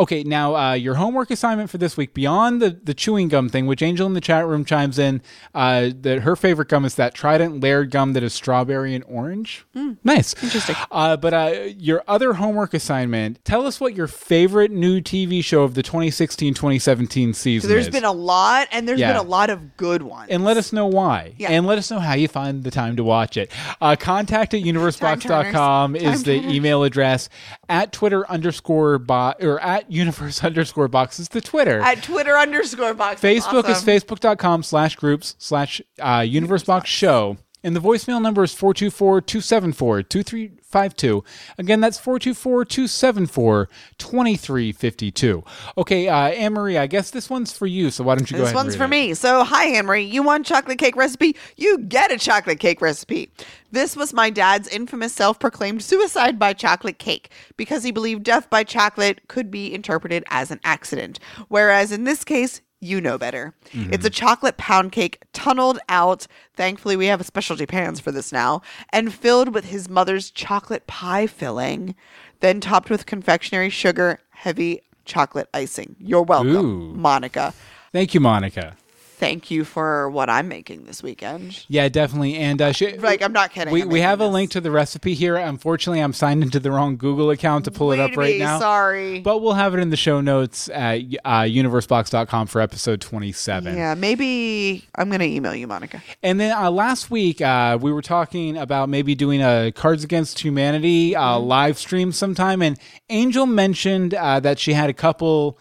Okay, 0.00 0.22
now 0.22 0.56
uh, 0.56 0.72
your 0.72 0.94
homework 0.94 1.30
assignment 1.30 1.68
for 1.68 1.76
this 1.76 1.94
week, 1.94 2.14
beyond 2.14 2.62
the, 2.62 2.70
the 2.70 2.94
chewing 2.94 3.28
gum 3.28 3.50
thing, 3.50 3.66
which 3.66 3.82
Angel 3.82 4.06
in 4.06 4.14
the 4.14 4.20
chat 4.22 4.46
room 4.46 4.64
chimes 4.64 4.98
in 4.98 5.20
uh, 5.54 5.90
that 6.00 6.20
her 6.20 6.36
favorite 6.36 6.68
gum 6.68 6.86
is 6.86 6.94
that 6.94 7.12
Trident 7.14 7.60
layered 7.60 7.90
gum 7.90 8.14
that 8.14 8.22
is 8.22 8.32
strawberry 8.32 8.94
and 8.94 9.04
orange. 9.06 9.66
nice. 10.02 10.34
Interesting. 10.42 10.74
Uh, 10.90 11.18
but 11.18 11.34
uh, 11.34 11.54
your 11.76 12.02
other 12.08 12.32
homework 12.32 12.72
assignment, 12.72 13.44
tell 13.44 13.66
us 13.66 13.78
what 13.78 13.94
your 13.94 14.06
favorite 14.06 14.70
new 14.70 15.02
TV 15.02 15.44
show 15.44 15.64
of 15.64 15.74
the 15.74 15.82
2016 15.82 16.54
2017 16.54 17.34
season 17.34 17.68
There's 17.68 17.88
is. 17.88 17.92
been 17.92 18.04
a 18.04 18.10
lot, 18.12 18.68
and 18.72 18.88
there's 18.88 19.00
Yeah. 19.00 19.08
been 19.12 19.20
a 19.20 19.28
lot 19.28 19.50
of 19.50 19.76
good 19.76 20.00
ones. 20.02 20.28
and 20.30 20.44
let 20.44 20.56
us 20.56 20.72
know 20.72 20.86
why. 20.86 21.34
Yeah. 21.36 21.50
And 21.50 21.66
let 21.66 21.76
us 21.76 21.90
know 21.90 21.98
how 21.98 22.14
you 22.14 22.26
find 22.26 22.64
the 22.64 22.70
time 22.70 22.96
to 22.96 23.04
watch 23.04 23.36
it. 23.36 23.52
Uh, 23.82 23.96
contact 24.00 24.54
at 24.54 24.62
universebox.com 24.62 25.94
is 25.94 26.22
the 26.24 26.36
email 26.50 26.84
address. 26.84 27.28
At 27.68 27.92
Twitter 27.92 28.28
underscore 28.30 28.98
bot 28.98 29.44
or 29.44 29.60
at 29.60 29.89
universe 29.90 30.42
underscore 30.44 30.88
box 30.88 31.18
is 31.18 31.28
the 31.28 31.40
Twitter. 31.40 31.80
At 31.80 32.02
Twitter 32.02 32.36
underscore 32.36 32.94
box. 32.94 33.20
Facebook 33.20 33.64
awesome. 33.64 33.90
is 33.90 34.02
facebook.com 34.02 34.62
slash 34.62 34.96
groups 34.96 35.36
slash 35.38 35.80
uh, 35.98 36.24
universe 36.26 36.64
box 36.64 36.88
show. 36.88 37.36
And 37.62 37.76
the 37.76 37.80
voicemail 37.80 38.22
number 38.22 38.42
is 38.42 38.54
424 38.54 39.20
274 39.20 40.02
2352. 40.04 41.24
Again, 41.58 41.80
that's 41.80 41.98
424 41.98 42.64
274 42.64 43.68
2352. 43.98 45.44
Okay, 45.76 46.08
uh, 46.08 46.16
Anne 46.28 46.54
Marie, 46.54 46.78
I 46.78 46.86
guess 46.86 47.10
this 47.10 47.28
one's 47.28 47.52
for 47.52 47.66
you, 47.66 47.90
so 47.90 48.04
why 48.04 48.14
don't 48.14 48.30
you 48.30 48.36
go 48.38 48.42
This 48.44 48.52
ahead 48.52 48.60
and 48.60 48.66
one's 48.66 48.76
for 48.76 48.84
it. 48.84 48.88
me. 48.88 49.14
So, 49.14 49.44
hi, 49.44 49.66
Anne 49.76 49.86
Marie. 49.86 50.04
You 50.04 50.22
want 50.22 50.46
chocolate 50.46 50.78
cake 50.78 50.96
recipe? 50.96 51.36
You 51.56 51.78
get 51.78 52.10
a 52.10 52.18
chocolate 52.18 52.60
cake 52.60 52.80
recipe. 52.80 53.30
This 53.72 53.94
was 53.96 54.12
my 54.12 54.30
dad's 54.30 54.68
infamous 54.68 55.12
self 55.12 55.38
proclaimed 55.38 55.82
suicide 55.82 56.38
by 56.38 56.52
chocolate 56.54 56.98
cake 56.98 57.30
because 57.56 57.82
he 57.82 57.90
believed 57.90 58.22
death 58.24 58.48
by 58.50 58.64
chocolate 58.64 59.28
could 59.28 59.50
be 59.50 59.72
interpreted 59.72 60.24
as 60.28 60.50
an 60.50 60.60
accident. 60.64 61.20
Whereas 61.48 61.92
in 61.92 62.04
this 62.04 62.24
case, 62.24 62.62
you 62.80 63.00
know 63.00 63.18
better. 63.18 63.54
Mm-hmm. 63.72 63.92
It's 63.92 64.04
a 64.04 64.10
chocolate 64.10 64.56
pound 64.56 64.92
cake 64.92 65.22
tunneled 65.32 65.78
out. 65.88 66.26
Thankfully, 66.54 66.96
we 66.96 67.06
have 67.06 67.20
a 67.20 67.24
specialty 67.24 67.66
pans 67.66 68.00
for 68.00 68.10
this 68.10 68.32
now, 68.32 68.62
and 68.90 69.12
filled 69.12 69.54
with 69.54 69.66
his 69.66 69.88
mother's 69.88 70.30
chocolate 70.30 70.86
pie 70.86 71.26
filling, 71.26 71.94
then 72.40 72.60
topped 72.60 72.90
with 72.90 73.06
confectionery 73.06 73.70
sugar, 73.70 74.20
heavy 74.30 74.82
chocolate 75.04 75.48
icing. 75.52 75.96
You're 75.98 76.22
welcome, 76.22 76.56
Ooh. 76.56 76.94
Monica 76.94 77.54
Thank 77.92 78.14
you, 78.14 78.20
Monica. 78.20 78.76
Thank 79.20 79.50
you 79.50 79.64
for 79.64 80.10
what 80.10 80.28
I'm 80.28 80.48
making 80.48 80.84
this 80.84 81.02
weekend. 81.02 81.64
Yeah, 81.68 81.88
definitely. 81.88 82.36
And 82.36 82.60
uh, 82.60 82.72
sh- 82.72 82.94
Like, 82.98 83.22
I'm 83.22 83.32
not 83.32 83.52
kidding. 83.52 83.72
we, 83.72 83.82
I'm 83.82 83.88
we 83.88 84.00
have 84.00 84.20
a 84.20 84.26
link 84.26 84.50
to 84.52 84.60
the 84.60 84.70
recipe 84.70 85.14
here. 85.14 85.36
Unfortunately, 85.36 86.00
I'm 86.00 86.12
signed 86.12 86.42
into 86.42 86.58
the 86.58 86.70
wrong 86.72 86.96
Google 86.96 87.30
account 87.30 87.66
to 87.66 87.70
pull 87.70 87.92
it 87.92 88.00
up 88.00 88.16
right 88.16 88.34
be, 88.34 88.38
now. 88.40 88.58
Sorry. 88.58 89.20
But 89.20 89.42
we'll 89.42 89.52
have 89.52 89.74
it 89.74 89.80
in 89.80 89.90
the 89.90 89.96
show 89.96 90.20
notes 90.20 90.68
at 90.70 91.00
uh, 91.24 91.42
universebox.com 91.42 92.46
for 92.48 92.60
episode 92.60 93.00
27. 93.00 93.76
yeah, 93.76 93.94
maybe 93.94 94.84
I'm 94.94 95.10
gonna 95.10 95.24
email 95.24 95.54
you, 95.54 95.66
Monica. 95.66 96.02
And 96.22 96.40
then 96.40 96.56
uh, 96.56 96.70
last 96.70 97.10
week, 97.10 97.40
uh, 97.40 97.78
we 97.80 97.92
were 97.92 98.02
talking 98.02 98.56
about 98.56 98.88
maybe 98.88 99.14
doing 99.14 99.42
a 99.42 99.70
Cards 99.72 100.02
Against 100.02 100.40
Humanity 100.40 101.14
uh, 101.14 101.20
Mm-hmm. 101.20 101.46
live 101.46 101.78
stream 101.78 102.12
sometime. 102.12 102.62
And 102.62 102.78
Angel 103.10 103.46
mentioned 103.46 104.14
uh, 104.14 104.40
that 104.40 104.58
she 104.58 104.72
had 104.72 104.88
a 104.90 104.94
couple. 104.94 105.58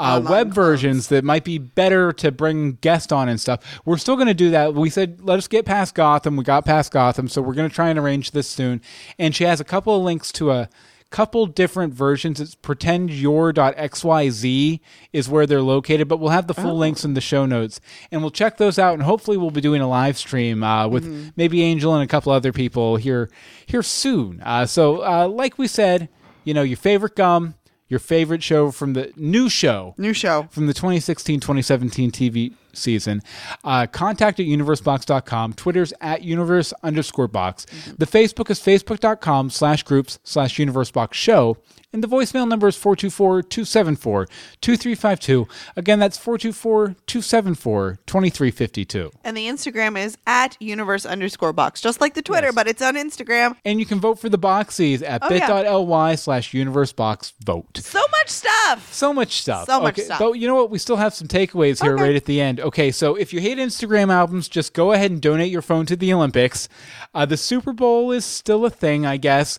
Uh, 0.00 0.20
web 0.20 0.52
versions 0.52 1.06
that 1.08 1.24
might 1.24 1.44
be 1.44 1.58
better 1.58 2.12
to 2.12 2.32
bring 2.32 2.72
guests 2.80 3.12
on 3.12 3.28
and 3.28 3.40
stuff. 3.40 3.80
We're 3.84 3.98
still 3.98 4.16
going 4.16 4.28
to 4.28 4.34
do 4.34 4.50
that. 4.50 4.74
We 4.74 4.90
said 4.90 5.20
let 5.22 5.38
us 5.38 5.48
get 5.48 5.66
past 5.66 5.94
Gotham. 5.94 6.36
We 6.36 6.44
got 6.44 6.64
past 6.64 6.92
Gotham, 6.92 7.28
so 7.28 7.42
we're 7.42 7.54
going 7.54 7.68
to 7.68 7.74
try 7.74 7.90
and 7.90 7.98
arrange 7.98 8.30
this 8.30 8.48
soon. 8.48 8.80
And 9.18 9.34
she 9.34 9.44
has 9.44 9.60
a 9.60 9.64
couple 9.64 9.96
of 9.96 10.02
links 10.02 10.32
to 10.32 10.52
a 10.52 10.68
couple 11.10 11.44
different 11.46 11.92
versions. 11.92 12.40
It's 12.40 12.54
pretendyour.xyz 12.54 14.80
is 15.12 15.28
where 15.28 15.46
they're 15.46 15.60
located, 15.60 16.08
but 16.08 16.16
we'll 16.18 16.30
have 16.30 16.46
the 16.46 16.54
full 16.54 16.78
links 16.78 17.04
in 17.04 17.12
the 17.14 17.20
show 17.20 17.44
notes, 17.46 17.80
and 18.10 18.22
we'll 18.22 18.30
check 18.30 18.56
those 18.56 18.78
out. 18.78 18.94
And 18.94 19.02
hopefully, 19.02 19.36
we'll 19.36 19.50
be 19.50 19.60
doing 19.60 19.82
a 19.82 19.88
live 19.88 20.16
stream 20.16 20.62
uh, 20.62 20.88
with 20.88 21.32
maybe 21.36 21.62
Angel 21.62 21.94
and 21.94 22.02
a 22.02 22.06
couple 22.06 22.32
other 22.32 22.52
people 22.52 22.96
here 22.96 23.28
here 23.66 23.82
soon. 23.82 24.40
Uh, 24.42 24.64
so, 24.66 25.04
uh, 25.04 25.28
like 25.28 25.58
we 25.58 25.66
said, 25.66 26.08
you 26.44 26.54
know, 26.54 26.62
your 26.62 26.76
favorite 26.76 27.16
gum, 27.16 27.54
your 27.90 28.00
favorite 28.00 28.42
show 28.42 28.70
from 28.70 28.94
the 28.94 29.12
new 29.16 29.50
show 29.50 29.94
New 29.98 30.14
show. 30.14 30.48
from 30.50 30.66
the 30.66 30.72
2016-2017 30.72 32.10
TV 32.10 32.54
season. 32.72 33.22
Uh, 33.64 33.86
contact 33.86 34.40
at 34.40 34.46
universebox.com. 34.46 35.52
Twitter's 35.54 35.92
at 36.00 36.22
universe 36.22 36.72
underscore 36.82 37.28
box. 37.28 37.66
The 37.98 38.06
Facebook 38.06 38.50
is 38.50 38.60
facebook.com 38.60 39.50
slash 39.50 39.82
groups 39.82 40.18
slash 40.24 40.56
universebox 40.56 41.12
show. 41.14 41.56
And 41.92 42.04
the 42.04 42.08
voicemail 42.08 42.46
number 42.46 42.68
is 42.68 42.76
424-274-2352. 42.76 45.48
Again, 45.76 45.98
that's 45.98 46.16
424-274-2352. 46.18 49.12
And 49.24 49.36
the 49.36 49.46
Instagram 49.48 49.98
is 50.02 50.16
at 50.26 50.56
universe 50.60 51.04
underscore 51.06 51.52
box, 51.52 51.80
just 51.80 52.00
like 52.00 52.14
the 52.14 52.22
Twitter, 52.22 52.52
but 52.52 52.68
it's 52.68 52.80
on 52.82 52.94
Instagram. 52.94 53.56
And 53.64 53.80
you 53.80 53.86
can 53.86 53.98
vote 54.00 54.18
for 54.20 54.28
the 54.28 54.38
boxies 54.38 55.02
at 55.06 55.22
Oh, 55.24 55.28
yeah. 55.34 55.46
bit.ly 55.62 56.14
slash 56.14 56.52
universebox 56.52 57.32
vote. 57.44 57.78
So 57.78 58.00
much 58.12 58.28
stuff. 58.30 58.92
So 58.92 59.12
much 59.12 59.40
stuff. 59.40 59.66
So 59.66 59.80
much 59.80 59.94
Okay, 59.94 60.02
stuff. 60.04 60.18
But 60.20 60.32
you 60.34 60.46
know 60.46 60.54
what? 60.54 60.70
We 60.70 60.78
still 60.78 60.96
have 60.96 61.12
some 61.14 61.26
takeaways 61.28 61.82
here 61.82 61.94
Okay. 61.94 62.02
right 62.04 62.14
at 62.16 62.24
the 62.26 62.40
end. 62.40 62.59
Okay, 62.60 62.90
so 62.90 63.14
if 63.14 63.32
you 63.32 63.40
hate 63.40 63.58
Instagram 63.58 64.12
albums, 64.12 64.48
just 64.48 64.74
go 64.74 64.92
ahead 64.92 65.10
and 65.10 65.20
donate 65.20 65.50
your 65.50 65.62
phone 65.62 65.86
to 65.86 65.96
the 65.96 66.12
Olympics. 66.12 66.68
Uh, 67.14 67.26
the 67.26 67.36
Super 67.36 67.72
Bowl 67.72 68.12
is 68.12 68.24
still 68.24 68.64
a 68.64 68.70
thing, 68.70 69.06
I 69.06 69.16
guess. 69.16 69.58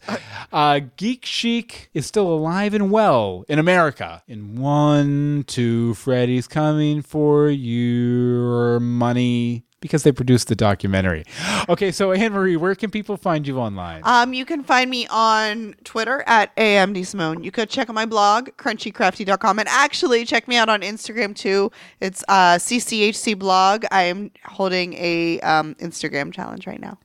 Uh, 0.52 0.82
Geek 0.98 1.26
Chic 1.26 1.90
is 1.94 2.06
still 2.06 2.28
alive 2.28 2.74
and 2.74 2.92
well 2.92 3.46
in 3.48 3.60
America. 3.60 4.24
In 4.28 4.56
one, 4.56 5.46
two, 5.48 5.94
Freddy's 5.96 6.48
coming 6.48 7.02
for 7.02 7.50
your 7.50 8.80
money. 8.80 9.66
Because 9.82 10.04
they 10.04 10.12
produced 10.12 10.48
the 10.48 10.56
documentary. 10.56 11.26
Okay, 11.70 11.92
so 11.92 12.12
Anne 12.12 12.34
Marie, 12.34 12.58
where 12.58 12.74
can 12.76 12.90
people 12.90 13.16
find 13.16 13.48
you 13.48 13.60
online? 13.60 14.02
Um, 14.04 14.34
you 14.34 14.46
can 14.46 14.64
find 14.64 14.90
me 14.90 15.08
on 15.08 15.76
Twitter 15.84 16.24
at 16.26 16.54
AMD 16.56 17.06
Simone. 17.06 17.44
You 17.44 17.52
could 17.52 17.70
check 17.70 17.88
out 17.88 17.94
my 17.94 18.06
blog, 18.06 18.50
crunchycrafty.com. 18.58 19.60
And 19.60 19.70
actually, 19.70 20.26
check 20.26 20.48
me 20.48 20.58
out 20.58 20.70
on 20.70 20.82
Instagram 20.82 21.36
too. 21.36 21.72
It's 22.00 22.24
uh, 22.28 22.56
CCHC 22.56 23.38
blog. 23.38 23.86
I 23.92 24.04
am 24.04 24.32
holding 24.44 24.94
a 24.96 25.40
um, 25.42 25.76
Instagram 25.76 26.34
challenge 26.34 26.66
right 26.66 26.82
now. 26.82 26.98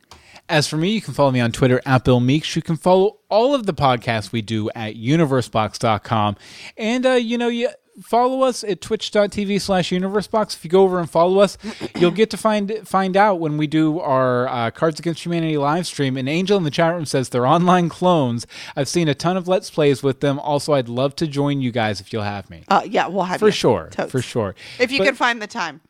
As 0.49 0.69
for 0.69 0.77
me, 0.77 0.91
you 0.91 1.01
can 1.01 1.13
follow 1.15 1.31
me 1.33 1.41
on 1.41 1.51
Twitter 1.53 1.81
at 1.85 2.05
Bill 2.05 2.21
Meeks. 2.21 2.55
You 2.55 2.63
can 2.63 2.77
follow 2.77 3.19
all 3.29 3.55
of 3.55 3.67
the 3.67 3.75
podcasts 3.75 4.31
we 4.33 4.43
do 4.43 4.71
at 4.77 4.95
universebox.com. 4.95 6.37
And, 6.77 7.07
uh, 7.07 7.13
you 7.13 7.37
know, 7.37 7.49
you 7.49 7.69
follow 8.03 8.43
us 8.43 8.63
at 8.63 8.81
twitch.tv 8.81 9.61
slash 9.61 9.91
universebox. 9.91 10.55
If 10.55 10.65
you 10.65 10.71
go 10.71 10.83
over 10.83 11.01
and 11.01 11.11
follow 11.11 11.41
us, 11.41 11.57
you'll 11.97 12.11
get 12.11 12.31
to 12.31 12.37
find 12.37 12.87
find 12.87 13.17
out 13.17 13.41
when 13.41 13.57
we 13.57 13.67
do 13.67 13.99
our 14.01 14.47
uh, 14.49 14.71
Cards 14.71 15.01
Against 15.01 15.25
Humanity 15.25 15.57
live 15.57 15.87
stream. 15.87 16.17
And 16.17 16.29
Angel 16.29 16.57
in 16.59 16.65
the 16.65 16.71
chat 16.71 16.95
room 16.95 17.07
says 17.07 17.31
they're 17.31 17.47
online 17.47 17.89
clones. 17.89 18.47
I've 18.77 18.89
seen 18.89 19.09
a 19.09 19.15
ton 19.15 19.37
of 19.37 19.49
Let's 19.49 19.71
Plays 19.71 20.03
with 20.03 20.21
them. 20.21 20.39
Also, 20.39 20.75
I'd 20.75 20.89
love 20.89 21.17
to 21.17 21.27
join 21.27 21.61
you 21.61 21.73
guys 21.73 22.01
if 22.01 22.13
you'll 22.13 22.23
have 22.23 22.49
me. 22.51 22.65
Uh, 22.69 22.83
yeah, 22.87 23.09
we'll 23.09 23.25
have 23.25 23.41
For 23.41 23.47
you. 23.47 23.53
sure. 23.53 23.89
Totes. 23.91 24.13
For 24.13 24.23
sure. 24.23 24.55
If 24.79 24.93
you 24.93 24.99
But- 24.99 25.07
can 25.07 25.15
find 25.17 25.43
the 25.43 25.47
time. 25.49 25.81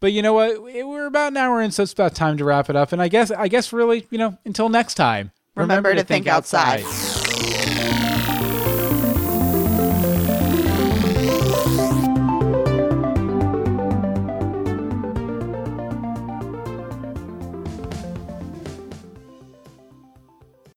But 0.00 0.12
you 0.12 0.22
know 0.22 0.32
what? 0.32 0.62
We're 0.62 1.06
about 1.06 1.32
an 1.32 1.36
hour 1.36 1.60
in, 1.60 1.70
so 1.70 1.82
it's 1.82 1.92
about 1.92 2.14
time 2.14 2.36
to 2.38 2.44
wrap 2.44 2.70
it 2.70 2.76
up. 2.76 2.92
And 2.92 3.02
I 3.02 3.08
guess, 3.08 3.30
I 3.30 3.48
guess, 3.48 3.72
really, 3.72 4.06
you 4.10 4.18
know, 4.18 4.38
until 4.44 4.68
next 4.68 4.94
time. 4.94 5.32
Remember 5.56 5.94
to 5.94 6.04
think 6.04 6.28
outside. 6.28 6.84